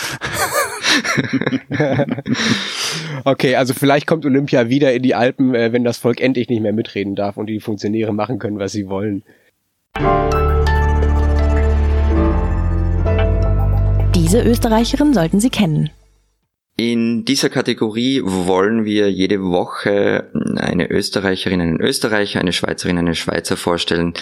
Okay, 3.24 3.56
also 3.56 3.74
vielleicht 3.74 4.08
kommt 4.08 4.26
Olympia 4.26 4.70
wieder 4.70 4.94
in 4.94 5.04
die 5.04 5.16
Alpen, 5.16 5.56
äh, 5.56 5.74
wenn 5.74 5.84
das 5.84 5.98
Volk 5.98 6.22
endlich 6.22 6.50
nicht 6.50 6.62
mehr 6.62 6.74
mitreden 6.74 7.16
darf 7.16 7.38
und 7.38 7.48
die 7.48 7.60
Funktionäre 7.60 8.14
machen 8.14 8.40
können, 8.40 8.60
was 8.60 8.72
sie 8.72 8.88
wollen. 8.88 9.24
Diese 14.18 14.42
Österreicherin 14.42 15.14
sollten 15.14 15.40
Sie 15.40 15.52
kennen. 15.52 15.92
In 16.76 17.24
dieser 17.24 17.50
Kategorie 17.50 18.22
wollen 18.24 18.84
wir 18.84 19.12
jede 19.12 19.44
Woche 19.44 20.32
eine 20.56 20.90
Österreicherin, 20.90 21.62
einen 21.62 21.80
Österreicher, 21.80 22.40
eine 22.40 22.52
Schweizerin, 22.52 22.98
einen 22.98 23.14
Schweizer 23.14 23.58
vorstellen, 23.58 24.16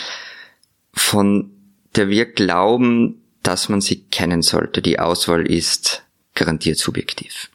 von 0.91 1.49
der 1.95 2.09
wir 2.09 2.25
glauben, 2.25 3.21
dass 3.41 3.69
man 3.69 3.79
sie 3.79 4.03
kennen 4.03 4.41
sollte. 4.41 4.81
Die 4.81 4.99
Auswahl 4.99 5.49
ist 5.49 6.03
garantiert 6.33 6.77
subjektiv. 6.77 7.49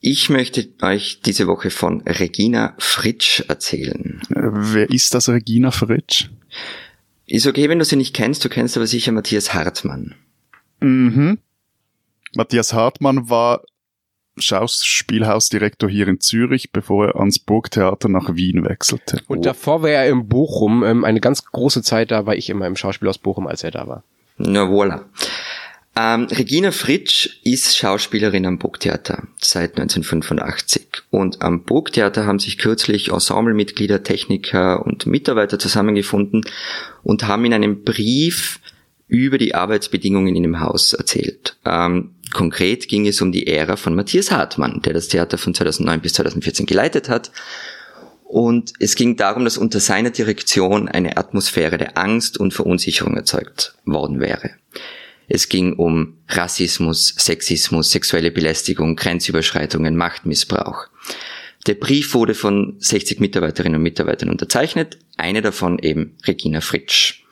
Ich 0.00 0.30
möchte 0.30 0.68
euch 0.82 1.20
diese 1.20 1.46
Woche 1.46 1.70
von 1.70 2.00
Regina 2.00 2.74
Fritsch 2.78 3.44
erzählen. 3.46 4.20
Äh, 4.30 4.50
wer 4.50 4.90
ist 4.90 5.14
das 5.14 5.28
Regina 5.28 5.70
Fritsch? 5.70 6.28
Ist 7.26 7.46
okay, 7.46 7.68
wenn 7.68 7.78
du 7.78 7.84
sie 7.84 7.94
nicht 7.94 8.16
kennst. 8.16 8.44
Du 8.44 8.48
kennst 8.48 8.76
aber 8.76 8.88
sicher 8.88 9.12
Matthias 9.12 9.54
Hartmann. 9.54 10.16
Mhm. 10.80 11.38
Matthias 12.34 12.72
Hartmann 12.72 13.28
war 13.28 13.62
Schauspielhausdirektor 14.38 15.88
hier 15.90 16.08
in 16.08 16.20
Zürich, 16.20 16.72
bevor 16.72 17.08
er 17.08 17.16
ans 17.16 17.38
Burgtheater 17.38 18.08
nach 18.08 18.34
Wien 18.34 18.64
wechselte. 18.64 19.20
Und 19.26 19.44
davor 19.44 19.82
war 19.82 19.90
er 19.90 20.08
im 20.08 20.28
Bochum. 20.28 20.82
Ähm, 20.84 21.04
eine 21.04 21.20
ganz 21.20 21.44
große 21.44 21.82
Zeit 21.82 22.10
da 22.10 22.26
war 22.26 22.36
ich 22.36 22.48
immer 22.48 22.66
im 22.66 22.76
Schauspielhaus 22.76 23.18
Bochum, 23.18 23.46
als 23.46 23.64
er 23.64 23.70
da 23.70 23.86
war. 23.86 24.04
Na 24.38 24.62
voilà. 24.64 25.04
Ähm, 25.96 26.28
Regina 26.30 26.70
Fritsch 26.70 27.40
ist 27.42 27.76
Schauspielerin 27.76 28.46
am 28.46 28.58
Burgtheater 28.58 29.24
seit 29.38 29.72
1985. 29.72 30.86
Und 31.10 31.42
am 31.42 31.64
Burgtheater 31.64 32.26
haben 32.26 32.38
sich 32.38 32.58
kürzlich 32.58 33.10
Ensemblemitglieder, 33.10 34.02
Techniker 34.02 34.86
und 34.86 35.06
Mitarbeiter 35.06 35.58
zusammengefunden 35.58 36.42
und 37.02 37.26
haben 37.26 37.44
in 37.44 37.54
einem 37.54 37.82
Brief 37.82 38.60
über 39.10 39.38
die 39.38 39.54
Arbeitsbedingungen 39.54 40.34
in 40.36 40.44
dem 40.44 40.60
Haus 40.60 40.92
erzählt. 40.92 41.56
Ähm, 41.66 42.14
konkret 42.32 42.88
ging 42.88 43.06
es 43.06 43.20
um 43.20 43.32
die 43.32 43.48
Ära 43.48 43.76
von 43.76 43.94
Matthias 43.94 44.30
Hartmann, 44.30 44.80
der 44.82 44.94
das 44.94 45.08
Theater 45.08 45.36
von 45.36 45.52
2009 45.52 46.00
bis 46.00 46.14
2014 46.14 46.64
geleitet 46.64 47.08
hat. 47.08 47.32
Und 48.22 48.72
es 48.78 48.94
ging 48.94 49.16
darum, 49.16 49.44
dass 49.44 49.58
unter 49.58 49.80
seiner 49.80 50.10
Direktion 50.10 50.88
eine 50.88 51.16
Atmosphäre 51.16 51.76
der 51.76 51.98
Angst 51.98 52.38
und 52.38 52.54
Verunsicherung 52.54 53.16
erzeugt 53.16 53.74
worden 53.84 54.20
wäre. 54.20 54.50
Es 55.26 55.48
ging 55.48 55.74
um 55.74 56.18
Rassismus, 56.28 57.14
Sexismus, 57.18 57.90
sexuelle 57.90 58.30
Belästigung, 58.30 58.94
Grenzüberschreitungen, 58.94 59.96
Machtmissbrauch. 59.96 60.86
Der 61.66 61.74
Brief 61.74 62.14
wurde 62.14 62.34
von 62.34 62.76
60 62.78 63.18
Mitarbeiterinnen 63.18 63.76
und 63.76 63.82
Mitarbeitern 63.82 64.30
unterzeichnet, 64.30 64.98
eine 65.16 65.42
davon 65.42 65.80
eben 65.80 66.16
Regina 66.26 66.60
Fritsch. 66.60 67.24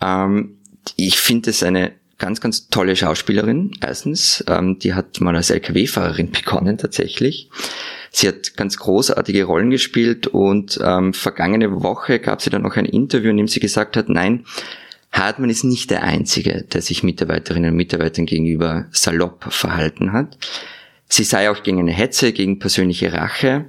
Ähm, 0.00 0.57
ich 0.96 1.18
finde 1.18 1.50
es 1.50 1.62
eine 1.62 1.92
ganz, 2.18 2.40
ganz 2.40 2.68
tolle 2.68 2.96
Schauspielerin, 2.96 3.72
erstens. 3.80 4.44
Ähm, 4.48 4.78
die 4.78 4.94
hat 4.94 5.20
mal 5.20 5.36
als 5.36 5.50
LKW-Fahrerin 5.50 6.30
begonnen 6.32 6.78
tatsächlich. 6.78 7.48
Sie 8.10 8.26
hat 8.28 8.56
ganz 8.56 8.76
großartige 8.76 9.44
Rollen 9.44 9.70
gespielt 9.70 10.26
und 10.26 10.78
ähm, 10.82 11.14
vergangene 11.14 11.82
Woche 11.82 12.18
gab 12.18 12.42
sie 12.42 12.50
dann 12.50 12.62
noch 12.62 12.76
ein 12.76 12.86
Interview, 12.86 13.30
in 13.30 13.36
dem 13.36 13.48
sie 13.48 13.60
gesagt 13.60 13.96
hat, 13.96 14.08
nein, 14.08 14.44
Hartmann 15.12 15.50
ist 15.50 15.64
nicht 15.64 15.90
der 15.90 16.02
Einzige, 16.02 16.64
der 16.64 16.82
sich 16.82 17.02
Mitarbeiterinnen 17.02 17.70
und 17.70 17.76
Mitarbeitern 17.76 18.26
gegenüber 18.26 18.86
salopp 18.90 19.52
verhalten 19.52 20.12
hat. 20.12 20.36
Sie 21.08 21.24
sei 21.24 21.50
auch 21.50 21.62
gegen 21.62 21.78
eine 21.78 21.92
Hetze, 21.92 22.32
gegen 22.32 22.58
persönliche 22.58 23.12
Rache. 23.12 23.66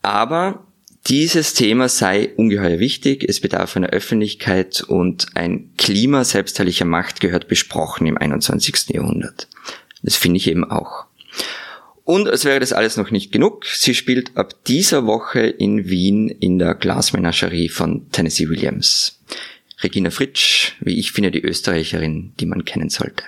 Aber 0.00 0.66
dieses 1.06 1.54
Thema 1.54 1.88
sei 1.88 2.30
ungeheuer 2.36 2.78
wichtig, 2.78 3.24
es 3.28 3.40
bedarf 3.40 3.76
einer 3.76 3.88
Öffentlichkeit 3.88 4.82
und 4.82 5.26
ein 5.34 5.70
Klima 5.76 6.24
selbstherrlicher 6.24 6.84
Macht 6.84 7.20
gehört 7.20 7.48
besprochen 7.48 8.06
im 8.06 8.16
21. 8.16 8.90
Jahrhundert. 8.90 9.48
Das 10.02 10.16
finde 10.16 10.36
ich 10.36 10.48
eben 10.48 10.64
auch. 10.64 11.06
Und 12.04 12.28
als 12.28 12.44
wäre 12.44 12.60
das 12.60 12.72
alles 12.72 12.96
noch 12.96 13.10
nicht 13.10 13.32
genug, 13.32 13.66
sie 13.66 13.94
spielt 13.94 14.36
ab 14.36 14.64
dieser 14.64 15.06
Woche 15.06 15.40
in 15.40 15.88
Wien 15.88 16.28
in 16.28 16.58
der 16.58 16.74
Glasmenagerie 16.74 17.68
von 17.68 18.10
Tennessee 18.10 18.48
Williams. 18.48 19.20
Regina 19.82 20.10
Fritsch, 20.10 20.72
wie 20.80 20.98
ich 20.98 21.12
finde, 21.12 21.30
die 21.30 21.42
Österreicherin, 21.42 22.32
die 22.38 22.46
man 22.46 22.64
kennen 22.64 22.90
sollte. 22.90 23.24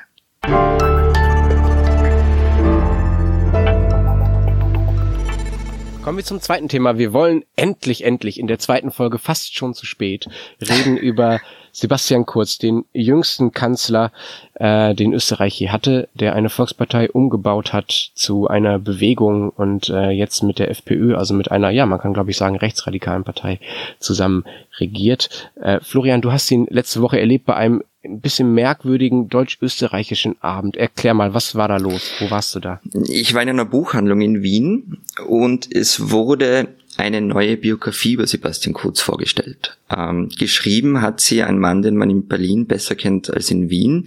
Kommen 6.04 6.18
wir 6.18 6.24
zum 6.26 6.42
zweiten 6.42 6.68
Thema. 6.68 6.98
Wir 6.98 7.14
wollen 7.14 7.44
endlich, 7.56 8.04
endlich 8.04 8.38
in 8.38 8.46
der 8.46 8.58
zweiten 8.58 8.90
Folge 8.90 9.16
fast 9.16 9.56
schon 9.56 9.72
zu 9.72 9.86
spät 9.86 10.28
reden 10.60 10.96
über 10.98 11.40
Sebastian 11.72 12.26
Kurz, 12.26 12.58
den 12.58 12.84
jüngsten 12.92 13.52
Kanzler, 13.52 14.12
äh, 14.52 14.94
den 14.94 15.14
Österreich 15.14 15.58
je 15.58 15.70
hatte, 15.70 16.10
der 16.12 16.34
eine 16.34 16.50
Volkspartei 16.50 17.10
umgebaut 17.10 17.72
hat 17.72 18.10
zu 18.14 18.48
einer 18.48 18.78
Bewegung 18.78 19.48
und 19.48 19.88
äh, 19.88 20.10
jetzt 20.10 20.42
mit 20.42 20.58
der 20.58 20.70
FPÖ, 20.70 21.16
also 21.16 21.32
mit 21.32 21.50
einer, 21.50 21.70
ja, 21.70 21.86
man 21.86 21.98
kann 21.98 22.12
glaube 22.12 22.30
ich 22.30 22.36
sagen, 22.36 22.56
rechtsradikalen 22.56 23.24
Partei 23.24 23.58
zusammen 23.98 24.44
regiert. 24.78 25.50
Äh, 25.58 25.80
Florian, 25.80 26.20
du 26.20 26.32
hast 26.32 26.50
ihn 26.50 26.66
letzte 26.68 27.00
Woche 27.00 27.18
erlebt 27.18 27.46
bei 27.46 27.56
einem 27.56 27.82
ein 28.04 28.20
bisschen 28.20 28.54
merkwürdigen 28.54 29.28
deutsch-österreichischen 29.28 30.36
Abend. 30.42 30.76
Erklär 30.76 31.14
mal, 31.14 31.34
was 31.34 31.54
war 31.54 31.68
da 31.68 31.76
los? 31.76 32.12
Wo 32.20 32.30
warst 32.30 32.54
du 32.54 32.60
da? 32.60 32.80
Ich 33.08 33.34
war 33.34 33.42
in 33.42 33.48
einer 33.48 33.64
Buchhandlung 33.64 34.20
in 34.20 34.42
Wien 34.42 34.98
und 35.26 35.74
es 35.74 36.10
wurde 36.10 36.68
eine 36.96 37.20
neue 37.20 37.56
Biografie 37.56 38.12
über 38.12 38.26
Sebastian 38.26 38.72
Kurz 38.72 39.00
vorgestellt. 39.00 39.78
Ähm, 39.90 40.28
geschrieben 40.38 41.00
hat 41.02 41.20
sie 41.20 41.42
ein 41.42 41.58
Mann, 41.58 41.82
den 41.82 41.96
man 41.96 42.10
in 42.10 42.28
Berlin 42.28 42.66
besser 42.66 42.94
kennt 42.94 43.32
als 43.32 43.50
in 43.50 43.70
Wien, 43.70 44.04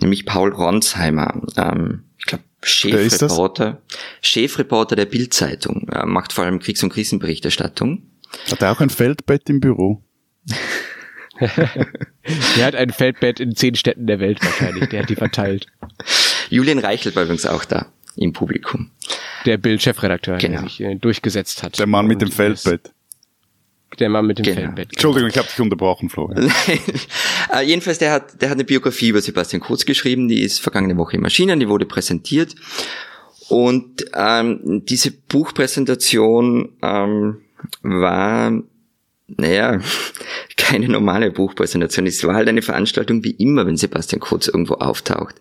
nämlich 0.00 0.26
Paul 0.26 0.52
Ronsheimer. 0.52 1.42
Ähm, 1.56 2.04
ich 2.18 2.26
glaube, 2.26 2.44
Chefreporter, 2.62 3.80
Chefreporter 4.20 4.94
der 4.94 5.06
Bildzeitung, 5.06 5.88
äh, 5.88 6.06
macht 6.06 6.32
vor 6.32 6.44
allem 6.44 6.60
Kriegs- 6.60 6.82
und 6.82 6.90
Krisenberichterstattung. 6.90 8.02
Hat 8.50 8.62
er 8.62 8.70
auch 8.70 8.80
ein 8.80 8.90
Feldbett 8.90 9.48
im 9.50 9.60
Büro? 9.60 10.02
der 12.56 12.66
hat 12.66 12.74
ein 12.74 12.90
Feldbett 12.90 13.40
in 13.40 13.56
zehn 13.56 13.74
Städten 13.74 14.06
der 14.06 14.20
Welt 14.20 14.42
wahrscheinlich. 14.44 14.88
Der 14.90 15.02
hat 15.02 15.08
die 15.08 15.16
verteilt. 15.16 15.66
Julian 16.48 16.78
Reichelt 16.78 17.16
war 17.16 17.22
übrigens 17.24 17.46
auch 17.46 17.64
da 17.64 17.86
im 18.16 18.32
Publikum. 18.32 18.90
Der 19.46 19.56
Bild-Chefredakteur, 19.56 20.38
genau. 20.38 20.60
der 20.60 20.68
sich 20.68 20.80
äh, 20.80 20.94
durchgesetzt 20.96 21.62
hat. 21.62 21.78
Der 21.78 21.86
Mann 21.86 22.06
mit 22.06 22.20
dem 22.20 22.30
Feldbett. 22.30 22.92
Der 23.98 24.08
Mann 24.08 24.26
mit 24.26 24.38
dem 24.38 24.44
genau. 24.44 24.56
Feldbett. 24.56 24.90
Entschuldigung, 24.92 25.28
ich 25.28 25.38
habe 25.38 25.48
dich 25.48 25.60
unterbrochen, 25.60 26.10
Florian. 26.10 26.52
äh, 27.54 27.62
jedenfalls, 27.62 27.98
der 27.98 28.12
hat, 28.12 28.40
der 28.40 28.50
hat 28.50 28.56
eine 28.56 28.64
Biografie 28.64 29.08
über 29.08 29.20
Sebastian 29.20 29.60
Kurz 29.60 29.84
geschrieben, 29.84 30.28
die 30.28 30.42
ist 30.42 30.60
vergangene 30.60 30.96
Woche 30.96 31.16
im 31.16 31.22
Maschinen, 31.22 31.58
die 31.58 31.68
wurde 31.68 31.86
präsentiert. 31.86 32.54
Und 33.48 34.04
ähm, 34.14 34.82
diese 34.84 35.10
Buchpräsentation 35.10 36.76
ähm, 36.82 37.38
war 37.82 38.62
naja, 39.36 39.80
keine 40.56 40.88
normale 40.88 41.30
Buchpräsentation. 41.30 42.06
Es 42.06 42.24
war 42.24 42.34
halt 42.34 42.48
eine 42.48 42.62
Veranstaltung 42.62 43.24
wie 43.24 43.32
immer, 43.32 43.66
wenn 43.66 43.76
Sebastian 43.76 44.20
Kurz 44.20 44.48
irgendwo 44.48 44.74
auftaucht. 44.74 45.36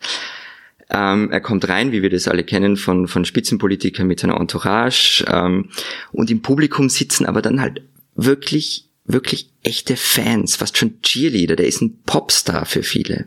Ähm, 0.89 1.29
er 1.31 1.41
kommt 1.41 1.69
rein, 1.69 1.91
wie 1.91 2.01
wir 2.01 2.09
das 2.09 2.27
alle 2.27 2.43
kennen, 2.43 2.75
von, 2.75 3.07
von 3.07 3.23
Spitzenpolitikern 3.23 4.07
mit 4.07 4.19
seiner 4.19 4.39
Entourage. 4.39 5.23
Ähm, 5.27 5.69
und 6.11 6.31
im 6.31 6.41
Publikum 6.41 6.89
sitzen 6.89 7.25
aber 7.25 7.41
dann 7.41 7.61
halt 7.61 7.83
wirklich, 8.15 8.85
wirklich 9.05 9.51
echte 9.63 9.95
Fans, 9.95 10.55
fast 10.55 10.77
schon 10.77 11.01
Cheerleader. 11.01 11.55
Der 11.55 11.67
ist 11.67 11.81
ein 11.81 11.99
Popstar 12.05 12.65
für 12.65 12.81
viele. 12.81 13.25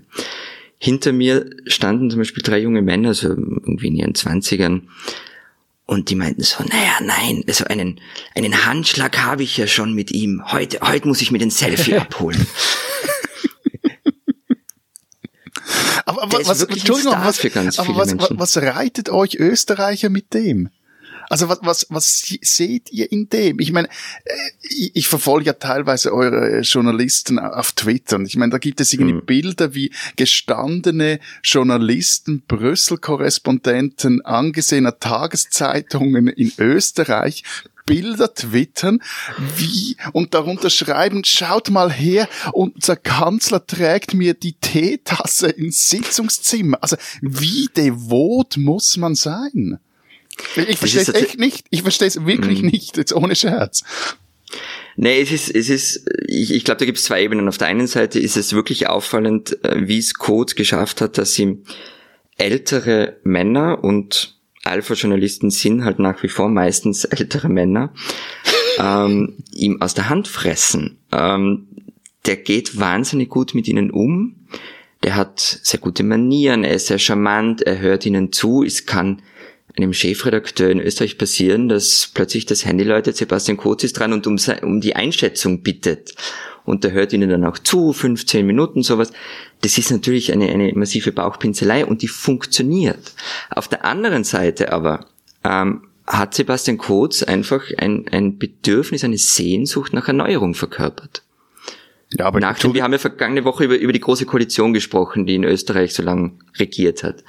Hinter 0.79 1.13
mir 1.13 1.49
standen 1.67 2.11
zum 2.11 2.19
Beispiel 2.19 2.43
drei 2.43 2.59
junge 2.59 2.83
Männer, 2.83 3.15
so 3.15 3.29
irgendwie 3.29 3.87
in 3.87 3.97
ihren 3.97 4.15
Zwanzigern, 4.17 4.89
und 5.87 6.11
die 6.11 6.15
meinten 6.15 6.43
so, 6.43 6.63
naja, 6.65 6.99
nein, 7.03 7.45
also 7.47 7.65
einen, 7.65 8.01
einen 8.35 8.65
Handschlag 8.67 9.19
habe 9.19 9.43
ich 9.43 9.57
ja 9.57 9.67
schon 9.67 9.95
mit 9.95 10.11
ihm. 10.11 10.43
Heute, 10.53 10.81
heute 10.81 11.09
muss 11.09 11.21
ich 11.21 11.31
mir 11.31 11.39
den 11.39 11.51
Selfie 11.51 11.95
abholen. 11.99 12.47
aber, 16.07 16.23
aber 16.23 16.47
was, 16.47 16.63
Entschuldigung, 16.63 17.13
was, 17.13 17.79
aber 17.79 17.97
was, 17.97 18.17
was 18.31 18.57
reitet 18.57 19.11
euch 19.11 19.35
Österreicher 19.37 20.09
mit 20.09 20.35
dem? 20.35 20.71
Also 21.33 21.49
was, 21.49 21.61
was, 21.63 21.87
was 21.89 22.37
seht 22.43 22.93
ihr 22.93 23.11
in 23.11 23.31
dem? 23.31 23.59
Ich 23.59 23.73
meine, 23.73 23.89
äh, 23.89 24.33
ich, 24.61 24.97
ich 24.97 25.09
verfolge 25.09 25.47
ja 25.47 25.55
teilweise 25.55 26.13
eure 26.13 26.61
Journalisten 26.61 27.39
auf 27.39 27.73
Twitter 27.73 28.17
und 28.17 28.27
ich 28.27 28.37
meine, 28.37 28.53
da 28.53 28.59
gibt 28.59 28.83
es 28.83 28.93
irgendwie 28.93 29.15
mhm. 29.15 29.25
Bilder, 29.25 29.75
wie 29.75 29.93
gestandene 30.17 31.21
Journalisten, 31.43 32.43
Brüssel-Korrespondenten 32.47 34.21
angesehener 34.21 35.01
Tageszeitungen 35.01 36.29
in 36.29 36.53
Österreich 36.59 37.45
Bilder 37.87 38.35
twittern, 38.35 39.03
wie, 39.57 39.97
und 40.13 40.35
darunter 40.35 40.69
schreiben, 40.69 41.25
schaut 41.25 41.71
mal 41.71 41.91
her, 41.91 42.29
unser 42.53 42.95
Kanzler 42.95 43.67
trägt 43.67 44.13
mir 44.13 44.35
die 44.35 44.53
Teetasse 44.53 45.49
ins 45.49 45.89
Sitzungszimmer. 45.89 46.77
Also, 46.83 46.97
wie 47.23 47.71
devot 47.75 48.59
muss 48.59 48.99
man 48.99 49.15
sein? 49.15 49.81
Ich 50.57 50.79
verstehe 50.79 51.03
es 51.03 51.09
echt 51.09 51.39
nicht. 51.39 51.67
Ich 51.71 51.83
verstehe 51.83 52.09
es 52.09 52.25
wirklich 52.25 52.63
mm. 52.63 52.67
nicht, 52.67 52.97
jetzt 52.97 53.13
ohne 53.13 53.35
Scherz. 53.37 53.85
Nee, 54.97 55.21
es 55.21 55.33
ist, 55.33 55.55
es 55.55 55.71
ist, 55.71 56.07
ich, 56.27 56.53
ich 56.53 56.65
glaube, 56.65 56.79
da 56.79 56.85
gibt 56.85 56.99
es 56.99 57.05
zwei 57.05 57.23
Ebenen. 57.23 57.49
Auf 57.49 57.59
der 57.59 57.69
einen 57.69 57.87
Seite 57.87 58.19
ist 58.19 58.37
es 58.37 58.53
wirklich 58.53 58.89
auffallend, 58.89 59.63
äh, 59.65 59.89
wie 59.89 59.99
es 59.99 60.15
Code 60.15 60.55
geschafft 60.55 61.01
hat, 61.01 61.19
dass 61.19 61.35
sie 61.35 61.63
ältere 62.37 63.17
Männer 63.25 63.83
und 63.83 64.39
Alpha-Journalisten 64.65 65.51
sind 65.51 65.85
halt 65.85 65.99
nach 65.99 66.23
wie 66.23 66.29
vor 66.29 66.49
meistens 66.49 67.05
ältere 67.05 67.49
Männer, 67.49 67.93
ähm, 68.79 69.39
ihm 69.53 69.81
aus 69.81 69.95
der 69.95 70.09
Hand 70.09 70.29
fressen. 70.29 70.99
Ähm, 71.11 71.69
der 72.27 72.37
geht 72.37 72.79
wahnsinnig 72.79 73.29
gut 73.29 73.55
mit 73.55 73.67
ihnen 73.67 73.91
um. 73.91 74.37
Der 75.03 75.17
hat 75.17 75.41
sehr 75.41 75.81
gute 75.81 76.05
Manieren, 76.05 76.63
er 76.63 76.75
ist 76.75 76.87
sehr 76.87 77.01
charmant, 77.01 77.63
er 77.63 77.81
hört 77.81 78.07
ihnen 78.07 78.33
zu, 78.33 78.63
es 78.63 78.87
kann 78.87 79.23
einem 79.77 79.93
Chefredakteur 79.93 80.71
in 80.71 80.81
Österreich 80.81 81.19
passieren, 81.19 81.69
dass 81.69 82.11
plötzlich 82.13 82.47
das 82.47 82.65
Handy 82.65 82.85
läutet, 82.85 83.17
Sebastian 83.17 83.57
Kurz 83.57 83.85
ist 83.85 83.99
dran 83.99 84.13
und 84.13 84.27
um, 84.27 84.37
um 84.63 84.81
die 84.81 84.97
Einschätzung 84.97 85.63
bittet. 85.63 86.15
Und 86.65 86.85
der 86.85 86.93
hört 86.93 87.13
ihnen 87.13 87.29
dann 87.29 87.45
auch 87.45 87.59
zu, 87.59 87.93
15 87.93 88.47
Minuten, 88.47 88.83
sowas. 88.83 89.13
Das 89.63 89.79
ist 89.79 89.91
natürlich 89.91 90.33
eine, 90.33 90.49
eine 90.49 90.73
massive 90.75 91.11
Bauchpinselei 91.11 91.85
und 91.85 92.03
die 92.03 92.09
funktioniert. 92.09 93.15
Auf 93.51 93.69
der 93.69 93.85
anderen 93.85 94.25
Seite 94.25 94.73
aber 94.73 95.07
ähm, 95.43 95.89
hat 96.07 96.35
Sebastian 96.35 96.79
Kurz 96.79 97.23
einfach 97.23 97.65
ein, 97.79 98.07
ein 98.11 98.39
Bedürfnis, 98.39 99.05
eine 99.05 99.19
Sehnsucht 99.19 99.93
nach 99.93 100.09
Erneuerung 100.09 100.55
verkörpert. 100.55 101.23
Ja, 102.19 102.27
aber 102.27 102.41
Nachdem, 102.41 102.75
wir 102.75 102.83
haben 102.83 102.93
ja 102.93 102.99
vergangene 102.99 103.45
Woche 103.45 103.65
über, 103.65 103.77
über 103.77 103.93
die 103.93 104.01
große 104.01 104.27
Koalition 104.27 104.73
gesprochen, 104.73 105.27
die 105.27 105.37
in 105.37 105.45
Österreich 105.45 105.95
so 105.95 106.03
lange 106.03 106.33
regiert 106.59 107.03
hat. 107.03 107.25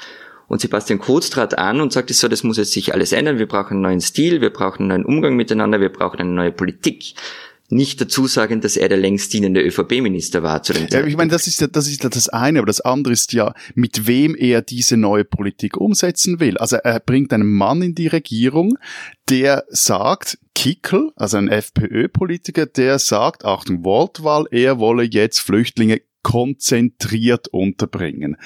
Und 0.47 0.61
Sebastian 0.61 0.99
Kurz 0.99 1.29
trat 1.29 1.57
an 1.57 1.81
und 1.81 1.93
sagte 1.93 2.13
so, 2.13 2.27
das 2.27 2.43
muss 2.43 2.57
jetzt 2.57 2.73
sich 2.73 2.93
alles 2.93 3.11
ändern, 3.11 3.39
wir 3.39 3.47
brauchen 3.47 3.73
einen 3.73 3.81
neuen 3.81 4.01
Stil, 4.01 4.41
wir 4.41 4.51
brauchen 4.51 4.79
einen 4.79 5.03
neuen 5.03 5.05
Umgang 5.05 5.35
miteinander, 5.35 5.79
wir 5.79 5.89
brauchen 5.89 6.19
eine 6.19 6.31
neue 6.31 6.51
Politik 6.51 7.15
nicht 7.73 7.99
dazu 7.99 8.27
sagen, 8.27 8.61
dass 8.61 8.77
er 8.77 8.89
der 8.89 8.97
längst 8.97 9.33
dienende 9.33 9.61
ÖVP-Minister 9.61 10.43
war 10.43 10.63
zu 10.63 10.73
dem 10.73 10.83
Zeitpunkt. 10.83 11.05
Ja, 11.05 11.09
ich 11.09 11.17
meine, 11.17 11.31
das 11.31 11.47
ist 11.47 11.59
ja, 11.59 11.67
das 11.67 11.87
ist 11.87 12.03
das 12.03 12.29
eine, 12.29 12.59
aber 12.59 12.67
das 12.67 12.81
andere 12.81 13.13
ist 13.13 13.33
ja, 13.33 13.53
mit 13.75 14.07
wem 14.07 14.35
er 14.35 14.61
diese 14.61 14.97
neue 14.97 15.25
Politik 15.25 15.77
umsetzen 15.77 16.39
will. 16.39 16.57
Also 16.57 16.77
er 16.77 16.99
bringt 16.99 17.33
einen 17.33 17.51
Mann 17.51 17.81
in 17.81 17.95
die 17.95 18.07
Regierung, 18.07 18.77
der 19.29 19.65
sagt, 19.69 20.37
Kickel, 20.55 21.11
also 21.15 21.37
ein 21.37 21.49
FPÖ-Politiker, 21.49 22.65
der 22.65 22.99
sagt, 22.99 23.43
Achtung, 23.43 23.83
Wortwahl, 23.83 24.45
er 24.51 24.79
wolle 24.79 25.03
jetzt 25.03 25.39
Flüchtlinge 25.39 26.01
konzentriert 26.23 27.49
unterbringen. 27.49 28.37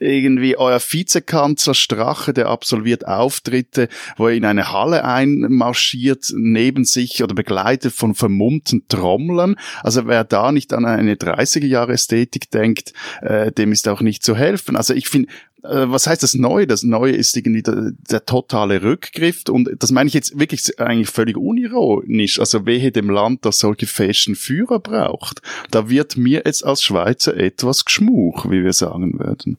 Irgendwie 0.00 0.56
euer 0.56 0.80
Vizekanzler 0.80 1.74
Strache, 1.74 2.32
der 2.32 2.48
absolviert 2.48 3.06
Auftritte, 3.06 3.88
wo 4.16 4.28
er 4.28 4.34
in 4.34 4.44
eine 4.44 4.72
Halle 4.72 5.04
einmarschiert, 5.04 6.32
neben 6.34 6.84
sich 6.84 7.22
oder 7.22 7.34
begleitet 7.34 7.92
von 7.92 8.14
vermummten 8.14 8.88
Trommlern. 8.88 9.56
Also 9.82 10.06
wer 10.06 10.24
da 10.24 10.50
nicht 10.50 10.72
an 10.72 10.84
eine 10.84 11.14
30er 11.14 11.66
Jahre 11.66 11.92
Ästhetik 11.92 12.50
denkt, 12.50 12.92
äh, 13.20 13.52
dem 13.52 13.72
ist 13.72 13.86
auch 13.88 14.00
nicht 14.00 14.24
zu 14.24 14.34
helfen. 14.34 14.76
Also 14.76 14.94
ich 14.94 15.08
finde, 15.08 15.28
äh, 15.68 15.90
was 15.90 16.06
heißt 16.06 16.22
das 16.22 16.34
Neue? 16.34 16.66
Das 16.66 16.82
Neue 16.82 17.12
ist 17.12 17.36
irgendwie 17.36 17.62
der, 17.62 17.92
der, 18.10 18.24
totale 18.24 18.82
Rückgriff 18.82 19.44
und 19.48 19.70
das 19.78 19.90
meine 19.92 20.08
ich 20.08 20.14
jetzt 20.14 20.38
wirklich 20.38 20.78
eigentlich 20.80 21.10
völlig 21.10 21.36
unironisch. 21.36 22.38
Also 22.40 22.66
wehe 22.66 22.92
dem 22.92 23.10
Land, 23.10 23.44
das 23.44 23.58
solche 23.58 23.86
festen 23.86 24.34
Führer 24.34 24.78
braucht. 24.78 25.42
Da 25.70 25.88
wird 25.88 26.16
mir 26.16 26.42
jetzt 26.44 26.64
als 26.64 26.82
Schweizer 26.82 27.36
etwas 27.36 27.84
geschmuch, 27.84 28.46
wie 28.50 28.64
wir 28.64 28.72
sagen 28.72 29.18
würden. 29.18 29.58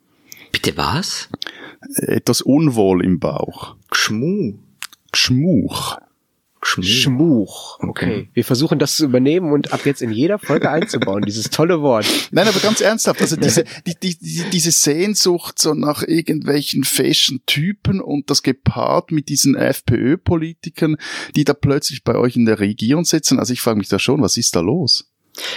Bitte 0.52 0.76
was? 0.78 1.30
Etwas 1.96 2.42
Unwohl 2.42 3.04
im 3.04 3.20
Bauch. 3.20 3.76
Geschmuch. 3.90 4.56
Geschmuch. 5.12 5.98
Schmuch. 6.62 6.86
Schmuch. 6.86 7.80
Okay. 7.80 7.90
okay. 7.90 8.30
Wir 8.34 8.44
versuchen 8.44 8.80
das 8.80 8.98
zu 8.98 9.06
übernehmen 9.06 9.52
und 9.52 9.74
ab 9.74 9.86
jetzt 9.86 10.02
in 10.02 10.12
jeder 10.12 10.40
Folge 10.40 10.70
einzubauen, 10.72 11.24
dieses 11.24 11.50
tolle 11.50 11.82
Wort. 11.82 12.06
Nein, 12.32 12.48
aber 12.48 12.60
ganz 12.60 12.82
ernsthaft, 12.82 13.22
also 13.22 13.36
diese, 13.36 13.64
die, 13.86 13.96
die, 14.02 14.18
die, 14.18 14.44
diese 14.52 14.72
Sehnsucht 14.72 15.60
so 15.60 15.74
nach 15.74 16.04
irgendwelchen 16.04 16.84
fashion 16.84 17.42
Typen 17.46 18.02
und 18.02 18.30
das 18.30 18.44
gepaart 18.44 19.12
mit 19.12 19.30
diesen 19.30 19.56
FPÖ-Politikern, 19.56 20.98
die 21.36 21.44
da 21.44 21.54
plötzlich 21.54 22.04
bei 22.04 22.16
euch 22.16 22.36
in 22.36 22.46
der 22.46 22.60
Regierung 22.60 23.06
sitzen. 23.06 23.40
Also 23.40 23.54
ich 23.54 23.62
frage 23.62 23.78
mich 23.78 23.90
da 23.90 24.00
schon, 24.00 24.22
was 24.22 24.38
ist 24.38 24.56
da 24.56 24.62
los? 24.62 25.12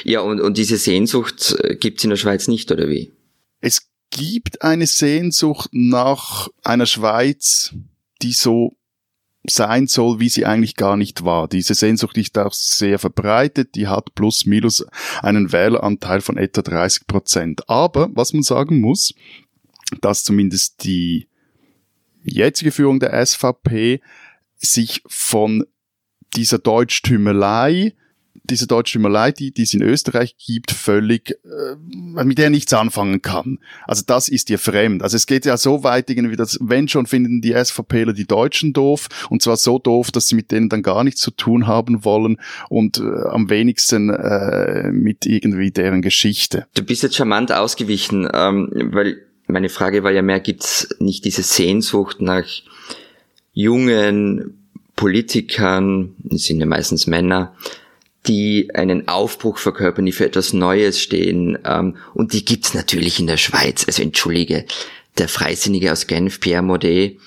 Ja, 0.05 0.21
und, 0.21 0.41
und 0.41 0.59
diese 0.59 0.77
Sehnsucht 0.77 1.57
äh, 1.63 1.77
gibt's 1.77 2.05
in 2.05 2.11
der 2.11 2.17
Schweiz 2.17 2.49
nicht, 2.49 2.71
oder 2.71 2.89
wie? 2.89 3.13
Es 3.61 3.89
gibt 4.11 4.63
eine 4.63 4.87
Sehnsucht 4.87 5.71
nach 5.73 6.49
einer 6.63 6.87
Schweiz, 6.87 7.75
die 8.23 8.33
so 8.33 8.77
sein 9.49 9.87
soll, 9.87 10.21
wie 10.21 10.29
sie 10.29 10.45
eigentlich 10.45 10.77
gar 10.77 10.97
nicht 10.97 11.25
war. 11.25 11.49
Diese 11.49 11.75
Sehnsucht 11.75 12.19
ist 12.19 12.37
auch 12.37 12.53
sehr 12.53 12.99
verbreitet, 12.99 13.75
die 13.75 13.89
hat 13.89 14.15
plus 14.15 14.47
minus 14.47 14.85
einen 15.23 15.53
Wähleranteil 15.53 16.21
von 16.21 16.37
etwa 16.37 16.63
30 16.63 17.07
Prozent. 17.07 17.69
Aber 17.69 18.11
was 18.15 18.33
man 18.33 18.43
sagen 18.43 18.81
muss, 18.81 19.15
dass 20.01 20.25
zumindest 20.25 20.85
die 20.85 21.27
jetzige 22.23 22.71
Führung 22.71 23.01
der 23.01 23.25
SVP 23.25 24.01
sich 24.57 25.03
von 25.07 25.65
dieser 26.37 26.59
Deutschtümelei 26.59 27.95
diese 28.45 28.67
deutsche 28.67 28.93
Schwimmerei, 28.93 29.33
die, 29.33 29.53
die 29.53 29.63
es 29.63 29.75
in 29.75 29.83
Österreich 29.83 30.37
gibt, 30.37 30.71
völlig, 30.73 31.39
äh, 31.45 32.25
mit 32.25 32.39
der 32.39 32.51
nichts 32.51 32.73
anfangen 32.73 33.23
kann. 33.23 33.59
Also 33.87 34.03
das 34.07 34.29
ist 34.29 34.51
ihr 34.51 34.59
fremd. 34.59 35.03
Also 35.03 35.17
es 35.17 35.27
geht 35.27 35.45
ja 35.45 35.57
so 35.57 35.85
weit 35.85 36.11
irgendwie, 36.11 36.37
dass 36.37 36.59
wenn 36.61 36.89
schon 36.89 37.07
finden 37.07 37.41
die 37.41 37.53
SVPler 37.53 38.13
die 38.13 38.27
Deutschen 38.27 38.73
doof 38.73 39.09
und 39.31 39.43
zwar 39.43 39.57
so 39.57 39.79
doof, 39.79 40.11
dass 40.11 40.29
sie 40.29 40.35
mit 40.35 40.51
denen 40.51 40.69
dann 40.69 40.83
gar 40.83 41.05
nichts 41.05 41.21
zu 41.21 41.31
tun 41.31 41.67
haben 41.67 42.05
wollen 42.05 42.39
und 42.69 42.99
äh, 42.99 43.29
am 43.29 43.51
wenigsten 43.51 44.11
äh, 44.11 44.91
mit 44.93 45.27
irgendwie 45.27 45.71
deren 45.71 46.03
Geschichte. 46.03 46.67
Du 46.75 46.83
bist 46.83 47.03
jetzt 47.03 47.17
charmant 47.17 47.53
ausgewichen, 47.53 48.29
ähm, 48.33 48.71
weil 48.93 49.19
meine 49.47 49.69
Frage 49.69 50.03
war 50.03 50.13
ja 50.13 50.23
mehr, 50.23 50.41
gibt's 50.41 50.89
nicht 50.99 51.25
diese 51.25 51.43
Sehnsucht 51.43 52.21
nach 52.21 52.45
jungen 53.53 54.57
Politikern, 54.97 56.15
sind 56.31 56.61
ja 56.61 56.67
meistens 56.67 57.07
Männer, 57.07 57.55
die 58.27 58.71
einen 58.75 59.09
Aufbruch 59.09 59.59
verkörpern, 59.59 60.07
die 60.07 60.13
für 60.13 60.27
etwas 60.27 60.53
Neues 60.53 61.01
stehen. 61.01 61.59
Ähm, 61.65 61.97
und 62.15 62.33
die 62.33 62.45
gibt's 62.45 62.75
natürlich 62.75 63.19
in 63.19 63.27
der 63.27 63.39
Schweiz. 63.39 63.85
Also 63.87 64.03
entschuldige, 64.03 64.65
der 65.19 65.29
Freisinnige 65.29 65.93
aus 65.93 66.07
Genf, 66.07 66.41
Pierre 66.41 66.63
Modet, 66.63 67.19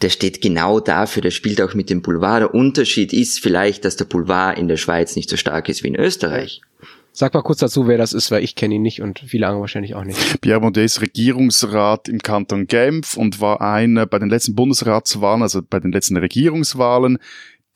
der 0.00 0.10
steht 0.10 0.40
genau 0.40 0.80
dafür, 0.80 1.22
der 1.22 1.32
spielt 1.32 1.60
auch 1.60 1.74
mit 1.74 1.90
dem 1.90 2.02
Boulevard. 2.02 2.42
Der 2.42 2.54
Unterschied 2.54 3.12
ist 3.12 3.40
vielleicht, 3.40 3.84
dass 3.84 3.96
der 3.96 4.04
Boulevard 4.04 4.58
in 4.58 4.68
der 4.68 4.76
Schweiz 4.76 5.16
nicht 5.16 5.28
so 5.28 5.36
stark 5.36 5.68
ist 5.68 5.82
wie 5.82 5.88
in 5.88 5.96
Österreich. 5.96 6.62
Sag 7.12 7.34
mal 7.34 7.42
kurz 7.42 7.58
dazu, 7.58 7.88
wer 7.88 7.98
das 7.98 8.12
ist, 8.12 8.30
weil 8.30 8.44
ich 8.44 8.54
kenne 8.54 8.76
ihn 8.76 8.82
nicht 8.82 9.02
und 9.02 9.18
viele 9.18 9.46
andere 9.46 9.62
wahrscheinlich 9.62 9.96
auch 9.96 10.04
nicht. 10.04 10.40
Pierre 10.40 10.60
Modet 10.60 10.84
ist 10.84 11.00
Regierungsrat 11.00 12.08
im 12.08 12.20
Kanton 12.20 12.68
Genf 12.68 13.16
und 13.16 13.40
war 13.40 13.60
einer 13.60 14.06
bei 14.06 14.20
den 14.20 14.30
letzten 14.30 14.54
Bundesratswahlen, 14.54 15.42
also 15.42 15.60
bei 15.68 15.80
den 15.80 15.90
letzten 15.90 16.16
Regierungswahlen, 16.16 17.18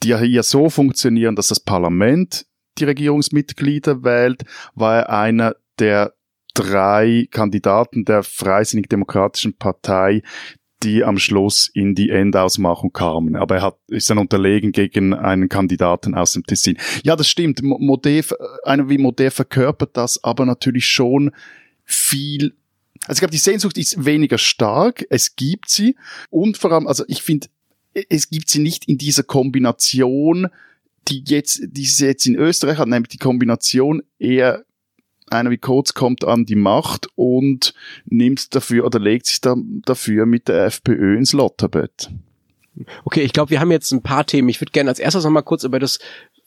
die 0.04 0.08
ja 0.10 0.20
hier 0.20 0.44
so 0.44 0.70
funktionieren, 0.70 1.34
dass 1.34 1.48
das 1.48 1.58
Parlament 1.58 2.46
die 2.78 2.84
Regierungsmitglieder 2.84 4.02
wählt, 4.02 4.42
war 4.74 5.00
er 5.00 5.10
einer 5.10 5.56
der 5.78 6.14
drei 6.54 7.26
Kandidaten 7.30 8.04
der 8.04 8.22
Freisinnig-Demokratischen 8.22 9.56
Partei, 9.56 10.22
die 10.82 11.04
am 11.04 11.18
Schluss 11.18 11.70
in 11.72 11.94
die 11.94 12.10
Endausmachung 12.10 12.92
kamen. 12.92 13.36
Aber 13.36 13.56
er 13.56 13.62
hat, 13.62 13.76
ist 13.86 14.10
dann 14.10 14.18
unterlegen 14.18 14.72
gegen 14.72 15.14
einen 15.14 15.48
Kandidaten 15.48 16.14
aus 16.14 16.32
dem 16.32 16.44
Tessin. 16.44 16.76
Ja, 17.04 17.14
das 17.14 17.28
stimmt. 17.28 17.62
Modef, 17.62 18.34
einer 18.64 18.88
wie 18.88 18.98
Modef 18.98 19.34
verkörpert 19.34 19.96
das, 19.96 20.22
aber 20.24 20.44
natürlich 20.44 20.86
schon 20.86 21.30
viel 21.84 22.54
also 23.06 23.14
ich 23.14 23.20
glaube, 23.20 23.32
die 23.32 23.38
Sehnsucht 23.38 23.78
ist 23.78 24.04
weniger 24.04 24.38
stark, 24.38 25.04
es 25.10 25.34
gibt 25.34 25.68
sie 25.68 25.96
und 26.30 26.56
vor 26.56 26.70
allem, 26.70 26.86
also 26.86 27.04
ich 27.08 27.22
finde, 27.22 27.48
es 28.08 28.30
gibt 28.30 28.48
sie 28.48 28.60
nicht 28.60 28.84
in 28.86 28.96
dieser 28.96 29.24
Kombination 29.24 30.48
die 31.08 31.24
jetzt, 31.26 31.60
die 31.64 31.84
sie 31.84 32.06
jetzt 32.06 32.26
in 32.26 32.36
Österreich 32.36 32.78
hat, 32.78 32.88
nämlich 32.88 33.08
die 33.08 33.18
Kombination 33.18 34.02
eher 34.18 34.64
einer 35.30 35.50
wie 35.50 35.58
Kurz 35.58 35.94
kommt 35.94 36.24
an 36.24 36.44
die 36.44 36.56
Macht 36.56 37.08
und 37.14 37.74
nimmt 38.04 38.54
dafür 38.54 38.84
oder 38.84 38.98
legt 38.98 39.26
sich 39.26 39.40
da, 39.40 39.56
dafür 39.84 40.26
mit 40.26 40.48
der 40.48 40.66
FPÖ 40.66 41.16
ins 41.16 41.32
Lotterbett. 41.32 42.10
Okay, 43.04 43.22
ich 43.22 43.32
glaube, 43.32 43.50
wir 43.50 43.60
haben 43.60 43.70
jetzt 43.70 43.92
ein 43.92 44.02
paar 44.02 44.26
Themen. 44.26 44.48
Ich 44.48 44.60
würde 44.60 44.72
gerne 44.72 44.90
als 44.90 44.98
erstes 44.98 45.24
noch 45.24 45.30
mal 45.30 45.42
kurz 45.42 45.64
über 45.64 45.78
das 45.78 45.98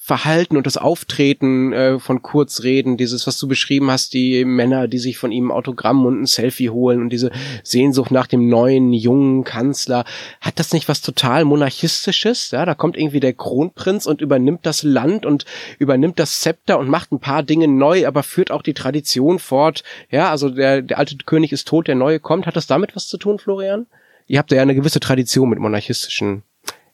Verhalten 0.05 0.55
und 0.55 0.67
das 0.67 0.77
Auftreten 0.77 1.73
äh, 1.73 1.97
von 1.97 2.21
Kurz 2.21 2.61
reden, 2.61 2.95
dieses, 2.95 3.25
was 3.25 3.39
du 3.39 3.47
beschrieben 3.47 3.89
hast, 3.89 4.13
die 4.13 4.45
Männer, 4.45 4.87
die 4.87 4.99
sich 4.99 5.17
von 5.17 5.31
ihm 5.31 5.49
Autogramm 5.49 6.05
und 6.05 6.21
ein 6.21 6.27
Selfie 6.27 6.69
holen 6.69 7.01
und 7.01 7.09
diese 7.09 7.31
Sehnsucht 7.63 8.11
nach 8.11 8.27
dem 8.27 8.47
neuen, 8.47 8.93
jungen 8.93 9.43
Kanzler. 9.43 10.05
Hat 10.41 10.59
das 10.59 10.73
nicht 10.73 10.87
was 10.87 11.01
total 11.01 11.43
monarchistisches? 11.43 12.51
Ja, 12.51 12.65
da 12.65 12.75
kommt 12.75 12.97
irgendwie 12.97 13.19
der 13.19 13.33
Kronprinz 13.33 14.05
und 14.05 14.21
übernimmt 14.21 14.67
das 14.67 14.83
Land 14.83 15.25
und 15.25 15.45
übernimmt 15.79 16.19
das 16.19 16.39
Zepter 16.39 16.77
und 16.77 16.87
macht 16.87 17.11
ein 17.11 17.19
paar 17.19 17.41
Dinge 17.41 17.67
neu, 17.67 18.05
aber 18.05 18.21
führt 18.21 18.51
auch 18.51 18.61
die 18.61 18.75
Tradition 18.75 19.39
fort. 19.39 19.83
Ja, 20.11 20.29
also 20.29 20.51
der, 20.51 20.83
der 20.83 20.99
alte 20.99 21.17
König 21.25 21.51
ist 21.51 21.67
tot, 21.67 21.87
der 21.87 21.95
neue 21.95 22.19
kommt. 22.19 22.45
Hat 22.45 22.55
das 22.55 22.67
damit 22.67 22.95
was 22.95 23.07
zu 23.07 23.17
tun, 23.17 23.39
Florian? 23.39 23.87
Ihr 24.27 24.37
habt 24.37 24.51
ja 24.51 24.61
eine 24.61 24.75
gewisse 24.75 24.99
Tradition 24.99 25.49
mit 25.49 25.57
monarchistischen 25.57 26.43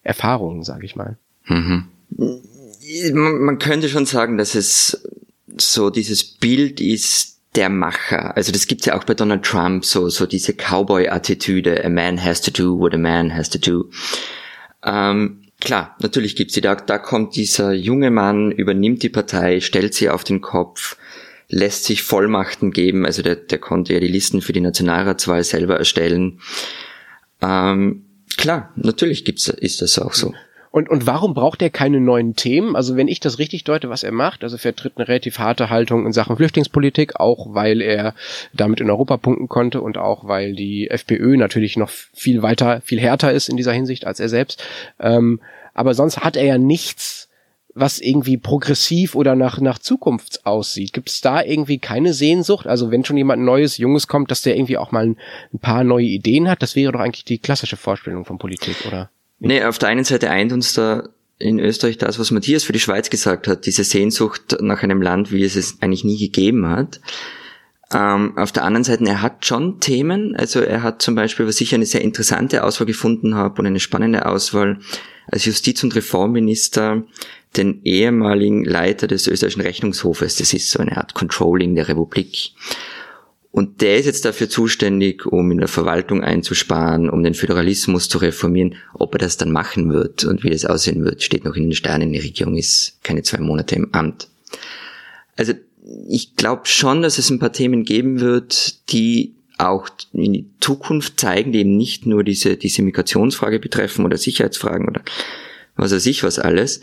Erfahrungen, 0.02 0.64
sage 0.64 0.86
ich 0.86 0.96
mal. 0.96 1.18
Mhm 1.48 1.90
man 3.14 3.60
könnte 3.60 3.90
schon 3.90 4.06
sagen, 4.06 4.38
dass 4.38 4.56
es 4.56 5.04
so 5.58 5.90
dieses 5.90 6.24
Bild 6.24 6.80
ist 6.80 7.40
der 7.56 7.70
Macher. 7.70 8.36
Also 8.38 8.52
das 8.52 8.68
gibt's 8.68 8.86
ja 8.86 8.98
auch 8.98 9.04
bei 9.04 9.14
Donald 9.14 9.44
Trump, 9.44 9.84
so, 9.86 10.08
so 10.10 10.26
diese 10.26 10.54
Cowboy-Attitüde, 10.54 11.84
a 11.84 11.90
man 11.90 12.24
has 12.24 12.42
to 12.42 12.52
do 12.52 12.80
what 12.80 12.94
a 12.94 12.98
man 12.98 13.36
has 13.36 13.50
to 13.50 13.60
do. 13.60 13.90
Ähm, 14.84 15.44
klar, 15.60 15.98
natürlich 16.00 16.36
gibt's 16.36 16.54
sie. 16.54 16.62
Da, 16.62 16.76
da 16.76 16.98
kommt 16.98 17.36
dieser 17.36 17.74
junge 17.74 18.10
Mann, 18.10 18.52
übernimmt 18.52 19.04
die 19.04 19.10
Partei, 19.10 19.60
stellt 19.60 19.94
sie 19.94 20.10
auf 20.10 20.24
den 20.24 20.40
Kopf, 20.40 20.98
lässt 21.50 21.84
sich 21.84 22.04
Vollmachten 22.04 22.72
geben. 22.72 23.06
Also 23.06 23.22
der, 23.22 23.36
der 23.36 23.60
konnte 23.60 23.94
ja 23.94 24.00
die 24.00 24.08
Listen 24.08 24.42
für 24.42 24.54
die 24.54 24.62
Nationalratswahl 24.62 25.44
selber 25.44 25.78
erstellen. 25.78 26.40
Ähm, 27.42 28.06
Klar, 28.38 28.72
natürlich 28.76 29.26
gibt's, 29.26 29.48
ist 29.48 29.82
das 29.82 30.00
auch 30.00 30.14
so. 30.14 30.34
Und, 30.72 30.88
und 30.88 31.06
warum 31.06 31.34
braucht 31.34 31.62
er 31.62 31.70
keine 31.70 32.00
neuen 32.00 32.38
Themen? 32.38 32.78
Also 32.78 32.96
wenn 32.96 33.10
ich 33.10 33.20
das 33.20 33.40
richtig 33.40 33.66
deute, 33.66 33.90
was 33.90 34.04
er 34.04 34.14
macht, 34.14 34.44
also 34.44 34.58
vertritt 34.58 34.94
eine 34.96 35.08
relativ 35.08 35.38
harte 35.38 35.70
Haltung 35.70 36.06
in 36.06 36.14
Sachen 36.14 36.38
Flüchtlingspolitik, 36.38 37.20
auch 37.20 37.54
weil 37.54 37.82
er 37.82 38.16
damit 38.54 38.80
in 38.80 38.90
Europa 38.90 39.18
punkten 39.18 39.50
konnte 39.50 39.82
und 39.82 39.98
auch 39.98 40.28
weil 40.28 40.56
die 40.56 40.90
FPÖ 40.90 41.36
natürlich 41.36 41.76
noch 41.76 41.90
viel 41.90 42.42
weiter, 42.42 42.80
viel 42.82 43.02
härter 43.02 43.34
ist 43.34 43.50
in 43.50 43.58
dieser 43.58 43.74
Hinsicht 43.74 44.08
als 44.08 44.22
er 44.22 44.30
selbst. 44.30 44.64
Ähm, 44.98 45.42
aber 45.74 45.94
sonst 45.94 46.20
hat 46.20 46.38
er 46.38 46.46
ja 46.46 46.58
nichts, 46.58 47.28
was 47.74 48.00
irgendwie 48.00 48.38
progressiv 48.38 49.14
oder 49.16 49.36
nach, 49.36 49.60
nach 49.60 49.78
Zukunft 49.78 50.46
aussieht. 50.46 50.94
Gibt 50.94 51.10
es 51.10 51.20
da 51.20 51.42
irgendwie 51.44 51.80
keine 51.80 52.14
Sehnsucht? 52.14 52.66
Also 52.66 52.92
wenn 52.92 53.04
schon 53.04 53.18
jemand 53.18 53.44
Neues, 53.44 53.78
Junges 53.78 54.08
kommt, 54.08 54.32
dass 54.32 54.42
der 54.42 54.56
irgendwie 54.56 54.78
auch 54.78 54.92
mal 54.92 55.06
ein, 55.06 55.18
ein 55.54 55.60
paar 55.60 55.84
neue 55.84 56.06
Ideen 56.06 56.50
hat, 56.50 56.62
das 56.62 56.78
wäre 56.78 56.94
doch 56.94 57.02
eigentlich 57.02 57.26
die 57.26 57.40
klassische 57.40 57.78
Vorstellung 57.78 58.24
von 58.24 58.38
Politik, 58.38 58.76
oder? 58.88 59.10
Nee, 59.44 59.64
auf 59.64 59.80
der 59.80 59.90
einen 59.90 60.04
Seite 60.04 60.30
eint 60.30 60.54
uns 60.54 60.74
da 60.74 61.10
in 61.40 61.60
Österreich 61.60 61.98
das, 61.98 62.20
was 62.20 62.30
Matthias 62.30 62.64
für 62.64 62.74
die 62.74 62.80
Schweiz 62.80 63.10
gesagt 63.10 63.48
hat, 63.48 63.66
diese 63.66 63.84
Sehnsucht 63.84 64.58
nach 64.62 64.84
einem 64.84 65.02
Land, 65.02 65.32
wie 65.32 65.44
es 65.44 65.56
es 65.56 65.82
eigentlich 65.82 66.04
nie 66.04 66.20
gegeben 66.20 66.70
hat. 66.70 67.02
Ähm, 67.92 68.38
auf 68.38 68.52
der 68.52 68.64
anderen 68.64 68.84
Seite, 68.84 69.04
er 69.06 69.24
hat 69.24 69.44
schon 69.46 69.80
Themen, 69.80 70.36
also 70.36 70.62
er 70.62 70.84
hat 70.84 71.02
zum 71.02 71.16
Beispiel, 71.16 71.48
was 71.48 71.60
ich 71.60 71.74
eine 71.74 71.88
sehr 71.88 72.02
interessante 72.02 72.64
Auswahl 72.64 72.86
gefunden 72.86 73.34
habe 73.34 73.60
und 73.60 73.66
eine 73.66 73.80
spannende 73.80 74.28
Auswahl, 74.28 74.78
als 75.26 75.46
Justiz- 75.46 75.84
und 75.84 75.96
Reformminister 75.96 77.04
den 77.58 77.82
ehemaligen 77.84 78.64
Leiter 78.64 79.08
des 79.08 79.28
österreichischen 79.28 79.62
Rechnungshofes, 79.62 80.36
das 80.36 80.54
ist 80.54 80.70
so 80.70 80.80
eine 80.80 80.96
Art 80.98 81.16
Controlling 81.16 81.74
der 81.74 81.88
Republik, 81.88 82.52
und 83.52 83.82
der 83.82 83.98
ist 83.98 84.06
jetzt 84.06 84.24
dafür 84.24 84.50
zuständig, 84.50 85.26
um 85.26 85.52
in 85.52 85.58
der 85.58 85.68
Verwaltung 85.68 86.24
einzusparen, 86.24 87.10
um 87.10 87.22
den 87.22 87.34
Föderalismus 87.34 88.08
zu 88.08 88.18
reformieren. 88.18 88.76
Ob 88.94 89.14
er 89.16 89.20
das 89.20 89.36
dann 89.36 89.52
machen 89.52 89.92
wird 89.92 90.24
und 90.24 90.44
wie 90.44 90.50
das 90.50 90.66
aussehen 90.66 91.04
wird, 91.04 91.22
steht 91.22 91.44
noch 91.44 91.56
in 91.56 91.64
den 91.64 91.74
Sternen. 91.74 92.14
Die 92.14 92.20
Regierung 92.20 92.56
ist 92.56 93.00
keine 93.04 93.24
zwei 93.24 93.40
Monate 93.40 93.76
im 93.76 93.94
Amt. 93.94 94.30
Also 95.36 95.54
ich 96.08 96.36
glaube 96.38 96.66
schon, 96.66 97.02
dass 97.02 97.18
es 97.18 97.30
ein 97.30 97.40
paar 97.40 97.52
Themen 97.52 97.84
geben 97.84 98.22
wird, 98.22 98.90
die 98.94 99.36
auch 99.58 99.90
in 100.14 100.34
die 100.34 100.50
Zukunft 100.62 101.20
zeigen, 101.20 101.52
die 101.52 101.60
eben 101.60 101.76
nicht 101.76 102.06
nur 102.06 102.24
diese, 102.24 102.56
diese 102.56 102.82
Migrationsfrage 102.84 103.60
betreffen 103.60 104.06
oder 104.06 104.18
Sicherheitsfragen 104.18 104.88
oder 104.88 105.02
was 105.76 105.92
weiß 105.92 106.06
ich 106.06 106.24
was 106.24 106.40
alles. 106.40 106.80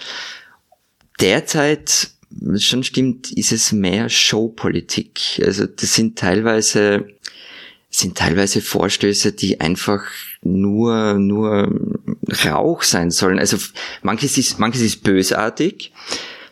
Derzeit 1.18 2.10
schon 2.58 2.84
stimmt, 2.84 3.30
ist 3.32 3.52
es 3.52 3.72
mehr 3.72 4.08
Showpolitik. 4.08 5.40
Also 5.44 5.66
das 5.66 5.94
sind 5.94 6.18
teilweise 6.18 7.06
sind 7.90 8.18
teilweise 8.18 8.60
Vorstöße, 8.60 9.32
die 9.32 9.60
einfach 9.60 10.02
nur 10.42 11.14
nur 11.14 11.72
Rauch 12.44 12.82
sein 12.82 13.10
sollen. 13.10 13.38
Also 13.38 13.56
manches 14.02 14.36
ist 14.38 14.58
manches 14.58 14.82
ist 14.82 15.02
bösartig. 15.02 15.92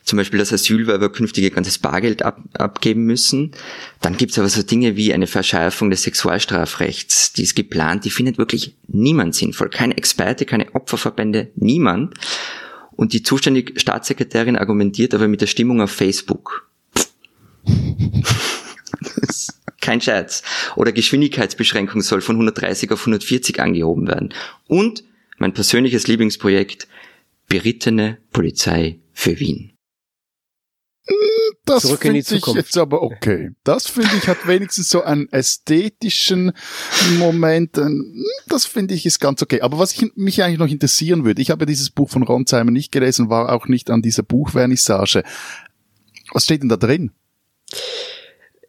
Zum 0.03 0.19
Beispiel 0.19 0.39
das 0.39 0.53
Asylwerber 0.53 1.11
künftige 1.11 1.51
ganzes 1.51 1.79
Bargeld 1.79 2.23
ab, 2.23 2.41
abgeben 2.53 3.07
müssen. 3.07 3.51
Dann 4.01 4.17
gibt 4.17 4.31
es 4.31 4.39
aber 4.39 4.49
so 4.49 4.63
Dinge 4.63 4.97
wie 4.97 5.13
eine 5.13 5.27
Verschärfung 5.27 5.91
des 5.91 6.05
Sexualstrafrechts. 6.05 7.33
Die 7.33 7.43
ist 7.43 7.57
geplant, 7.57 8.05
die 8.05 8.11
findet 8.11 8.39
wirklich 8.39 8.77
niemand 8.87 9.35
sinnvoll. 9.35 9.69
Kein 9.69 9.91
Experte, 9.91 10.45
keine 10.45 10.73
Opferverbände, 10.77 11.51
niemand. 11.57 12.15
Und 12.97 13.13
die 13.13 13.23
zuständige 13.23 13.79
Staatssekretärin 13.79 14.57
argumentiert 14.57 15.15
aber 15.15 15.29
mit 15.29 15.41
der 15.41 15.47
Stimmung 15.47 15.81
auf 15.81 15.91
Facebook. 15.91 16.69
kein 19.87 20.01
Scherz. 20.01 20.43
Oder 20.75 20.93
Geschwindigkeitsbeschränkung 20.93 22.03
soll 22.03 22.21
von 22.21 22.37
130 22.37 22.91
auf 22.91 23.01
140 23.01 23.61
angehoben 23.61 24.09
werden. 24.09 24.35
Und 24.67 25.05
mein 25.39 25.55
persönliches 25.55 26.09
Lieblingsprojekt, 26.09 26.89
berittene 27.47 28.19
Polizei 28.33 28.99
für 29.13 29.39
Wien. 29.39 29.76
Das 31.67 31.91
finde 31.99 32.21
ich 32.21 32.31
jetzt 32.31 32.79
aber 32.79 33.03
okay. 33.03 33.51
Das 33.65 33.89
finde 33.89 34.11
ich 34.17 34.29
hat 34.29 34.47
wenigstens 34.47 34.89
so 34.89 35.03
einen 35.03 35.29
ästhetischen 35.31 36.53
Moment. 37.19 37.79
Das 38.47 38.65
finde 38.65 38.95
ich 38.95 39.05
ist 39.05 39.19
ganz 39.19 39.43
okay. 39.43 39.61
Aber 39.61 39.79
was 39.79 39.93
ich, 39.93 40.13
mich 40.15 40.43
eigentlich 40.43 40.61
noch 40.61 40.69
interessieren 40.69 41.25
würde, 41.25 41.43
ich 41.43 41.51
habe 41.51 41.67
dieses 41.67 41.91
Buch 41.91 42.09
von 42.09 42.23
Ronsheimer 42.23 42.71
nicht 42.71 42.93
gelesen, 42.93 43.29
war 43.29 43.53
auch 43.53 43.67
nicht 43.67 43.91
an 43.91 44.01
dieser 44.01 44.23
Buchvernissage. 44.23 45.25
Was 46.33 46.45
steht 46.45 46.63
denn 46.63 46.69
da 46.69 46.77
drin? 46.77 47.11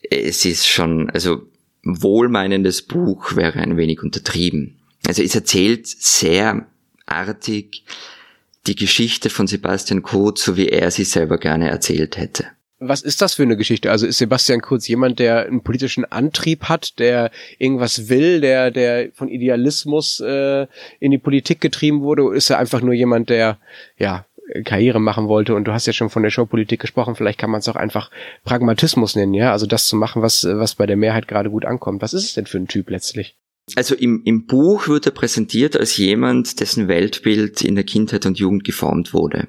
Es 0.09 0.43
ist 0.45 0.67
schon, 0.67 1.09
also 1.11 1.43
wohlmeinendes 1.83 2.81
Buch 2.81 3.35
wäre 3.35 3.59
ein 3.59 3.77
wenig 3.77 4.01
untertrieben. 4.01 4.79
Also 5.05 5.21
es 5.21 5.35
erzählt 5.35 5.87
sehr 5.87 6.65
artig 7.05 7.85
die 8.65 8.75
Geschichte 8.75 9.29
von 9.29 9.47
Sebastian 9.47 10.01
Kurz, 10.01 10.43
so 10.43 10.57
wie 10.57 10.67
er 10.67 10.91
sie 10.91 11.05
selber 11.05 11.37
gerne 11.37 11.69
erzählt 11.69 12.17
hätte. 12.17 12.56
Was 12.79 13.01
ist 13.01 13.21
das 13.21 13.33
für 13.33 13.43
eine 13.43 13.57
Geschichte? 13.57 13.89
Also 13.89 14.05
ist 14.05 14.19
Sebastian 14.19 14.61
Kurz 14.61 14.87
jemand, 14.87 15.17
der 15.17 15.47
einen 15.47 15.63
politischen 15.63 16.05
Antrieb 16.05 16.65
hat, 16.65 16.99
der 16.99 17.31
irgendwas 17.57 18.09
will, 18.09 18.39
der, 18.39 18.69
der 18.69 19.09
von 19.13 19.29
Idealismus 19.29 20.19
äh, 20.19 20.67
in 20.99 21.11
die 21.11 21.17
Politik 21.17 21.59
getrieben 21.59 22.01
wurde? 22.01 22.23
Oder 22.23 22.35
ist 22.35 22.51
er 22.51 22.59
einfach 22.59 22.81
nur 22.81 22.93
jemand, 22.93 23.29
der 23.29 23.57
ja 23.97 24.25
Karriere 24.63 24.99
machen 24.99 25.27
wollte? 25.27 25.55
Und 25.55 25.65
du 25.65 25.73
hast 25.73 25.87
ja 25.87 25.93
schon 25.93 26.11
von 26.11 26.21
der 26.21 26.29
Showpolitik 26.29 26.79
gesprochen. 26.79 27.15
Vielleicht 27.15 27.39
kann 27.39 27.49
man 27.49 27.59
es 27.59 27.67
auch 27.67 27.75
einfach 27.75 28.11
Pragmatismus 28.43 29.15
nennen, 29.15 29.33
ja? 29.33 29.51
Also 29.51 29.65
das 29.65 29.87
zu 29.87 29.95
machen, 29.95 30.21
was 30.21 30.43
was 30.47 30.75
bei 30.75 30.85
der 30.85 30.97
Mehrheit 30.97 31.27
gerade 31.27 31.49
gut 31.49 31.65
ankommt. 31.65 32.03
Was 32.03 32.13
ist 32.13 32.25
es 32.25 32.33
denn 32.35 32.45
für 32.45 32.57
ein 32.57 32.67
Typ 32.67 32.91
letztlich? 32.91 33.35
Also 33.75 33.95
im, 33.95 34.21
im 34.23 34.45
Buch 34.45 34.87
wird 34.87 35.05
er 35.05 35.11
präsentiert 35.11 35.75
als 35.75 35.97
jemand, 35.97 36.59
dessen 36.59 36.87
Weltbild 36.87 37.61
in 37.63 37.75
der 37.75 37.83
Kindheit 37.83 38.25
und 38.25 38.39
Jugend 38.39 38.63
geformt 38.63 39.13
wurde. 39.13 39.47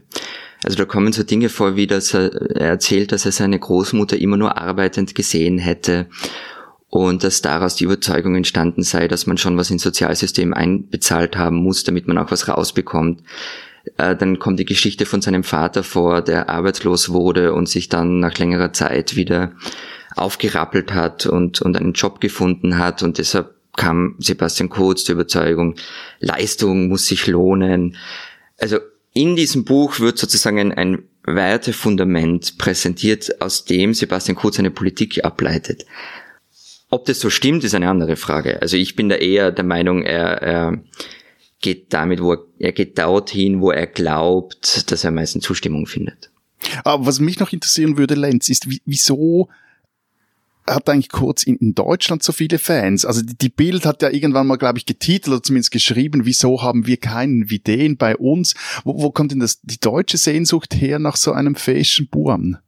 Also 0.65 0.77
da 0.77 0.85
kommen 0.85 1.13
so 1.13 1.23
Dinge 1.23 1.49
vor, 1.49 1.77
wie 1.77 1.87
dass 1.87 2.15
er, 2.15 2.33
er 2.57 2.69
erzählt, 2.69 3.13
dass 3.13 3.27
er 3.27 3.33
seine 3.33 3.59
Großmutter 3.59 4.19
immer 4.19 4.37
nur 4.37 4.59
arbeitend 4.59 5.15
gesehen 5.15 5.59
hätte 5.59 6.07
und 6.91 7.23
dass 7.23 7.43
daraus 7.43 7.77
die 7.77 7.85
Überzeugung 7.85 8.35
entstanden 8.35 8.83
sei, 8.83 9.09
dass 9.09 9.27
man 9.27 9.39
schon 9.39 9.57
was 9.57 9.71
ins 9.71 9.83
Sozialsystem 9.83 10.55
einbezahlt 10.55 11.37
haben 11.37 11.57
muss, 11.57 11.85
damit 11.85 12.09
man 12.09 12.19
auch 12.19 12.31
was 12.31 12.49
rausbekommt. 12.49 13.23
Äh, 13.97 14.17
dann 14.17 14.39
kommt 14.39 14.59
die 14.59 14.65
Geschichte 14.65 15.07
von 15.07 15.23
seinem 15.23 15.45
Vater 15.45 15.83
vor, 15.83 16.23
der 16.23 16.49
arbeitslos 16.49 17.11
wurde 17.11 17.53
und 17.53 17.69
sich 17.69 17.89
dann 17.89 18.21
nach 18.21 18.37
längerer 18.39 18.73
Zeit 18.73 19.17
wieder 19.17 19.53
aufgerappelt 20.17 20.93
hat 20.95 21.27
und, 21.27 21.63
und 21.63 21.77
einen 21.77 21.93
Job 21.93 22.21
gefunden 22.21 22.79
hat 22.79 23.03
und 23.03 23.19
deshalb 23.19 23.55
kam 23.77 24.17
Sebastian 24.19 24.69
Kurz 24.71 25.05
zur 25.05 25.15
Überzeugung, 25.15 25.77
Leistung 26.19 26.89
muss 26.89 27.07
sich 27.07 27.29
lohnen. 27.29 27.97
Also 28.59 28.79
in 29.19 29.35
diesem 29.35 29.65
Buch 29.65 29.99
wird 29.99 30.17
sozusagen 30.17 30.73
ein, 30.73 31.03
Wertefundament 31.27 32.57
präsentiert, 32.57 33.43
aus 33.43 33.65
dem 33.65 33.93
Sebastian 33.93 34.37
Kurz 34.37 34.57
seine 34.57 34.71
Politik 34.71 35.25
ableitet. 35.25 35.85
Ob 36.89 37.05
das 37.05 37.21
so 37.21 37.29
stimmt, 37.29 37.65
ist 37.65 37.75
eine 37.75 37.91
andere 37.91 38.17
Frage. 38.17 38.63
Also 38.63 38.77
ich 38.77 38.97
bin 38.97 39.11
da 39.11 39.17
eher 39.17 39.53
der 39.53 39.65
Meinung, 39.65 40.05
er, 40.05 40.43
er 40.43 40.83
geht 41.61 41.93
damit, 41.93 42.23
wo 42.23 42.33
er, 42.33 42.45
er 42.59 42.73
geht 42.73 42.99
dorthin, 42.99 43.61
wo 43.61 43.71
er 43.71 43.87
glaubt, 43.87 44.91
dass 44.91 45.05
er 45.05 45.09
am 45.09 45.17
meisten 45.17 45.43
Zustimmung 45.43 45.87
findet. 45.87 46.31
Aber 46.85 47.05
was 47.05 47.21
mich 47.21 47.39
noch 47.41 47.53
interessieren 47.53 47.99
würde, 47.99 48.15
Lenz, 48.15 48.49
ist, 48.49 48.67
wieso 48.87 49.49
hat 50.69 50.89
eigentlich 50.89 51.09
kurz 51.11 51.43
in, 51.43 51.57
in 51.57 51.75
Deutschland 51.75 52.23
so 52.23 52.33
viele 52.33 52.59
Fans? 52.59 53.05
Also 53.05 53.23
die, 53.23 53.37
die 53.37 53.49
Bild 53.49 53.87
hat 53.87 54.03
ja 54.03 54.11
irgendwann 54.11 54.47
mal, 54.47 54.57
glaube 54.57 54.79
ich, 54.79 54.87
getitelt 54.87 55.29
oder 55.29 55.43
zumindest 55.43 55.71
geschrieben, 55.71 56.25
wieso 56.25 56.63
haben 56.63 56.87
wir 56.87 56.97
keinen 56.97 57.51
wie 57.51 57.59
bei 57.95 58.17
uns? 58.17 58.55
Wo, 58.85 59.03
wo 59.03 59.11
kommt 59.11 59.33
denn 59.33 59.41
das, 59.41 59.61
die 59.63 59.81
deutsche 59.81 60.17
Sehnsucht 60.17 60.75
her 60.75 60.99
nach 60.99 61.17
so 61.17 61.33
einem 61.33 61.55
fähischen 61.55 62.09
Buam? 62.09 62.59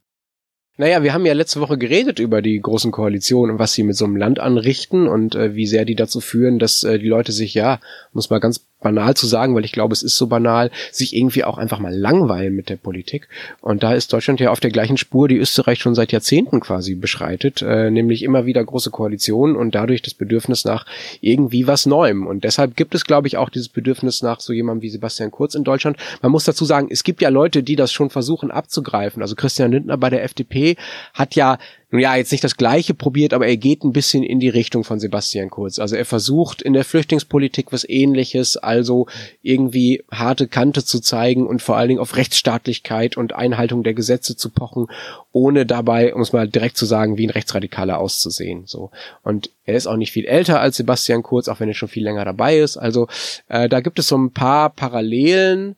Naja, 0.77 1.03
wir 1.03 1.13
haben 1.13 1.25
ja 1.25 1.33
letzte 1.33 1.59
Woche 1.59 1.77
geredet 1.77 2.19
über 2.19 2.41
die 2.41 2.59
großen 2.59 2.91
Koalitionen 2.91 3.53
und 3.53 3.59
was 3.59 3.73
sie 3.73 3.83
mit 3.83 3.95
so 3.95 4.05
einem 4.05 4.15
Land 4.15 4.39
anrichten 4.39 5.07
und 5.07 5.35
äh, 5.35 5.53
wie 5.53 5.67
sehr 5.67 5.85
die 5.85 5.95
dazu 5.95 6.21
führen, 6.21 6.59
dass 6.59 6.83
äh, 6.83 6.97
die 6.97 7.07
Leute 7.07 7.31
sich, 7.33 7.53
ja, 7.53 7.79
muss 8.13 8.29
mal 8.29 8.39
ganz 8.39 8.65
banal 8.81 9.15
zu 9.15 9.27
sagen, 9.27 9.55
weil 9.55 9.65
ich 9.65 9.71
glaube, 9.71 9.93
es 9.93 10.03
ist 10.03 10.17
so 10.17 10.27
banal, 10.27 10.71
sich 10.91 11.15
irgendwie 11.15 11.43
auch 11.43 11.57
einfach 11.57 11.79
mal 11.79 11.95
langweilen 11.95 12.55
mit 12.55 12.69
der 12.69 12.75
Politik. 12.75 13.27
Und 13.61 13.83
da 13.83 13.93
ist 13.93 14.11
Deutschland 14.11 14.39
ja 14.39 14.51
auf 14.51 14.59
der 14.59 14.71
gleichen 14.71 14.97
Spur, 14.97 15.27
die 15.27 15.37
Österreich 15.37 15.79
schon 15.79 15.95
seit 15.95 16.11
Jahrzehnten 16.11 16.59
quasi 16.59 16.95
beschreitet, 16.95 17.61
äh, 17.61 17.89
nämlich 17.89 18.23
immer 18.23 18.45
wieder 18.45 18.63
große 18.63 18.89
Koalitionen 18.91 19.55
und 19.55 19.75
dadurch 19.75 20.01
das 20.01 20.13
Bedürfnis 20.13 20.65
nach 20.65 20.85
irgendwie 21.21 21.67
was 21.67 21.85
Neuem. 21.85 22.27
Und 22.27 22.43
deshalb 22.43 22.75
gibt 22.75 22.95
es, 22.95 23.05
glaube 23.05 23.27
ich, 23.27 23.37
auch 23.37 23.49
dieses 23.49 23.69
Bedürfnis 23.69 24.21
nach 24.21 24.39
so 24.39 24.51
jemandem 24.53 24.81
wie 24.81 24.89
Sebastian 24.89 25.31
Kurz 25.31 25.55
in 25.55 25.63
Deutschland. 25.63 25.97
Man 26.21 26.31
muss 26.31 26.45
dazu 26.45 26.65
sagen, 26.65 26.87
es 26.89 27.03
gibt 27.03 27.21
ja 27.21 27.29
Leute, 27.29 27.63
die 27.63 27.75
das 27.75 27.93
schon 27.93 28.09
versuchen 28.09 28.51
abzugreifen. 28.51 29.21
Also 29.21 29.35
Christian 29.35 29.71
Lindner 29.71 29.97
bei 29.97 30.09
der 30.09 30.23
FDP 30.23 30.75
hat 31.13 31.35
ja 31.35 31.57
nun 31.91 32.01
ja, 32.01 32.15
jetzt 32.15 32.31
nicht 32.31 32.43
das 32.43 32.55
Gleiche 32.55 32.93
probiert, 32.93 33.33
aber 33.33 33.47
er 33.47 33.57
geht 33.57 33.83
ein 33.83 33.91
bisschen 33.91 34.23
in 34.23 34.39
die 34.39 34.49
Richtung 34.49 34.85
von 34.85 35.01
Sebastian 35.01 35.49
Kurz. 35.49 35.77
Also 35.77 35.97
er 35.97 36.05
versucht 36.05 36.61
in 36.61 36.71
der 36.71 36.85
Flüchtlingspolitik 36.85 37.73
was 37.73 37.87
ähnliches, 37.87 38.55
also 38.55 39.07
irgendwie 39.41 40.01
harte 40.09 40.47
Kante 40.47 40.85
zu 40.85 41.01
zeigen 41.01 41.45
und 41.45 41.61
vor 41.61 41.75
allen 41.75 41.89
Dingen 41.89 41.99
auf 41.99 42.15
Rechtsstaatlichkeit 42.15 43.17
und 43.17 43.33
Einhaltung 43.33 43.83
der 43.83 43.93
Gesetze 43.93 44.37
zu 44.37 44.49
pochen, 44.49 44.87
ohne 45.33 45.65
dabei, 45.65 46.15
um 46.15 46.21
es 46.21 46.31
mal 46.31 46.47
direkt 46.47 46.77
zu 46.77 46.85
sagen, 46.85 47.17
wie 47.17 47.27
ein 47.27 47.31
Rechtsradikaler 47.31 47.99
auszusehen. 47.99 48.63
So. 48.67 48.91
Und 49.21 49.49
er 49.65 49.75
ist 49.75 49.87
auch 49.87 49.97
nicht 49.97 50.11
viel 50.13 50.25
älter 50.25 50.61
als 50.61 50.77
Sebastian 50.77 51.23
Kurz, 51.23 51.49
auch 51.49 51.59
wenn 51.59 51.67
er 51.67 51.75
schon 51.75 51.89
viel 51.89 52.03
länger 52.03 52.23
dabei 52.23 52.57
ist. 52.57 52.77
Also 52.77 53.09
äh, 53.49 53.67
da 53.67 53.81
gibt 53.81 53.99
es 53.99 54.07
so 54.07 54.17
ein 54.17 54.31
paar 54.31 54.69
Parallelen. 54.69 55.75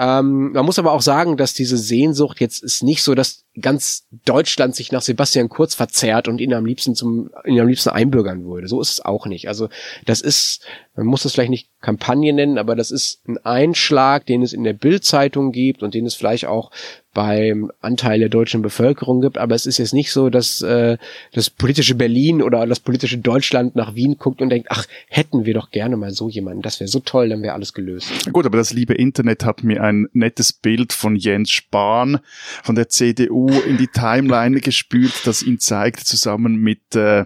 Ähm, 0.00 0.52
man 0.52 0.64
muss 0.64 0.78
aber 0.78 0.92
auch 0.92 1.02
sagen, 1.02 1.36
dass 1.36 1.54
diese 1.54 1.76
Sehnsucht 1.76 2.40
jetzt 2.40 2.62
ist 2.62 2.84
nicht 2.84 3.02
so, 3.02 3.16
dass 3.16 3.44
ganz 3.60 4.06
Deutschland 4.24 4.76
sich 4.76 4.92
nach 4.92 5.02
Sebastian 5.02 5.48
Kurz 5.48 5.74
verzerrt 5.74 6.28
und 6.28 6.40
ihn 6.40 6.54
am 6.54 6.64
liebsten 6.64 6.94
zum, 6.94 7.30
ihn 7.44 7.58
am 7.58 7.66
liebsten 7.66 7.90
einbürgern 7.90 8.44
würde. 8.44 8.68
So 8.68 8.80
ist 8.80 8.90
es 8.90 9.04
auch 9.04 9.26
nicht. 9.26 9.48
Also 9.48 9.68
das 10.06 10.20
ist, 10.20 10.64
man 10.94 11.06
muss 11.06 11.24
es 11.24 11.32
vielleicht 11.32 11.50
nicht 11.50 11.68
Kampagne 11.80 12.32
nennen, 12.32 12.58
aber 12.58 12.76
das 12.76 12.92
ist 12.92 13.26
ein 13.26 13.38
Einschlag, 13.38 14.24
den 14.24 14.42
es 14.42 14.52
in 14.52 14.62
der 14.62 14.72
Bildzeitung 14.72 15.50
gibt 15.50 15.82
und 15.82 15.94
den 15.94 16.06
es 16.06 16.14
vielleicht 16.14 16.46
auch 16.46 16.70
beim 17.14 17.70
Anteil 17.80 18.20
der 18.20 18.28
deutschen 18.28 18.62
Bevölkerung 18.62 19.20
gibt. 19.20 19.38
Aber 19.38 19.54
es 19.54 19.66
ist 19.66 19.78
jetzt 19.78 19.94
nicht 19.94 20.12
so, 20.12 20.30
dass 20.30 20.60
äh, 20.62 20.98
das 21.32 21.50
politische 21.50 21.94
Berlin 21.94 22.42
oder 22.42 22.66
das 22.66 22.80
politische 22.80 23.18
Deutschland 23.18 23.74
nach 23.76 23.94
Wien 23.94 24.16
guckt 24.18 24.40
und 24.40 24.50
denkt, 24.50 24.68
ach, 24.70 24.86
hätten 25.08 25.44
wir 25.44 25.54
doch 25.54 25.70
gerne 25.70 25.96
mal 25.96 26.10
so 26.10 26.28
jemanden. 26.28 26.62
Das 26.62 26.80
wäre 26.80 26.88
so 26.88 27.00
toll, 27.00 27.30
dann 27.30 27.42
wäre 27.42 27.54
alles 27.54 27.72
gelöst. 27.72 28.32
Gut, 28.32 28.46
aber 28.46 28.58
das 28.58 28.72
liebe 28.72 28.94
Internet 28.94 29.44
hat 29.44 29.64
mir 29.64 29.82
ein 29.82 30.06
nettes 30.12 30.52
Bild 30.52 30.92
von 30.92 31.16
Jens 31.16 31.50
Spahn 31.50 32.20
von 32.62 32.74
der 32.74 32.88
CDU 32.88 33.48
in 33.48 33.78
die 33.78 33.88
Timeline 33.88 34.60
gespült, 34.60 35.22
das 35.24 35.42
ihn 35.42 35.58
zeigt, 35.58 36.00
zusammen 36.00 36.56
mit 36.56 36.94
äh, 36.94 37.24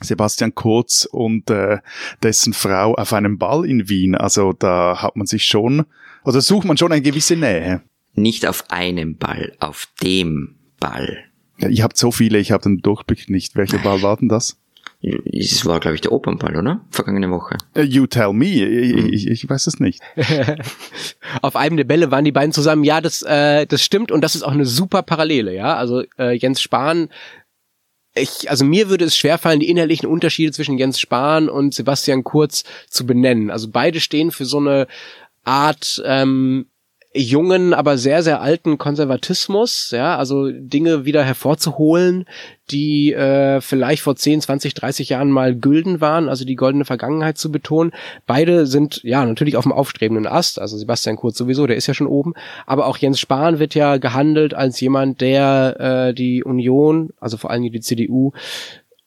Sebastian 0.00 0.54
Kurz 0.54 1.06
und 1.10 1.50
äh, 1.50 1.78
dessen 2.22 2.52
Frau 2.52 2.94
auf 2.94 3.12
einem 3.12 3.38
Ball 3.38 3.64
in 3.64 3.88
Wien. 3.88 4.14
Also 4.14 4.52
da 4.52 5.02
hat 5.02 5.16
man 5.16 5.26
sich 5.26 5.44
schon, 5.44 5.84
oder 6.24 6.40
sucht 6.40 6.66
man 6.66 6.76
schon 6.76 6.92
eine 6.92 7.02
gewisse 7.02 7.36
Nähe. 7.36 7.82
Nicht 8.14 8.46
auf 8.46 8.70
einem 8.70 9.16
Ball, 9.16 9.52
auf 9.58 9.88
dem 10.02 10.56
Ball. 10.78 11.24
Ja, 11.58 11.68
ihr 11.68 11.82
habt 11.82 11.96
so 11.96 12.10
viele, 12.10 12.38
ich 12.38 12.52
habe 12.52 12.62
den 12.62 12.78
Durchblick 12.78 13.30
nicht. 13.30 13.56
Welcher 13.56 13.78
Ball 13.78 14.02
war 14.02 14.16
denn 14.16 14.28
das? 14.28 14.58
Es 15.00 15.66
war, 15.66 15.80
glaube 15.80 15.96
ich, 15.96 16.00
der 16.00 16.12
Opernball, 16.12 16.56
oder? 16.56 16.84
Vergangene 16.90 17.28
Woche. 17.30 17.56
Uh, 17.76 17.80
you 17.80 18.06
tell 18.06 18.32
me. 18.32 18.46
Ich, 18.46 18.92
hm. 18.92 19.12
ich, 19.12 19.26
ich 19.26 19.48
weiß 19.48 19.66
es 19.66 19.80
nicht. 19.80 20.00
Auf 21.42 21.56
einem 21.56 21.76
der 21.76 21.84
Bälle 21.84 22.12
waren 22.12 22.24
die 22.24 22.30
beiden 22.30 22.52
zusammen. 22.52 22.84
Ja, 22.84 23.00
das, 23.00 23.22
äh, 23.22 23.66
das 23.66 23.82
stimmt 23.82 24.12
und 24.12 24.20
das 24.20 24.36
ist 24.36 24.42
auch 24.42 24.52
eine 24.52 24.66
super 24.66 25.02
Parallele. 25.02 25.54
Ja, 25.54 25.74
also 25.74 26.04
äh, 26.18 26.36
Jens 26.36 26.60
Spahn 26.60 27.08
ich, 28.14 28.50
also 28.50 28.64
mir 28.64 28.90
würde 28.90 29.06
es 29.06 29.16
schwerfallen, 29.16 29.60
die 29.60 29.70
innerlichen 29.70 30.06
Unterschiede 30.06 30.52
zwischen 30.52 30.76
Jens 30.76 31.00
Spahn 31.00 31.48
und 31.48 31.72
Sebastian 31.74 32.24
Kurz 32.24 32.64
zu 32.88 33.06
benennen. 33.06 33.50
Also 33.50 33.70
beide 33.70 34.00
stehen 34.00 34.30
für 34.30 34.44
so 34.44 34.58
eine 34.58 34.86
Art 35.44 36.02
ähm, 36.04 36.66
jungen, 37.14 37.74
aber 37.74 37.98
sehr, 37.98 38.22
sehr 38.22 38.40
alten 38.40 38.78
Konservatismus, 38.78 39.90
ja, 39.90 40.16
also 40.16 40.50
Dinge 40.50 41.04
wieder 41.04 41.22
hervorzuholen, 41.22 42.24
die 42.70 43.12
äh, 43.12 43.60
vielleicht 43.60 44.02
vor 44.02 44.16
10, 44.16 44.40
20, 44.40 44.72
30 44.72 45.10
Jahren 45.10 45.30
mal 45.30 45.54
gülden 45.54 46.00
waren, 46.00 46.28
also 46.28 46.46
die 46.46 46.56
goldene 46.56 46.86
Vergangenheit 46.86 47.36
zu 47.36 47.52
betonen. 47.52 47.92
Beide 48.26 48.66
sind 48.66 49.00
ja 49.02 49.24
natürlich 49.24 49.56
auf 49.56 49.64
dem 49.64 49.72
aufstrebenden 49.72 50.26
Ast, 50.26 50.58
also 50.58 50.78
Sebastian 50.78 51.16
Kurz 51.16 51.36
sowieso, 51.36 51.66
der 51.66 51.76
ist 51.76 51.86
ja 51.86 51.94
schon 51.94 52.06
oben, 52.06 52.32
aber 52.66 52.86
auch 52.86 52.96
Jens 52.96 53.20
Spahn 53.20 53.58
wird 53.58 53.74
ja 53.74 53.98
gehandelt 53.98 54.54
als 54.54 54.80
jemand, 54.80 55.20
der 55.20 56.08
äh, 56.08 56.14
die 56.14 56.42
Union, 56.42 57.10
also 57.20 57.36
vor 57.36 57.50
allem 57.50 57.62
die 57.62 57.80
CDU, 57.80 58.32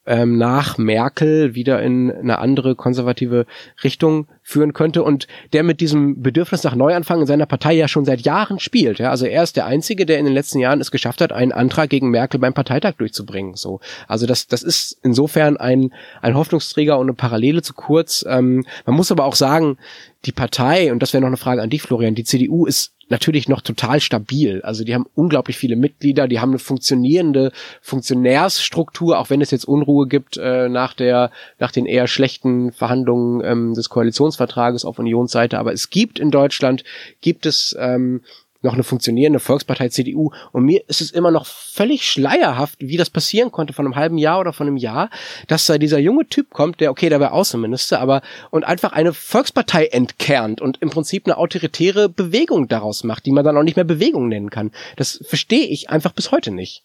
ähm, 0.06 0.38
nach 0.38 0.78
Merkel 0.78 1.56
wieder 1.56 1.82
in 1.82 2.12
eine 2.12 2.40
andere 2.40 2.76
konservative 2.76 3.46
Richtung 3.84 4.28
führen 4.44 4.74
könnte 4.74 5.04
und 5.04 5.28
der 5.54 5.64
mit 5.64 5.82
diesem 5.82 6.22
Bedürfnis 6.22 6.64
nach 6.64 6.76
Neuanfang 6.76 7.22
in 7.22 7.28
seiner 7.28 7.48
Partei 7.48 7.74
ja 7.74 7.88
schon 7.88 8.06
seit 8.06 8.22
Jahren 8.22 8.60
spielt. 8.60 9.00
Ja? 9.00 9.10
Also 9.10 9.26
er 9.26 9.44
ist 9.44 9.56
der 9.56 9.66
Einzige, 9.66 10.06
der 10.06 10.20
in 10.20 10.26
den 10.26 10.34
letzten 10.34 10.60
Jahren 10.60 10.82
es 10.82 10.92
geschafft 10.92 11.22
hat, 11.22 11.32
einen 11.32 11.52
Antrag 11.52 11.90
gegen 11.90 12.10
Merkel 12.10 12.40
beim 12.40 12.54
Parteitag 12.54 12.94
durchzubringen. 12.98 13.56
So, 13.56 13.80
also 14.08 14.28
das, 14.28 14.48
das 14.48 14.62
ist 14.62 14.98
insofern 15.04 15.58
ein, 15.58 15.94
ein 16.22 16.36
Hoffnungsträger 16.36 17.00
und 17.00 17.08
eine 17.08 17.16
Parallele 17.16 17.62
zu 17.62 17.74
kurz. 17.74 18.24
Ähm, 18.28 18.66
man 18.86 18.96
muss 18.96 19.12
aber 19.12 19.26
auch 19.26 19.36
sagen, 19.36 19.78
die 20.26 20.32
Partei, 20.32 20.92
und 20.92 21.02
das 21.02 21.14
wäre 21.14 21.22
noch 21.22 21.28
eine 21.28 21.38
Frage 21.38 21.62
an 21.62 21.70
dich, 21.70 21.82
Florian, 21.82 22.16
die 22.16 22.24
CDU 22.24 22.66
ist 22.66 22.95
natürlich 23.10 23.48
noch 23.48 23.62
total 23.62 24.00
stabil. 24.00 24.62
Also 24.64 24.84
die 24.84 24.94
haben 24.94 25.06
unglaublich 25.14 25.58
viele 25.58 25.76
Mitglieder, 25.76 26.28
die 26.28 26.40
haben 26.40 26.52
eine 26.52 26.60
funktionierende 26.60 27.52
Funktionärsstruktur, 27.82 29.20
auch 29.20 29.30
wenn 29.30 29.42
es 29.42 29.52
jetzt 29.52 29.66
Unruhe 29.66 30.08
gibt 30.08 30.38
äh, 30.38 30.70
nach 30.70 30.94
der 30.94 31.32
nach 31.60 31.72
den 31.72 31.86
eher 31.86 32.08
schlechten 32.08 32.72
Verhandlungen 32.72 33.44
ähm, 33.44 33.74
des 33.74 33.90
Koalitionsvertrages 33.90 34.86
auf 34.86 35.00
Unionsseite. 35.00 35.60
Aber 35.60 35.74
es 35.74 35.90
gibt 35.90 36.20
in 36.20 36.32
Deutschland 36.32 36.84
gibt 37.22 37.46
es 37.46 37.76
ähm, 37.80 38.22
noch 38.66 38.74
eine 38.74 38.84
funktionierende 38.84 39.40
Volkspartei 39.40 39.90
CDU. 39.90 40.32
Und 40.52 40.66
mir 40.66 40.84
ist 40.88 41.02
es 41.02 41.12
immer 41.12 41.32
noch 41.32 41.46
völlig 41.46 42.08
schleierhaft, 42.08 42.80
wie 42.80 42.98
das 42.98 43.10
passieren 43.10 43.52
konnte 43.52 43.74
von 43.74 43.86
einem 43.86 43.96
halben 43.96 44.18
Jahr 44.18 44.40
oder 44.40 44.54
von 44.54 44.68
einem 44.68 44.78
Jahr, 44.78 45.10
dass 45.48 45.66
da 45.66 45.78
dieser 45.78 46.00
junge 46.00 46.28
Typ 46.28 46.50
kommt, 46.52 46.82
der, 46.82 46.92
okay, 46.92 47.10
der 47.10 47.20
wäre 47.20 47.32
Außenminister, 47.32 48.00
aber 48.00 48.22
und 48.52 48.64
einfach 48.66 48.92
eine 48.92 49.14
Volkspartei 49.14 49.88
entkernt 49.88 50.62
und 50.62 50.82
im 50.82 50.90
Prinzip 50.90 51.26
eine 51.26 51.38
autoritäre 51.38 52.10
Bewegung 52.10 52.68
daraus 52.68 53.04
macht, 53.04 53.26
die 53.26 53.32
man 53.32 53.46
dann 53.46 53.58
auch 53.58 53.64
nicht 53.64 53.76
mehr 53.76 53.86
Bewegung 53.86 54.28
nennen 54.28 54.50
kann. 54.50 54.72
Das 54.98 55.24
verstehe 55.26 55.66
ich 55.68 55.90
einfach 55.90 56.12
bis 56.12 56.32
heute 56.32 56.52
nicht. 56.52 56.84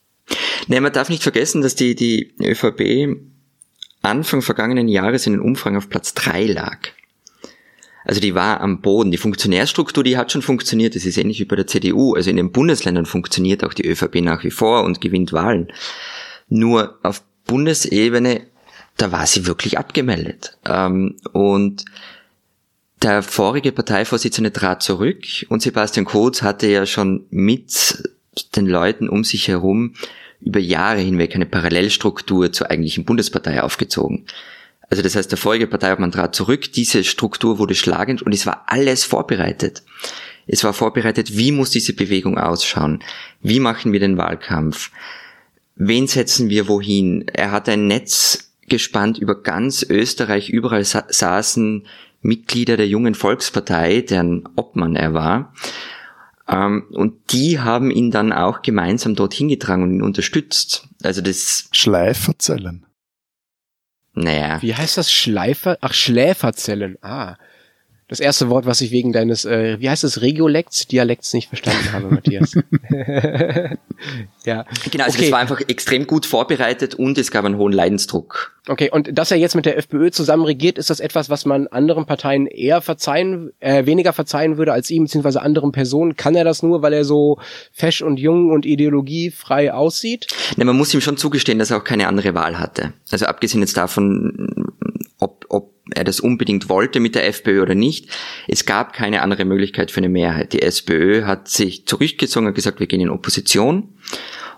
Nee, 0.68 0.80
man 0.80 0.92
darf 0.92 1.08
nicht 1.08 1.22
vergessen, 1.22 1.62
dass 1.62 1.74
die, 1.74 1.94
die 1.94 2.32
ÖVP 2.40 3.16
Anfang 4.02 4.42
vergangenen 4.42 4.88
Jahres 4.88 5.26
in 5.26 5.34
den 5.34 5.42
Umfragen 5.42 5.76
auf 5.76 5.88
Platz 5.88 6.14
drei 6.14 6.46
lag. 6.46 6.78
Also 8.04 8.20
die 8.20 8.34
war 8.34 8.60
am 8.60 8.80
Boden. 8.80 9.10
Die 9.10 9.18
Funktionärstruktur, 9.18 10.02
die 10.04 10.16
hat 10.16 10.32
schon 10.32 10.42
funktioniert. 10.42 10.94
Das 10.94 11.04
ist 11.04 11.18
ähnlich 11.18 11.40
wie 11.40 11.44
bei 11.44 11.56
der 11.56 11.66
CDU. 11.66 12.14
Also 12.14 12.30
in 12.30 12.36
den 12.36 12.52
Bundesländern 12.52 13.06
funktioniert 13.06 13.64
auch 13.64 13.74
die 13.74 13.86
ÖVP 13.86 14.16
nach 14.22 14.44
wie 14.44 14.50
vor 14.50 14.84
und 14.84 15.00
gewinnt 15.00 15.32
Wahlen. 15.32 15.68
Nur 16.48 16.98
auf 17.02 17.22
Bundesebene, 17.46 18.42
da 18.96 19.12
war 19.12 19.26
sie 19.26 19.46
wirklich 19.46 19.78
abgemeldet. 19.78 20.56
Ähm, 20.64 21.16
und 21.32 21.84
der 23.02 23.22
vorige 23.22 23.72
Parteivorsitzende 23.72 24.52
trat 24.52 24.82
zurück 24.82 25.24
und 25.48 25.62
Sebastian 25.62 26.04
Kurz 26.04 26.42
hatte 26.42 26.66
ja 26.66 26.84
schon 26.84 27.24
mit 27.30 28.02
den 28.56 28.66
Leuten 28.66 29.08
um 29.08 29.24
sich 29.24 29.48
herum 29.48 29.94
über 30.40 30.60
Jahre 30.60 31.00
hinweg 31.00 31.34
eine 31.34 31.46
Parallelstruktur 31.46 32.52
zur 32.52 32.70
eigentlichen 32.70 33.04
Bundespartei 33.04 33.62
aufgezogen. 33.62 34.26
Also 34.90 35.02
das 35.02 35.14
heißt, 35.14 35.30
der 35.30 35.38
vorige 35.38 35.68
Parteiobmann 35.68 36.10
trat 36.10 36.34
zurück, 36.34 36.72
diese 36.72 37.04
Struktur 37.04 37.58
wurde 37.58 37.76
schlagend 37.76 38.22
und 38.22 38.34
es 38.34 38.44
war 38.44 38.64
alles 38.66 39.04
vorbereitet. 39.04 39.84
Es 40.48 40.64
war 40.64 40.72
vorbereitet, 40.72 41.36
wie 41.36 41.52
muss 41.52 41.70
diese 41.70 41.92
Bewegung 41.92 42.36
ausschauen? 42.36 43.02
Wie 43.40 43.60
machen 43.60 43.92
wir 43.92 44.00
den 44.00 44.18
Wahlkampf? 44.18 44.90
Wen 45.76 46.08
setzen 46.08 46.50
wir 46.50 46.66
wohin? 46.66 47.24
Er 47.28 47.52
hat 47.52 47.68
ein 47.68 47.86
Netz 47.86 48.52
gespannt 48.68 49.16
über 49.16 49.40
ganz 49.40 49.86
Österreich. 49.88 50.50
Überall 50.50 50.84
sa 50.84 51.04
saßen 51.08 51.86
Mitglieder 52.22 52.76
der 52.76 52.88
jungen 52.88 53.14
Volkspartei, 53.14 54.02
deren 54.02 54.48
Obmann 54.56 54.96
er 54.96 55.14
war. 55.14 55.54
Ähm, 56.48 56.84
und 56.90 57.32
die 57.32 57.60
haben 57.60 57.90
ihn 57.90 58.10
dann 58.10 58.32
auch 58.32 58.62
gemeinsam 58.62 59.14
dorthin 59.14 59.48
getragen 59.48 59.84
und 59.84 59.94
ihn 59.94 60.02
unterstützt. 60.02 60.88
Also 61.02 61.22
das 61.22 61.68
Schleiferzellen. 61.70 62.84
Naja. 64.14 64.60
Wie 64.60 64.74
heißt 64.74 64.96
das? 64.96 65.12
Schleifer? 65.12 65.78
Ach, 65.80 65.94
Schläferzellen. 65.94 66.96
Ah. 67.02 67.36
Das 68.08 68.18
erste 68.18 68.48
Wort, 68.48 68.66
was 68.66 68.80
ich 68.80 68.90
wegen 68.90 69.12
deines, 69.12 69.44
äh, 69.44 69.78
wie 69.78 69.88
heißt 69.88 70.02
es, 70.02 70.20
Regiolekts, 70.20 70.88
Dialekts 70.88 71.32
nicht 71.32 71.48
verstanden 71.48 71.92
habe, 71.92 72.10
Matthias. 72.10 72.54
ja. 74.44 74.64
Genau, 74.90 75.04
also 75.04 75.16
okay. 75.16 75.26
das 75.26 75.32
war 75.32 75.38
einfach 75.38 75.60
extrem 75.68 76.06
gut 76.06 76.26
vorbereitet 76.26 76.94
und 76.94 77.18
es 77.18 77.30
gab 77.30 77.44
einen 77.44 77.56
hohen 77.56 77.72
Leidensdruck. 77.72 78.52
Okay, 78.68 78.90
und 78.90 79.18
dass 79.18 79.30
er 79.30 79.36
jetzt 79.36 79.54
mit 79.54 79.66
der 79.66 79.78
FPÖ 79.78 80.10
zusammen 80.10 80.44
regiert, 80.44 80.78
ist 80.78 80.90
das 80.90 81.00
etwas, 81.00 81.30
was 81.30 81.44
man 81.44 81.66
anderen 81.68 82.06
Parteien 82.06 82.46
eher 82.46 82.82
verzeihen, 82.82 83.52
äh, 83.60 83.86
weniger 83.86 84.12
verzeihen 84.12 84.58
würde 84.58 84.72
als 84.72 84.90
ihm, 84.90 85.04
beziehungsweise 85.04 85.42
anderen 85.42 85.72
Personen? 85.72 86.16
Kann 86.16 86.34
er 86.34 86.44
das 86.44 86.62
nur, 86.62 86.82
weil 86.82 86.92
er 86.92 87.04
so 87.04 87.38
fesch 87.72 88.02
und 88.02 88.18
jung 88.18 88.50
und 88.50 88.66
ideologiefrei 88.66 89.72
aussieht? 89.72 90.26
Ne, 90.56 90.64
man 90.64 90.76
muss 90.76 90.92
ihm 90.94 91.00
schon 91.00 91.16
zugestehen, 91.16 91.58
dass 91.58 91.70
er 91.70 91.78
auch 91.78 91.84
keine 91.84 92.06
andere 92.06 92.34
Wahl 92.34 92.58
hatte. 92.58 92.92
Also 93.10 93.26
abgesehen 93.26 93.60
jetzt 93.60 93.76
davon, 93.76 94.69
er 95.94 96.04
das 96.04 96.20
unbedingt 96.20 96.68
wollte 96.68 97.00
mit 97.00 97.14
der 97.14 97.26
FPÖ 97.26 97.62
oder 97.62 97.74
nicht. 97.74 98.08
Es 98.48 98.66
gab 98.66 98.92
keine 98.92 99.22
andere 99.22 99.44
Möglichkeit 99.44 99.90
für 99.90 99.98
eine 99.98 100.08
Mehrheit. 100.08 100.52
Die 100.52 100.62
SPÖ 100.62 101.24
hat 101.24 101.48
sich 101.48 101.86
zurückgezogen 101.86 102.46
und 102.46 102.54
gesagt, 102.54 102.80
wir 102.80 102.86
gehen 102.86 103.00
in 103.00 103.10
Opposition. 103.10 103.94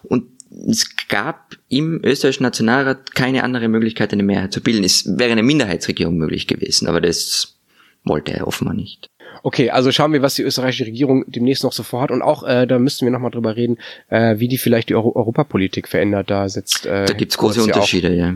Und 0.02 0.24
es 0.68 0.96
gab 1.08 1.56
im 1.68 2.00
österreichischen 2.04 2.42
Nationalrat 2.42 3.14
keine 3.14 3.44
andere 3.44 3.68
Möglichkeit, 3.68 4.12
eine 4.12 4.22
Mehrheit 4.22 4.52
zu 4.52 4.62
bilden. 4.62 4.84
Es 4.84 5.06
wäre 5.18 5.32
eine 5.32 5.42
Minderheitsregierung 5.42 6.16
möglich 6.16 6.46
gewesen, 6.46 6.88
aber 6.88 7.00
das 7.00 7.56
wollte 8.04 8.32
er 8.32 8.46
offenbar 8.46 8.74
nicht. 8.74 9.08
Okay, 9.42 9.70
also 9.70 9.90
schauen 9.90 10.12
wir, 10.12 10.22
was 10.22 10.34
die 10.34 10.42
österreichische 10.42 10.86
Regierung 10.86 11.24
demnächst 11.26 11.64
noch 11.64 11.72
so 11.72 11.82
vorhat. 11.82 12.10
Und 12.10 12.22
auch, 12.22 12.44
äh, 12.44 12.66
da 12.66 12.78
müssten 12.78 13.06
wir 13.06 13.10
nochmal 13.10 13.30
drüber 13.30 13.56
reden, 13.56 13.78
äh, 14.08 14.38
wie 14.38 14.48
die 14.48 14.58
vielleicht 14.58 14.88
die 14.88 14.94
Euro 14.94 15.14
Europapolitik 15.16 15.88
verändert. 15.88 16.30
Da 16.30 16.48
setzt 16.48 16.86
äh, 16.86 17.06
Da 17.06 17.12
gibt's 17.14 17.38
große 17.38 17.62
Unterschiede, 17.62 18.14
ja. 18.14 18.34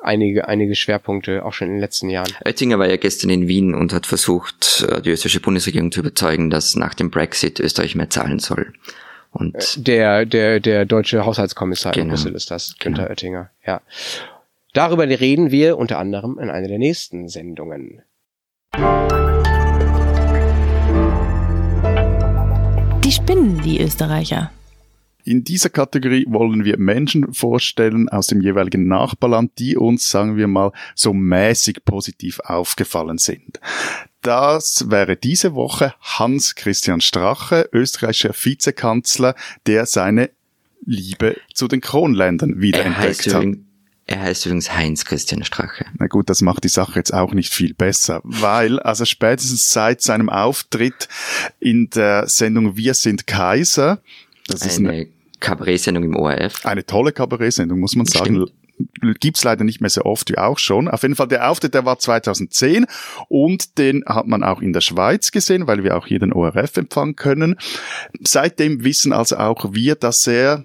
Einige, 0.00 0.46
einige 0.46 0.76
Schwerpunkte, 0.76 1.44
auch 1.44 1.52
schon 1.52 1.68
in 1.68 1.74
den 1.74 1.80
letzten 1.80 2.08
Jahren. 2.08 2.32
Oettinger 2.44 2.78
war 2.78 2.88
ja 2.88 2.96
gestern 2.96 3.30
in 3.30 3.48
Wien 3.48 3.74
und 3.74 3.92
hat 3.92 4.06
versucht, 4.06 4.86
äh, 4.88 5.02
die 5.02 5.10
österreichische 5.10 5.40
Bundesregierung 5.40 5.90
zu 5.90 6.00
überzeugen, 6.00 6.50
dass 6.50 6.76
nach 6.76 6.94
dem 6.94 7.10
Brexit 7.10 7.58
Österreich 7.58 7.96
mehr 7.96 8.08
zahlen 8.08 8.38
soll. 8.38 8.72
Und 9.32 9.56
Äh, 9.56 9.60
Der, 9.82 10.24
der, 10.24 10.60
der 10.60 10.84
deutsche 10.84 11.24
Haushaltskommissar 11.24 11.94
in 11.96 12.02
Genau. 12.02 12.14
Brüssel 12.14 12.34
ist 12.34 12.50
das, 12.50 12.76
Günther 12.78 13.02
Genau. 13.02 13.10
Oettinger, 13.10 13.50
ja. 13.66 13.80
Darüber 14.72 15.08
reden 15.08 15.50
wir 15.50 15.76
unter 15.76 15.98
anderem 15.98 16.38
in 16.38 16.48
einer 16.48 16.68
der 16.68 16.78
nächsten 16.78 17.28
Sendungen. 17.28 18.02
Die 23.04 23.12
spinnen, 23.12 23.60
die 23.64 23.80
Österreicher. 23.80 24.52
In 25.24 25.44
dieser 25.44 25.68
Kategorie 25.68 26.24
wollen 26.28 26.64
wir 26.64 26.78
Menschen 26.78 27.34
vorstellen 27.34 28.08
aus 28.08 28.28
dem 28.28 28.40
jeweiligen 28.40 28.86
Nachbarland, 28.88 29.52
die 29.58 29.76
uns, 29.76 30.10
sagen 30.10 30.36
wir 30.36 30.46
mal, 30.46 30.72
so 30.94 31.12
mäßig 31.12 31.84
positiv 31.84 32.40
aufgefallen 32.40 33.18
sind. 33.18 33.60
Das 34.22 34.90
wäre 34.90 35.16
diese 35.16 35.54
Woche 35.54 35.94
Hans-Christian 36.00 37.00
Strache, 37.00 37.68
österreichischer 37.72 38.34
Vizekanzler, 38.34 39.34
der 39.66 39.86
seine 39.86 40.30
Liebe 40.84 41.36
zu 41.52 41.68
den 41.68 41.80
Kronländern 41.80 42.54
er 42.54 42.60
wiederentdeckt 42.60 43.34
hat. 43.34 43.44
er 44.06 44.20
heißt 44.22 44.46
übrigens 44.46 44.74
Heinz 44.74 45.04
Christian 45.04 45.44
Strache. 45.44 45.84
Na 45.98 46.06
gut, 46.06 46.30
das 46.30 46.40
macht 46.40 46.64
die 46.64 46.68
Sache 46.68 46.98
jetzt 46.98 47.12
auch 47.12 47.34
nicht 47.34 47.52
viel 47.52 47.74
besser, 47.74 48.20
weil 48.24 48.80
also 48.80 49.04
spätestens 49.04 49.70
seit 49.70 50.00
seinem 50.00 50.30
Auftritt 50.30 51.08
in 51.60 51.90
der 51.90 52.26
Sendung 52.28 52.76
Wir 52.76 52.94
sind 52.94 53.26
Kaiser, 53.26 54.00
das 54.48 54.66
ist 54.66 54.78
eine, 54.78 54.88
Eine 54.90 55.08
Kabarettsendung 55.40 56.04
im 56.04 56.16
ORF. 56.16 56.66
eine 56.66 56.84
tolle 56.84 57.12
Kabarettsendung, 57.12 57.78
muss 57.78 57.94
man 57.96 58.06
sagen. 58.06 58.46
Gibt's 59.18 59.42
leider 59.42 59.64
nicht 59.64 59.80
mehr 59.80 59.90
so 59.90 60.02
oft 60.02 60.30
wie 60.30 60.38
auch 60.38 60.58
schon. 60.58 60.86
Auf 60.86 61.02
jeden 61.02 61.16
Fall, 61.16 61.26
der 61.26 61.50
Auftritt, 61.50 61.74
der 61.74 61.84
war 61.84 61.98
2010 61.98 62.86
und 63.28 63.76
den 63.76 64.04
hat 64.06 64.28
man 64.28 64.44
auch 64.44 64.60
in 64.62 64.72
der 64.72 64.82
Schweiz 64.82 65.32
gesehen, 65.32 65.66
weil 65.66 65.82
wir 65.82 65.96
auch 65.96 66.06
hier 66.06 66.20
den 66.20 66.32
ORF 66.32 66.76
empfangen 66.76 67.16
können. 67.16 67.56
Seitdem 68.20 68.84
wissen 68.84 69.12
also 69.12 69.36
auch 69.38 69.72
wir, 69.72 69.96
dass 69.96 70.26
er 70.28 70.64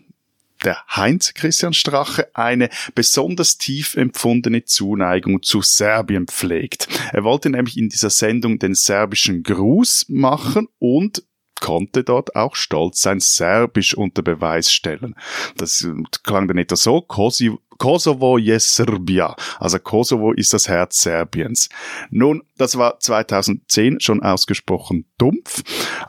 der 0.64 0.78
Heinz 0.96 1.34
Christian 1.34 1.74
Strache 1.74 2.28
eine 2.36 2.70
besonders 2.96 3.58
tief 3.58 3.96
empfundene 3.96 4.64
Zuneigung 4.64 5.42
zu 5.42 5.62
Serbien 5.62 6.28
pflegt. 6.28 6.88
Er 7.12 7.24
wollte 7.24 7.50
nämlich 7.50 7.78
in 7.78 7.90
dieser 7.90 8.12
Sendung 8.12 8.60
den 8.60 8.76
serbischen 8.76 9.44
Gruß 9.44 10.06
machen 10.10 10.68
und 10.80 11.24
konnte 11.64 12.04
dort 12.04 12.36
auch 12.36 12.56
stolz 12.56 13.00
sein 13.02 13.22
Serbisch 13.22 13.96
unter 13.96 14.22
Beweis 14.22 14.70
stellen. 14.72 15.16
Das 15.56 15.88
klang 16.24 16.50
dann 16.50 16.58
etwa 16.58 16.76
so, 16.76 16.98
Kosi- 16.98 17.58
Kosovo 17.84 18.38
je 18.38 18.60
Serbia, 18.60 19.36
also 19.60 19.78
Kosovo 19.78 20.32
ist 20.32 20.54
das 20.54 20.70
Herz 20.70 21.02
Serbiens. 21.02 21.68
Nun, 22.10 22.42
das 22.56 22.78
war 22.78 22.98
2010 23.02 24.00
schon 24.00 24.24
ausgesprochen 24.24 25.04
dumpf, 25.18 25.64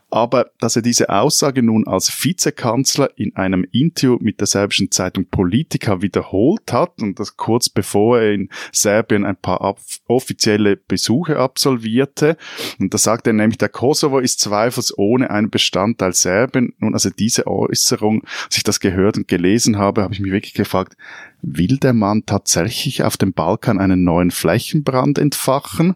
aber 0.09 0.53
dass 0.61 0.77
er 0.77 0.83
diese 0.83 1.09
Aussage 1.09 1.65
nun 1.65 1.89
als 1.89 2.13
Vizekanzler 2.25 3.09
in 3.17 3.35
einem 3.35 3.67
Interview 3.73 4.19
mit 4.21 4.39
der 4.39 4.47
serbischen 4.47 4.93
Zeitung 4.93 5.27
Politica 5.27 6.01
wiederholt 6.01 6.73
hat 6.73 7.03
und 7.03 7.19
das 7.19 7.37
kurz 7.37 7.69
bevor 7.69 8.21
er 8.21 8.35
in 8.35 8.51
Serbien 8.71 9.25
ein 9.25 9.35
paar 9.35 9.77
offizielle 10.07 10.77
Besuche 10.77 11.39
absolvierte, 11.41 12.37
und 12.79 12.95
da 12.95 12.99
sagt 12.99 13.27
er 13.27 13.33
nämlich, 13.33 13.59
der 13.59 13.69
Kosovo 13.69 14.21
ist 14.21 14.39
zweifelsohne 14.39 15.29
ein 15.29 15.51
Bestandteil 15.51 16.13
Serbien. 16.13 16.73
Nun, 16.79 16.95
also 16.95 17.11
diese 17.11 17.49
Äußerung, 17.49 18.23
als 18.47 18.59
ich 18.59 18.63
das 18.63 18.79
gehört 18.79 19.17
und 19.17 19.27
gelesen 19.27 19.77
habe, 19.77 20.03
habe 20.03 20.15
ich 20.15 20.21
mich 20.21 20.31
wirklich 20.31 20.55
gefragt, 20.55 20.97
will 21.47 21.79
der 21.79 21.93
Mann 21.93 22.25
tatsächlich 22.27 23.03
auf 23.03 23.17
dem 23.17 23.33
Balkan 23.33 23.79
einen 23.79 24.05
neuen 24.05 24.31
Flächenbrand 24.31 25.19
entfachen? 25.19 25.95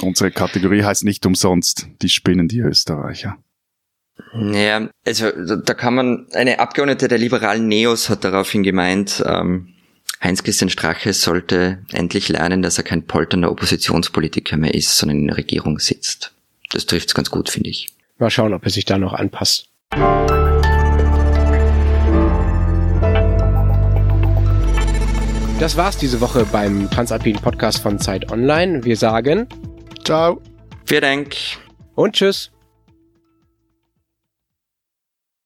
Unsere 0.00 0.30
Kategorie 0.30 0.82
heißt 0.82 1.04
nicht 1.04 1.24
umsonst, 1.24 1.86
die 2.02 2.08
spinnen 2.08 2.48
die 2.48 2.60
Österreicher. 2.60 3.38
Naja, 4.34 4.88
also 5.06 5.30
da 5.30 5.56
da 5.56 5.74
kann 5.74 5.94
man, 5.94 6.26
eine 6.32 6.58
Abgeordnete 6.58 7.08
der 7.08 7.18
liberalen 7.18 7.68
Neos 7.68 8.08
hat 8.08 8.24
daraufhin 8.24 8.62
gemeint, 8.62 9.22
ähm, 9.26 9.68
Heinz-Christian 10.22 10.70
Strache 10.70 11.12
sollte 11.12 11.84
endlich 11.90 12.28
lernen, 12.28 12.62
dass 12.62 12.78
er 12.78 12.84
kein 12.84 13.06
polternder 13.06 13.50
Oppositionspolitiker 13.50 14.56
mehr 14.56 14.74
ist, 14.74 14.96
sondern 14.96 15.18
in 15.18 15.26
der 15.26 15.36
Regierung 15.36 15.78
sitzt. 15.80 16.32
Das 16.70 16.86
trifft's 16.86 17.14
ganz 17.14 17.30
gut, 17.30 17.50
finde 17.50 17.70
ich. 17.70 17.88
Mal 18.18 18.30
schauen, 18.30 18.54
ob 18.54 18.64
er 18.64 18.70
sich 18.70 18.84
da 18.84 18.98
noch 18.98 19.14
anpasst. 19.14 19.68
Das 25.62 25.76
war's 25.76 25.96
diese 25.96 26.20
Woche 26.20 26.44
beim 26.44 26.90
Transalpinen 26.90 27.40
Podcast 27.40 27.78
von 27.78 27.96
Zeit 28.00 28.32
Online. 28.32 28.82
Wir 28.82 28.96
sagen 28.96 29.46
Ciao! 30.02 30.40
Vielen 30.86 31.02
Dank. 31.02 31.36
und 31.94 32.14
tschüss. 32.16 32.50